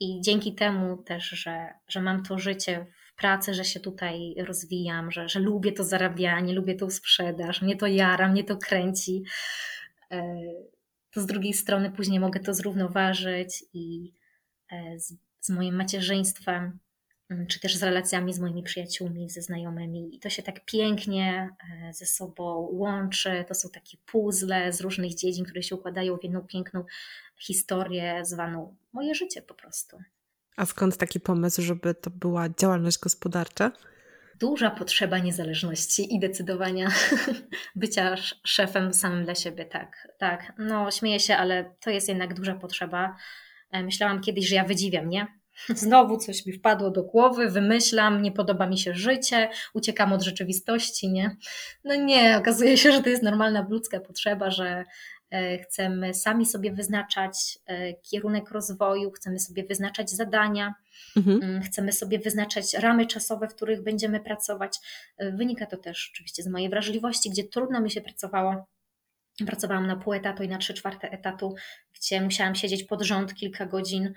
I 0.00 0.20
dzięki 0.20 0.54
temu 0.54 0.96
też, 0.96 1.24
że, 1.24 1.68
że 1.88 2.00
mam 2.00 2.22
to 2.22 2.38
życie 2.38 2.86
w 3.06 3.14
pracy, 3.14 3.54
że 3.54 3.64
się 3.64 3.80
tutaj 3.80 4.34
rozwijam, 4.38 5.10
że, 5.10 5.28
że 5.28 5.40
lubię 5.40 5.72
to 5.72 5.84
zarabianie, 5.84 6.54
lubię 6.54 6.74
tą 6.74 6.90
sprzedaż, 6.90 7.62
mnie 7.62 7.76
to 7.76 7.86
jara, 7.86 8.28
mnie 8.28 8.44
to 8.44 8.56
kręci, 8.56 9.22
e, 10.10 10.36
to 11.10 11.20
z 11.20 11.26
drugiej 11.26 11.52
strony 11.52 11.90
później 11.90 12.20
mogę 12.20 12.40
to 12.40 12.54
zrównoważyć 12.54 13.64
i 13.72 14.12
z, 14.96 15.14
z 15.40 15.50
moim 15.50 15.74
macierzyństwem 15.76 16.78
czy 17.48 17.60
też 17.60 17.76
z 17.76 17.82
relacjami 17.82 18.34
z 18.34 18.38
moimi 18.38 18.62
przyjaciółmi, 18.62 19.30
ze 19.30 19.42
znajomymi. 19.42 20.16
I 20.16 20.20
to 20.20 20.30
się 20.30 20.42
tak 20.42 20.64
pięknie 20.64 21.56
e, 21.88 21.92
ze 21.92 22.06
sobą 22.06 22.68
łączy. 22.72 23.44
To 23.48 23.54
są 23.54 23.68
takie 23.68 23.96
puzzle 24.06 24.72
z 24.72 24.80
różnych 24.80 25.14
dziedzin, 25.14 25.44
które 25.44 25.62
się 25.62 25.74
układają 25.74 26.16
w 26.16 26.24
jedną 26.24 26.40
piękną 26.40 26.84
historię 27.38 28.24
zwaną 28.24 28.76
moje 28.92 29.14
życie 29.14 29.42
po 29.42 29.54
prostu. 29.54 29.98
A 30.56 30.66
skąd 30.66 30.96
taki 30.96 31.20
pomysł, 31.20 31.62
żeby 31.62 31.94
to 31.94 32.10
była 32.10 32.48
działalność 32.48 32.98
gospodarcza? 32.98 33.72
Duża 34.40 34.70
potrzeba 34.70 35.18
niezależności 35.18 36.14
i 36.14 36.20
decydowania, 36.20 36.88
bycia 37.76 38.14
szefem 38.44 38.94
samym 38.94 39.24
dla 39.24 39.34
siebie, 39.34 39.64
tak. 39.64 40.08
Tak, 40.18 40.52
no 40.58 40.90
śmieję 40.90 41.20
się, 41.20 41.36
ale 41.36 41.74
to 41.80 41.90
jest 41.90 42.08
jednak 42.08 42.34
duża 42.34 42.54
potrzeba. 42.54 43.16
E, 43.70 43.82
myślałam 43.82 44.20
kiedyś, 44.20 44.48
że 44.48 44.54
ja 44.54 44.64
wydziwiam, 44.64 45.08
nie? 45.08 45.26
Znowu 45.68 46.16
coś 46.16 46.46
mi 46.46 46.52
wpadło 46.52 46.90
do 46.90 47.02
głowy, 47.02 47.50
wymyślam, 47.50 48.22
nie 48.22 48.32
podoba 48.32 48.66
mi 48.66 48.78
się 48.78 48.94
życie, 48.94 49.48
uciekam 49.74 50.12
od 50.12 50.22
rzeczywistości, 50.22 51.12
nie? 51.12 51.36
No 51.84 51.94
nie, 51.94 52.38
okazuje 52.38 52.76
się, 52.76 52.92
że 52.92 53.02
to 53.02 53.08
jest 53.08 53.22
normalna 53.22 53.66
ludzka 53.70 54.00
potrzeba, 54.00 54.50
że 54.50 54.84
e, 55.30 55.58
chcemy 55.58 56.14
sami 56.14 56.46
sobie 56.46 56.72
wyznaczać 56.72 57.58
e, 57.66 57.94
kierunek 57.94 58.50
rozwoju, 58.50 59.10
chcemy 59.10 59.38
sobie 59.38 59.64
wyznaczać 59.64 60.10
zadania, 60.10 60.74
mhm. 61.16 61.42
Mm, 61.42 61.62
chcemy 61.62 61.92
sobie 61.92 62.18
wyznaczać 62.18 62.74
ramy 62.74 63.06
czasowe, 63.06 63.48
w 63.48 63.54
których 63.54 63.82
będziemy 63.82 64.20
pracować. 64.20 64.78
E, 65.18 65.32
wynika 65.32 65.66
to 65.66 65.76
też 65.76 66.10
oczywiście 66.14 66.42
z 66.42 66.48
mojej 66.48 66.68
wrażliwości, 66.68 67.30
gdzie 67.30 67.44
trudno 67.44 67.80
mi 67.80 67.90
się 67.90 68.00
pracowało. 68.00 68.66
Pracowałam 69.46 69.86
na 69.86 69.96
pół 69.96 70.12
etatu 70.12 70.42
i 70.42 70.48
na 70.48 70.58
trzy 70.58 70.74
czwarte 70.74 71.10
etatu, 71.10 71.54
gdzie 71.94 72.20
musiałam 72.20 72.54
siedzieć 72.54 72.84
pod 72.84 73.02
rząd 73.02 73.34
kilka 73.34 73.66
godzin, 73.66 74.14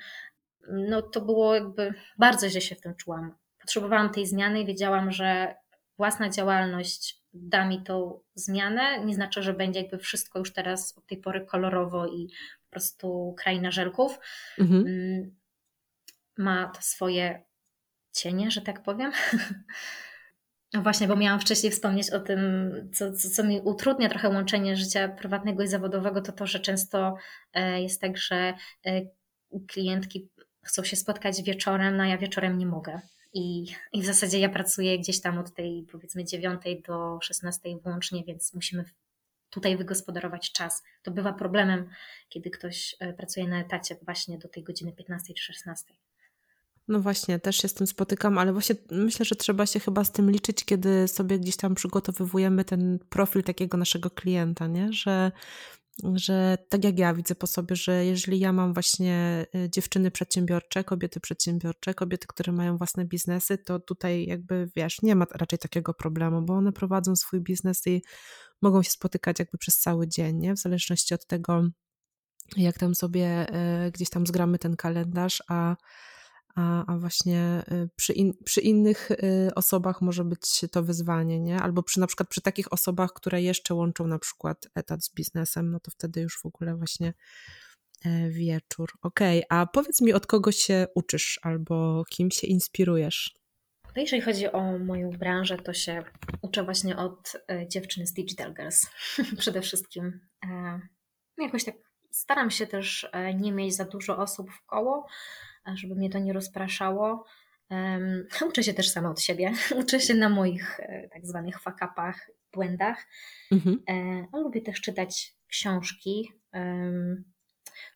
no 0.72 1.02
to 1.02 1.22
było 1.22 1.56
jakby 1.56 1.94
bardzo 2.18 2.50
źle 2.50 2.62
się 2.62 2.76
w 2.76 2.82
tym 2.82 2.96
czułam. 2.96 3.36
Potrzebowałam 3.62 4.10
tej 4.10 4.28
zmiany 4.28 4.62
i 4.62 4.66
wiedziałam, 4.66 5.12
że 5.12 5.56
własna 5.98 6.30
działalność 6.30 7.22
da 7.34 7.66
mi 7.66 7.84
tą 7.84 8.20
zmianę. 8.36 9.06
Nie 9.06 9.16
znaczy, 9.16 9.44
że 9.44 9.54
będzie 9.54 9.82
jakby 9.82 9.98
wszystko 9.98 10.40
już 10.40 10.54
teraz 10.54 10.98
od 10.98 11.08
tej 11.08 11.18
pory 11.18 11.46
kolorowo 11.46 12.08
i 12.08 12.28
po 12.66 12.72
prostu 12.72 13.36
kraina 13.38 13.72
żelków. 13.72 14.20
Mhm. 14.60 14.88
Mm, 14.88 15.36
ma 16.38 16.68
to 16.68 16.82
swoje 16.82 17.44
cienie, 18.12 18.52
że 18.52 18.62
tak 18.62 18.84
powiem. 18.84 19.12
No 20.74 20.82
właśnie, 20.82 21.08
bo 21.08 21.16
miałam 21.16 21.40
wcześniej 21.40 21.72
wspomnieć 21.72 22.12
o 22.12 22.20
tym, 22.20 22.40
co, 22.94 23.14
co, 23.14 23.30
co, 23.30 23.44
mi 23.44 23.62
utrudnia 23.62 24.10
trochę 24.10 24.30
łączenie 24.30 24.76
życia 24.76 25.10
prywatnego 25.10 25.64
i 25.64 25.68
zawodowego, 25.68 26.22
to 26.22 26.32
to, 26.32 26.48
że 26.48 26.60
często 26.60 27.16
e, 27.54 27.82
jest 27.82 28.02
tak, 28.02 28.18
że 28.18 28.54
e, 28.86 29.02
klientki 29.68 30.30
chcą 30.68 30.84
się 30.84 30.96
spotkać 30.96 31.44
wieczorem, 31.44 31.98
no 31.98 32.06
ja 32.06 32.18
wieczorem 32.18 32.58
nie 32.58 32.66
mogę. 32.66 33.02
I, 33.34 33.66
I 33.94 34.02
w 34.02 34.06
zasadzie 34.06 34.40
ja 34.40 34.50
pracuję 34.50 35.00
gdzieś 35.00 35.22
tam 35.22 35.38
od 35.38 35.54
tej 35.54 35.88
powiedzmy 35.92 36.26
9 36.26 36.62
do 36.88 37.20
16 37.22 37.70
włącznie, 37.84 38.24
więc 38.24 38.54
musimy 38.54 38.86
tutaj 39.50 39.78
wygospodarować 39.78 40.52
czas. 40.52 40.84
To 41.04 41.12
bywa 41.12 41.34
problemem, 41.34 41.90
kiedy 42.30 42.50
ktoś 42.50 42.96
e, 43.00 43.14
pracuje 43.14 43.48
na 43.48 43.60
etacie 43.62 43.96
właśnie 44.02 44.38
do 44.38 44.48
tej 44.48 44.64
godziny 44.64 44.92
15 44.92 45.34
czy 45.34 45.44
16. 45.44 45.94
No 46.88 47.00
właśnie, 47.00 47.40
też 47.40 47.58
się 47.58 47.68
z 47.68 47.74
tym 47.74 47.88
spotykam, 47.88 48.38
ale 48.38 48.54
właśnie 48.54 48.76
myślę, 48.92 49.26
że 49.26 49.36
trzeba 49.36 49.66
się 49.66 49.80
chyba 49.80 50.04
z 50.04 50.12
tym 50.12 50.32
liczyć, 50.32 50.66
kiedy 50.66 51.08
sobie 51.08 51.40
gdzieś 51.40 51.58
tam 51.58 51.76
przygotowywujemy 51.76 52.66
ten 52.66 53.00
profil 53.10 53.44
takiego 53.44 53.78
naszego 53.78 54.10
klienta, 54.10 54.68
nie? 54.68 54.94
Że 54.94 55.32
że 56.04 56.58
tak 56.70 56.84
jak 56.84 57.00
ja 57.00 57.14
widzę 57.14 57.36
po 57.36 57.48
sobie, 57.48 57.76
że 57.76 58.06
jeżeli 58.06 58.40
ja 58.40 58.54
mam 58.54 58.74
właśnie 58.74 59.46
y, 59.56 59.70
dziewczyny 59.70 60.12
przedsiębiorcze, 60.12 60.84
kobiety 60.84 61.20
przedsiębiorcze, 61.20 61.94
kobiety, 61.94 62.28
które 62.28 62.54
mają 62.54 62.78
własne 62.78 63.06
biznesy, 63.06 63.58
to 63.58 63.80
tutaj 63.80 64.26
jakby 64.26 64.70
wiesz, 64.76 65.02
nie 65.02 65.16
ma 65.16 65.26
raczej 65.32 65.60
takiego 65.60 65.94
problemu, 65.94 66.42
bo 66.42 66.54
one 66.54 66.72
prowadzą 66.72 67.16
swój 67.16 67.42
biznes 67.42 67.88
i 67.88 68.02
mogą 68.62 68.84
się 68.84 68.92
spotykać 68.92 69.40
jakby 69.40 69.58
przez 69.58 69.78
cały 69.78 70.08
dzień, 70.08 70.38
nie? 70.38 70.54
w 70.54 70.60
zależności 70.60 71.14
od 71.14 71.26
tego, 71.26 71.64
jak 72.58 72.78
tam 72.78 72.96
sobie 72.96 73.48
y, 73.88 73.92
gdzieś 73.92 74.10
tam 74.10 74.28
zgramy 74.28 74.60
ten 74.60 74.76
kalendarz, 74.76 75.44
a 75.48 75.76
a, 76.58 76.86
a 76.94 76.98
właśnie 76.98 77.64
y, 77.72 77.90
przy, 77.96 78.14
in, 78.14 78.34
przy 78.44 78.62
innych 78.62 79.12
y, 79.12 79.50
osobach 79.56 80.02
może 80.02 80.24
być 80.24 80.66
to 80.72 80.84
wyzwanie, 80.84 81.40
nie? 81.40 81.60
Albo 81.60 81.84
przy 81.84 82.00
na 82.00 82.08
przykład 82.08 82.30
przy 82.30 82.42
takich 82.42 82.74
osobach, 82.74 83.14
które 83.14 83.42
jeszcze 83.42 83.74
łączą 83.74 84.08
na 84.08 84.20
przykład 84.20 84.68
etat 84.76 85.04
z 85.04 85.14
biznesem, 85.14 85.72
no 85.72 85.80
to 85.80 85.92
wtedy 85.92 86.22
już 86.22 86.42
w 86.42 86.46
ogóle 86.46 86.76
właśnie 86.76 87.14
e, 88.06 88.30
wieczór. 88.30 88.90
Okej, 89.02 89.46
okay, 89.46 89.60
a 89.60 89.66
powiedz 89.66 90.02
mi, 90.02 90.14
od 90.14 90.28
kogo 90.28 90.52
się 90.52 90.88
uczysz 90.96 91.40
albo 91.44 92.04
kim 92.10 92.32
się 92.32 92.48
inspirujesz? 92.48 93.36
No 93.96 94.02
jeżeli 94.02 94.22
chodzi 94.22 94.52
o 94.52 94.80
moją 94.80 95.10
branżę, 95.10 95.58
to 95.58 95.74
się 95.74 96.04
uczę 96.42 96.64
właśnie 96.64 96.98
od 96.98 97.34
e, 97.52 97.68
dziewczyny 97.68 98.08
z 98.08 98.14
Digital 98.14 98.54
Girls 98.54 98.88
przede 99.40 99.62
wszystkim. 99.62 100.20
E, 100.46 100.80
jakoś 101.38 101.64
tak 101.64 101.76
staram 102.12 102.52
się 102.52 102.68
też 102.68 103.10
nie 103.36 103.52
mieć 103.52 103.76
za 103.76 103.86
dużo 103.86 104.18
osób 104.18 104.52
w 104.52 104.66
koło, 104.66 105.08
żeby 105.76 105.96
mnie 105.96 106.10
to 106.10 106.20
nie 106.20 106.34
rozpraszało. 106.34 107.26
Um, 107.70 108.28
uczę 108.50 108.64
się 108.64 108.74
też 108.74 108.90
sama 108.90 109.10
od 109.10 109.22
siebie. 109.22 109.54
Uczę 109.82 110.00
się 110.00 110.14
na 110.14 110.30
moich 110.30 110.80
e, 110.80 111.10
tak 111.10 111.26
zwanych 111.26 111.60
fakapach, 111.60 112.32
błędach. 112.54 113.08
Mhm. 113.52 113.84
E, 113.90 114.38
lubię 114.38 114.62
też 114.62 114.82
czytać 114.82 115.34
książki, 115.48 116.32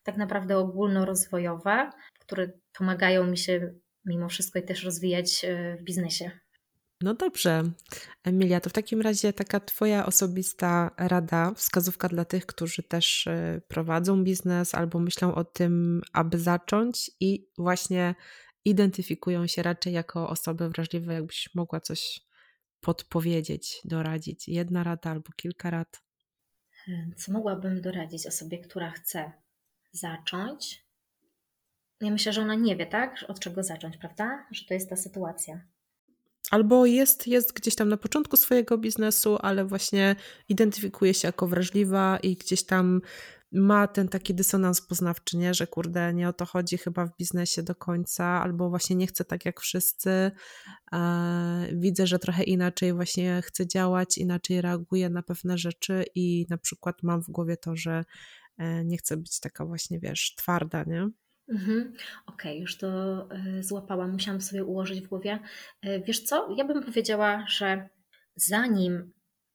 tak 0.04 0.16
naprawdę 0.16 0.58
ogólnorozwojowe, 0.58 1.90
które 2.18 2.52
pomagają 2.78 3.26
mi 3.26 3.38
się 3.38 3.74
mimo 4.04 4.28
wszystko 4.28 4.62
też 4.62 4.84
rozwijać 4.84 5.44
e, 5.44 5.76
w 5.76 5.82
biznesie. 5.82 6.30
No 7.02 7.14
dobrze, 7.14 7.62
Emilia, 8.24 8.60
to 8.60 8.70
w 8.70 8.72
takim 8.72 9.00
razie 9.00 9.32
taka 9.32 9.60
Twoja 9.60 10.06
osobista 10.06 10.90
rada, 10.98 11.54
wskazówka 11.54 12.08
dla 12.08 12.24
tych, 12.24 12.46
którzy 12.46 12.82
też 12.82 13.26
e, 13.26 13.60
prowadzą 13.68 14.24
biznes 14.24 14.74
albo 14.74 14.98
myślą 14.98 15.34
o 15.34 15.44
tym, 15.44 16.02
aby 16.12 16.38
zacząć 16.38 17.10
i 17.20 17.48
właśnie 17.58 18.14
identyfikują 18.64 19.46
się 19.46 19.62
raczej 19.62 19.92
jako 19.92 20.28
osoby 20.28 20.68
wrażliwe, 20.68 21.14
jakbyś 21.14 21.54
mogła 21.54 21.80
coś 21.80 22.20
podpowiedzieć, 22.80 23.80
doradzić. 23.84 24.48
Jedna 24.48 24.84
rada 24.84 25.10
albo 25.10 25.32
kilka 25.36 25.70
rad. 25.70 26.02
Co 27.16 27.32
mogłabym 27.32 27.80
doradzić 27.80 28.26
osobie, 28.26 28.58
która 28.58 28.90
chce 28.90 29.32
zacząć? 29.92 30.86
Ja 32.00 32.10
myślę, 32.10 32.32
że 32.32 32.42
ona 32.42 32.54
nie 32.54 32.76
wie, 32.76 32.86
tak? 32.86 33.24
Od 33.28 33.40
czego 33.40 33.62
zacząć, 33.62 33.96
prawda? 33.96 34.46
Że 34.50 34.64
to 34.64 34.74
jest 34.74 34.90
ta 34.90 34.96
sytuacja. 34.96 35.71
Albo 36.52 36.86
jest, 36.86 37.26
jest 37.26 37.52
gdzieś 37.52 37.74
tam 37.74 37.88
na 37.88 37.96
początku 37.96 38.36
swojego 38.36 38.78
biznesu, 38.78 39.38
ale 39.40 39.64
właśnie 39.64 40.16
identyfikuje 40.48 41.14
się 41.14 41.28
jako 41.28 41.46
wrażliwa 41.46 42.18
i 42.22 42.36
gdzieś 42.36 42.66
tam 42.66 43.00
ma 43.52 43.88
ten 43.88 44.08
taki 44.08 44.34
dysonans 44.34 44.80
poznawczy, 44.80 45.36
nie? 45.36 45.54
że 45.54 45.66
kurde, 45.66 46.14
nie 46.14 46.28
o 46.28 46.32
to 46.32 46.46
chodzi 46.46 46.78
chyba 46.78 47.06
w 47.06 47.16
biznesie 47.16 47.62
do 47.62 47.74
końca, 47.74 48.24
albo 48.24 48.70
właśnie 48.70 48.96
nie 48.96 49.06
chcę 49.06 49.24
tak 49.24 49.44
jak 49.44 49.60
wszyscy. 49.60 50.30
Widzę, 51.72 52.06
że 52.06 52.18
trochę 52.18 52.42
inaczej 52.42 52.92
właśnie 52.92 53.42
chcę 53.44 53.66
działać, 53.66 54.18
inaczej 54.18 54.60
reaguję 54.60 55.10
na 55.10 55.22
pewne 55.22 55.58
rzeczy 55.58 56.04
i 56.14 56.46
na 56.50 56.58
przykład 56.58 57.02
mam 57.02 57.22
w 57.22 57.30
głowie 57.30 57.56
to, 57.56 57.76
że 57.76 58.04
e, 58.58 58.84
nie 58.84 58.96
chcę 58.96 59.16
być 59.16 59.40
taka 59.40 59.66
właśnie, 59.66 60.00
wiesz, 60.00 60.34
twarda, 60.36 60.84
nie? 60.84 61.08
Mhm. 61.48 61.92
Okej, 62.26 62.60
już 62.60 62.78
to 62.78 62.88
e, 63.30 63.62
złapałam, 63.62 64.12
musiałam 64.12 64.40
sobie 64.40 64.64
ułożyć 64.64 65.00
w 65.00 65.08
głowie. 65.08 65.38
E, 65.82 66.00
wiesz 66.00 66.20
co, 66.20 66.54
ja 66.56 66.64
bym 66.64 66.82
powiedziała, 66.82 67.44
że 67.48 67.88
zanim 68.34 69.12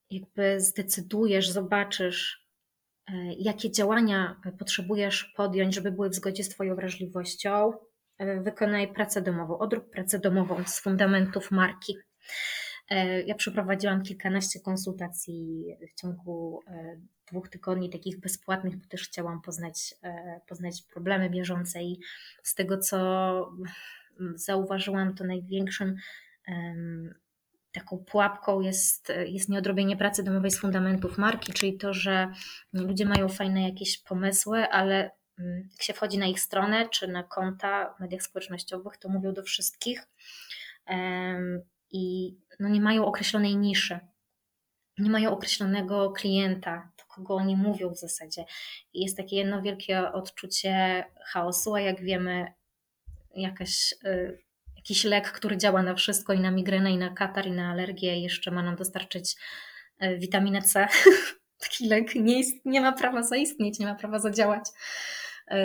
jakby 0.10 0.62
zdecydujesz, 0.62 1.50
zobaczysz, 1.50 2.48
e, 3.08 3.14
jakie 3.40 3.72
działania 3.72 4.42
potrzebujesz 4.60 5.24
podjąć, 5.24 5.76
żeby 5.76 5.92
były 5.92 6.10
w 6.10 6.16
zgodzie 6.16 6.44
z 6.44 6.50
Twoją 6.50 6.76
wrażliwością, 6.76 7.72
wykonaj 8.44 8.94
pracę 8.94 9.22
domową, 9.22 9.58
odrób 9.58 9.90
pracę 9.90 10.20
domową 10.20 10.64
z 10.66 10.80
fundamentów 10.80 11.52
marki. 11.52 11.98
Ja 13.26 13.36
przeprowadziłam 13.36 14.04
kilkanaście 14.04 14.60
konsultacji 14.60 15.66
w 15.92 16.02
ciągu 16.02 16.64
dwóch 17.32 17.50
tygodni 17.50 17.90
takich 17.90 18.20
bezpłatnych, 18.20 18.76
bo 18.76 18.86
też 18.86 19.04
chciałam 19.04 19.42
poznać, 19.42 19.96
e, 20.04 20.42
poznać 20.48 20.82
problemy 20.82 21.30
bieżące 21.30 21.84
i 21.84 22.00
z 22.44 22.56
tego, 22.56 22.78
co 22.78 22.98
zauważyłam, 24.36 25.16
to 25.16 25.24
największym 25.24 25.96
taką 27.72 27.98
pułapką 27.98 28.62
jest, 28.62 29.14
jest 29.26 29.50
nieodrobienie 29.50 29.98
pracy 29.98 30.24
domowej 30.24 30.52
z 30.52 30.60
fundamentów 30.60 31.18
marki, 31.18 31.54
czyli 31.54 31.78
to, 31.78 31.94
że 31.94 32.32
ludzie 32.74 33.06
mają 33.06 33.30
fajne 33.30 33.64
jakieś 33.64 33.98
pomysły, 33.98 34.70
ale 34.70 35.12
jak 35.72 35.84
się 35.84 35.94
wchodzi 35.94 36.18
na 36.18 36.26
ich 36.26 36.40
stronę 36.40 36.90
czy 36.90 37.08
na 37.08 37.24
konta 37.24 37.94
w 37.94 38.00
mediach 38.00 38.24
społecznościowych, 38.24 38.98
to 38.98 39.10
mówią 39.10 39.34
do 39.34 39.44
wszystkich. 39.44 40.08
I 41.92 42.36
no 42.60 42.70
nie 42.70 42.82
mają 42.82 43.06
określonej 43.06 43.56
niszy 43.56 44.00
nie 44.98 45.10
mają 45.10 45.32
określonego 45.32 46.12
klienta, 46.12 46.92
do 46.98 47.04
kogo 47.04 47.36
oni 47.36 47.56
mówią 47.56 47.90
w 47.90 47.98
zasadzie. 47.98 48.46
I 48.94 49.02
jest 49.02 49.18
takie 49.18 49.36
jedno 49.36 49.62
wielkie 49.62 50.12
odczucie 50.12 51.06
chaosu, 51.26 51.74
a 51.74 51.82
jak 51.82 52.02
wiemy, 52.02 52.54
jakaś, 53.36 53.94
y, 54.06 54.44
jakiś 54.76 55.04
lek, 55.04 55.32
który 55.32 55.58
działa 55.58 55.84
na 55.84 55.96
wszystko 55.96 56.34
i 56.34 56.40
na 56.40 56.52
migrenę, 56.52 56.92
i 56.92 56.98
na 56.98 57.10
katar, 57.10 57.48
i 57.48 57.52
na 57.52 57.72
alergię, 57.72 58.20
jeszcze 58.22 58.52
ma 58.52 58.64
nam 58.64 58.76
dostarczyć 58.76 59.36
y, 60.04 60.18
witaminę 60.18 60.62
C. 60.62 60.88
Taki 61.64 61.88
lek 61.88 62.16
nie, 62.16 62.38
jest, 62.38 62.66
nie 62.66 62.82
ma 62.82 62.92
prawa 62.92 63.24
zaistnieć, 63.24 63.80
nie 63.80 63.86
ma 63.86 63.96
prawa 63.96 64.20
zadziałać, 64.20 64.70
y, 65.52 65.56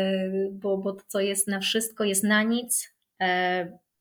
bo, 0.52 0.78
bo 0.78 0.92
to, 0.92 1.04
co 1.08 1.20
jest 1.20 1.48
na 1.48 1.60
wszystko, 1.60 2.04
jest 2.04 2.24
na 2.24 2.42
nic. 2.42 2.92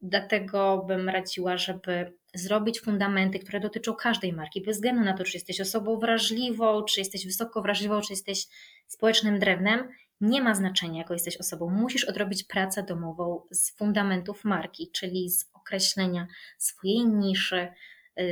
Dlatego 0.02 0.86
bym 0.88 1.10
radziła, 1.10 1.58
żeby 1.58 2.14
zrobić 2.34 2.82
fundamenty, 2.82 3.40
które 3.40 3.60
dotyczą 3.60 3.96
każdej 3.96 4.34
marki, 4.34 4.62
bez 4.62 4.78
względu 4.78 5.04
na 5.04 5.14
to, 5.14 5.24
czy 5.24 5.38
jesteś 5.38 5.62
osobą 5.62 6.00
wrażliwą, 6.00 6.84
czy 6.84 7.00
jesteś 7.00 7.26
wysoko 7.26 7.62
wrażliwą, 7.62 8.02
czy 8.02 8.14
jesteś 8.14 8.48
społecznym 8.88 9.40
drewnem, 9.40 9.90
nie 10.22 10.42
ma 10.42 10.56
znaczenia, 10.56 10.98
jaką 10.98 11.14
jesteś 11.14 11.38
osobą. 11.38 11.70
Musisz 11.70 12.04
odrobić 12.04 12.44
pracę 12.44 12.84
domową 12.84 13.42
z 13.52 13.78
fundamentów 13.78 14.44
marki, 14.44 14.92
czyli 14.92 15.30
z 15.30 15.50
określenia 15.54 16.28
swojej 16.58 17.06
niszy, 17.06 17.68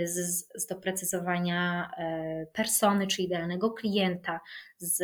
z, 0.04 0.48
z 0.56 0.68
doprecyzowania 0.68 1.92
y, 2.44 2.48
persony, 2.54 3.08
czy 3.08 3.22
idealnego 3.22 3.72
klienta, 3.72 4.40
z 4.78 5.04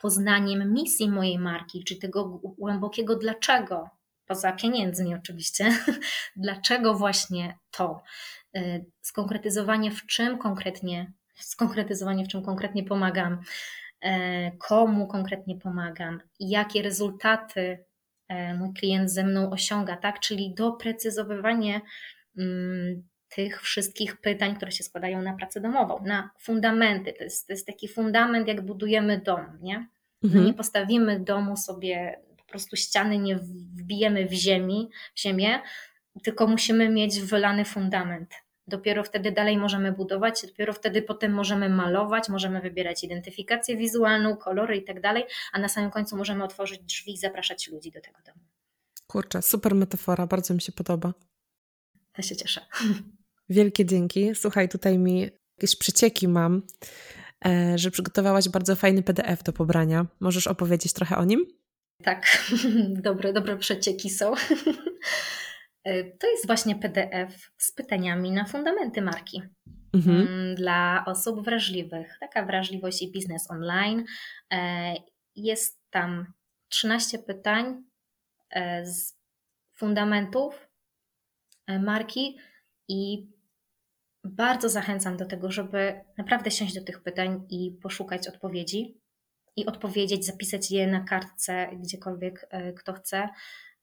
poznaniem 0.00 0.72
misji 0.72 1.10
mojej 1.10 1.38
marki, 1.38 1.84
czy 1.84 1.96
tego 1.96 2.24
głębokiego 2.58 3.16
dlaczego 3.16 3.97
poza 4.28 4.52
pieniędzmi 4.52 5.14
oczywiście, 5.14 5.70
dlaczego 6.36 6.94
właśnie 6.94 7.58
to, 7.70 8.02
y, 8.56 8.84
skonkretyzowanie 9.00 9.90
w 9.90 10.06
czym 10.06 10.38
konkretnie, 10.38 11.12
skonkretyzowanie 11.34 12.24
w 12.24 12.28
czym 12.28 12.42
konkretnie 12.42 12.84
pomagam, 12.84 13.40
y, 14.04 14.08
komu 14.58 15.06
konkretnie 15.06 15.56
pomagam 15.56 16.20
jakie 16.40 16.82
rezultaty 16.82 17.84
y, 18.32 18.54
mój 18.54 18.74
klient 18.74 19.10
ze 19.10 19.24
mną 19.24 19.50
osiąga, 19.50 19.96
tak? 19.96 20.20
Czyli 20.20 20.54
doprecyzowywanie 20.54 21.80
mm, 22.38 23.08
tych 23.28 23.62
wszystkich 23.62 24.20
pytań, 24.20 24.56
które 24.56 24.72
się 24.72 24.84
składają 24.84 25.22
na 25.22 25.32
pracę 25.32 25.60
domową, 25.60 26.04
na 26.04 26.30
fundamenty. 26.40 27.12
To 27.12 27.24
jest, 27.24 27.46
to 27.46 27.52
jest 27.52 27.66
taki 27.66 27.88
fundament, 27.88 28.48
jak 28.48 28.66
budujemy 28.66 29.20
dom, 29.20 29.58
nie? 29.60 29.88
Mhm. 30.24 30.44
Nie 30.44 30.54
postawimy 30.54 31.20
domu 31.20 31.56
sobie 31.56 32.20
prostu 32.48 32.76
ściany 32.76 33.18
nie 33.18 33.36
wbijemy 33.36 34.26
w 34.26 34.32
ziemi, 34.32 34.90
w 35.14 35.20
ziemię, 35.20 35.62
tylko 36.22 36.46
musimy 36.46 36.88
mieć 36.88 37.20
wylany 37.20 37.64
fundament. 37.64 38.34
Dopiero 38.66 39.04
wtedy 39.04 39.32
dalej 39.32 39.56
możemy 39.56 39.92
budować, 39.92 40.46
dopiero 40.46 40.72
wtedy 40.72 41.02
potem 41.02 41.32
możemy 41.32 41.68
malować, 41.68 42.28
możemy 42.28 42.60
wybierać 42.60 43.04
identyfikację 43.04 43.76
wizualną, 43.76 44.36
kolory 44.36 44.76
i 44.76 44.84
tak 44.84 45.00
dalej, 45.00 45.24
a 45.52 45.58
na 45.58 45.68
samym 45.68 45.90
końcu 45.90 46.16
możemy 46.16 46.44
otworzyć 46.44 46.80
drzwi 46.80 47.12
i 47.12 47.18
zapraszać 47.18 47.68
ludzi 47.68 47.90
do 47.90 48.00
tego 48.00 48.18
domu. 48.26 48.38
Kurczę, 49.06 49.42
super 49.42 49.74
metafora, 49.74 50.26
bardzo 50.26 50.54
mi 50.54 50.60
się 50.60 50.72
podoba. 50.72 51.14
Ja 52.18 52.24
się 52.24 52.36
cieszę. 52.36 52.60
Wielkie 53.48 53.84
dzięki. 53.86 54.34
Słuchaj, 54.34 54.68
tutaj 54.68 54.98
mi 54.98 55.30
jakieś 55.56 55.76
przecieki 55.76 56.28
mam, 56.28 56.62
e, 57.46 57.78
że 57.78 57.90
przygotowałaś 57.90 58.48
bardzo 58.48 58.76
fajny 58.76 59.02
PDF 59.02 59.42
do 59.42 59.52
pobrania. 59.52 60.06
Możesz 60.20 60.46
opowiedzieć 60.46 60.92
trochę 60.92 61.16
o 61.16 61.24
nim? 61.24 61.46
Tak, 62.02 62.48
dobre, 63.08 63.32
dobre 63.32 63.56
przecieki 63.56 64.10
są. 64.10 64.34
E, 65.84 66.04
to 66.04 66.26
jest 66.26 66.46
właśnie 66.46 66.76
PDF 66.76 67.50
z 67.58 67.72
pytaniami 67.72 68.30
na 68.30 68.44
fundamenty 68.44 69.02
marki. 69.02 69.42
Mhm. 69.92 70.28
Mm, 70.28 70.54
dla 70.54 71.04
osób 71.06 71.44
wrażliwych. 71.44 72.16
Taka 72.20 72.46
wrażliwość 72.46 73.02
i 73.02 73.12
biznes 73.12 73.50
online. 73.50 74.04
E, 74.52 74.94
jest 75.36 75.80
tam 75.90 76.32
13 76.68 77.18
pytań 77.18 77.82
e, 78.50 78.86
z 78.86 79.18
fundamentów 79.74 80.68
marki 81.80 82.38
i 82.88 83.28
bardzo 84.24 84.68
zachęcam 84.68 85.16
do 85.16 85.26
tego, 85.26 85.50
żeby 85.50 86.00
naprawdę 86.18 86.50
siąść 86.50 86.74
do 86.74 86.84
tych 86.84 87.02
pytań 87.02 87.46
i 87.50 87.78
poszukać 87.82 88.28
odpowiedzi 88.28 89.00
i 89.58 89.66
odpowiedzieć, 89.66 90.26
zapisać 90.26 90.70
je 90.70 90.86
na 90.86 91.00
kartce, 91.00 91.68
gdziekolwiek 91.72 92.46
e, 92.50 92.72
kto 92.72 92.92
chce, 92.92 93.28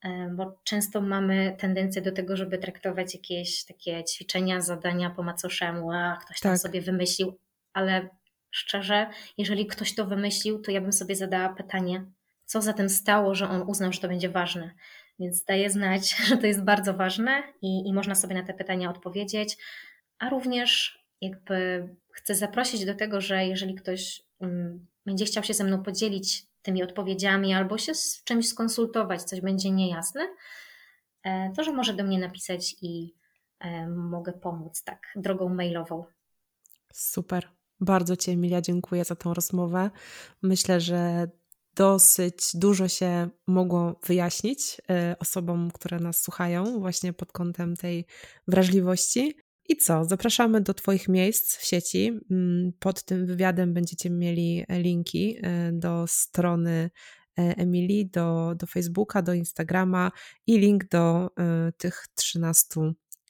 e, 0.01 0.29
bo 0.35 0.59
często 0.63 1.01
mamy 1.01 1.55
tendencję 1.59 2.01
do 2.01 2.11
tego, 2.11 2.37
żeby 2.37 2.57
traktować 2.57 3.15
jakieś 3.15 3.65
takie 3.65 4.03
ćwiczenia, 4.03 4.61
zadania 4.61 5.09
po 5.09 5.23
macoszemu, 5.23 5.91
a 5.91 6.17
ktoś 6.25 6.39
tam 6.39 6.51
tak. 6.51 6.61
sobie 6.61 6.81
wymyślił, 6.81 7.39
ale 7.73 8.09
szczerze, 8.51 9.09
jeżeli 9.37 9.65
ktoś 9.65 9.95
to 9.95 10.05
wymyślił, 10.05 10.61
to 10.61 10.71
ja 10.71 10.81
bym 10.81 10.93
sobie 10.93 11.15
zadała 11.15 11.49
pytanie, 11.49 12.05
co 12.45 12.61
za 12.61 12.73
tym 12.73 12.89
stało, 12.89 13.35
że 13.35 13.49
on 13.49 13.61
uznał, 13.61 13.93
że 13.93 13.99
to 13.99 14.07
będzie 14.07 14.29
ważne. 14.29 14.71
Więc 15.19 15.43
daję 15.43 15.69
znać, 15.69 16.15
że 16.27 16.37
to 16.37 16.47
jest 16.47 16.63
bardzo 16.63 16.93
ważne 16.93 17.43
i, 17.61 17.87
i 17.87 17.93
można 17.93 18.15
sobie 18.15 18.35
na 18.35 18.43
te 18.43 18.53
pytania 18.53 18.89
odpowiedzieć, 18.89 19.57
a 20.19 20.29
również 20.29 20.99
jakby 21.21 21.89
chcę 22.11 22.35
zaprosić 22.35 22.85
do 22.85 22.95
tego, 22.95 23.21
że 23.21 23.45
jeżeli 23.45 23.75
ktoś 23.75 24.21
mm, 24.41 24.87
będzie 25.05 25.25
chciał 25.25 25.43
się 25.43 25.53
ze 25.53 25.63
mną 25.63 25.83
podzielić 25.83 26.45
tymi 26.61 26.83
odpowiedziami 26.83 27.53
albo 27.53 27.77
się 27.77 27.95
z 27.95 28.23
czymś 28.23 28.47
skonsultować, 28.47 29.23
coś 29.23 29.41
będzie 29.41 29.71
niejasne, 29.71 30.27
to 31.55 31.63
że 31.63 31.73
może 31.73 31.93
do 31.93 32.03
mnie 32.03 32.19
napisać 32.19 32.75
i 32.81 33.15
mogę 33.95 34.33
pomóc 34.33 34.83
tak 34.83 35.01
drogą 35.15 35.49
mailową. 35.49 36.05
Super. 36.93 37.49
Bardzo 37.79 38.15
Ci, 38.15 38.31
Emilia, 38.31 38.61
dziękuję 38.61 39.05
za 39.05 39.15
tą 39.15 39.33
rozmowę. 39.33 39.89
Myślę, 40.41 40.81
że 40.81 41.27
dosyć 41.75 42.37
dużo 42.53 42.87
się 42.87 43.29
mogło 43.47 43.99
wyjaśnić 44.05 44.81
osobom, 45.19 45.71
które 45.71 45.99
nas 45.99 46.21
słuchają, 46.21 46.79
właśnie 46.79 47.13
pod 47.13 47.31
kątem 47.31 47.75
tej 47.75 48.05
wrażliwości. 48.47 49.37
I 49.69 49.77
co? 49.77 50.05
Zapraszamy 50.05 50.61
do 50.61 50.73
Twoich 50.73 51.07
miejsc 51.07 51.57
w 51.57 51.65
sieci. 51.65 52.19
Mm, 52.31 52.71
pod 52.79 53.03
tym 53.03 53.25
wywiadem 53.25 53.73
będziecie 53.73 54.09
mieli 54.09 54.65
linki 54.69 55.37
e, 55.41 55.71
do 55.71 56.05
strony 56.07 56.89
e, 57.37 57.41
Emilii, 57.57 58.09
do, 58.09 58.55
do 58.55 58.67
Facebooka, 58.67 59.21
do 59.21 59.33
Instagrama 59.33 60.11
i 60.47 60.59
link 60.59 60.87
do 60.87 61.29
e, 61.39 61.71
tych 61.77 62.05
13 62.15 62.81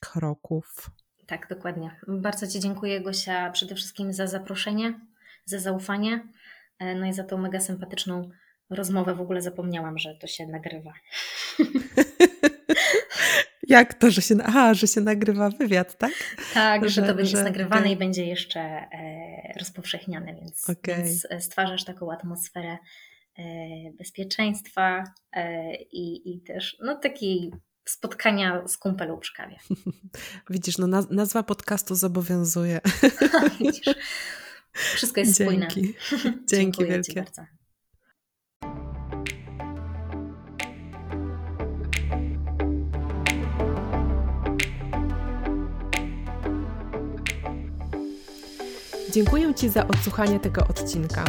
kroków. 0.02 0.90
Tak, 1.28 1.48
dokładnie. 1.50 2.00
Bardzo 2.08 2.48
Ci 2.48 2.60
dziękuję, 2.60 3.02
Gosia, 3.02 3.52
przede 3.52 3.76
wszystkim 3.76 4.14
za 4.14 4.28
zaproszenie, 4.28 5.00
za 5.46 5.60
zaufanie, 5.60 6.28
no 6.80 7.06
i 7.06 7.14
za 7.14 7.24
tą 7.24 7.38
mega 7.38 7.60
sympatyczną 7.60 8.30
rozmowę. 8.70 9.16
W 9.16 9.22
ogóle 9.22 9.42
zapomniałam, 9.42 9.98
że 9.98 10.16
to 10.16 10.28
się 10.28 10.48
nagrywa. 10.48 10.94
Jak 13.68 13.94
to, 13.94 14.12
że 14.12 14.22
się, 14.22 14.36
aha, 14.44 14.74
że 14.74 14.88
się 14.88 15.02
nagrywa 15.02 15.50
wywiad, 15.50 15.98
tak? 15.98 16.12
Tak, 16.54 16.84
że, 16.84 16.90
że 16.90 17.02
to 17.02 17.16
będzie 17.16 17.38
że, 17.38 17.44
nagrywane 17.44 17.82
okay. 17.82 17.94
i 17.94 17.98
będzie 17.98 18.26
jeszcze 18.26 18.60
e, 18.60 19.54
rozpowszechniane, 19.60 20.36
więc, 20.36 20.70
okay. 20.70 20.96
więc 20.96 21.28
stwarzasz 21.40 21.86
taką 21.86 22.12
atmosferę 22.12 22.78
e, 23.38 23.44
bezpieczeństwa 23.98 25.04
e, 25.32 25.76
i, 25.76 26.36
i 26.36 26.42
też 26.42 26.78
no, 26.82 26.96
takiej 26.96 27.52
spotkania 27.86 28.68
z 28.68 28.78
kumpelą 28.78 29.18
przy 29.20 29.34
kawie. 29.34 29.58
Widzisz, 30.50 30.78
no 30.78 30.88
nazwa 31.10 31.44
podcastu 31.44 31.96
zobowiązuje. 31.96 32.80
Widzisz, 33.60 33.96
wszystko 34.74 35.20
jest 35.20 35.38
Dzięki. 35.38 35.54
spójne. 35.54 35.68
Dzięki 35.70 36.48
Dziękuję 36.56 36.88
wielkie. 36.88 37.14
Ci 37.14 37.20
bardzo. 37.20 37.46
Dziękuję 49.16 49.54
Ci 49.54 49.70
za 49.70 49.88
odsłuchanie 49.88 50.40
tego 50.40 50.68
odcinka. 50.68 51.26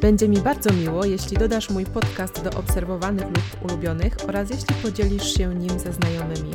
Będzie 0.00 0.28
mi 0.28 0.38
bardzo 0.38 0.72
miło, 0.72 1.04
jeśli 1.04 1.36
dodasz 1.36 1.70
mój 1.70 1.86
podcast 1.86 2.42
do 2.42 2.50
obserwowanych 2.50 3.26
lub 3.26 3.64
ulubionych 3.64 4.16
oraz 4.28 4.50
jeśli 4.50 4.74
podzielisz 4.82 5.34
się 5.34 5.54
nim 5.54 5.78
ze 5.78 5.92
znajomymi. 5.92 6.50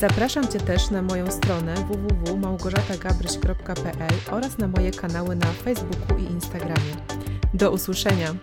Zapraszam 0.00 0.48
Cię 0.48 0.60
też 0.60 0.90
na 0.90 1.02
moją 1.02 1.30
stronę 1.30 1.74
www.małgorzatagabryś.pl 1.74 4.14
oraz 4.30 4.58
na 4.58 4.68
moje 4.68 4.90
kanały 4.90 5.36
na 5.36 5.46
Facebooku 5.46 6.18
i 6.18 6.24
Instagramie. 6.32 6.96
Do 7.54 7.70
usłyszenia! 7.70 8.34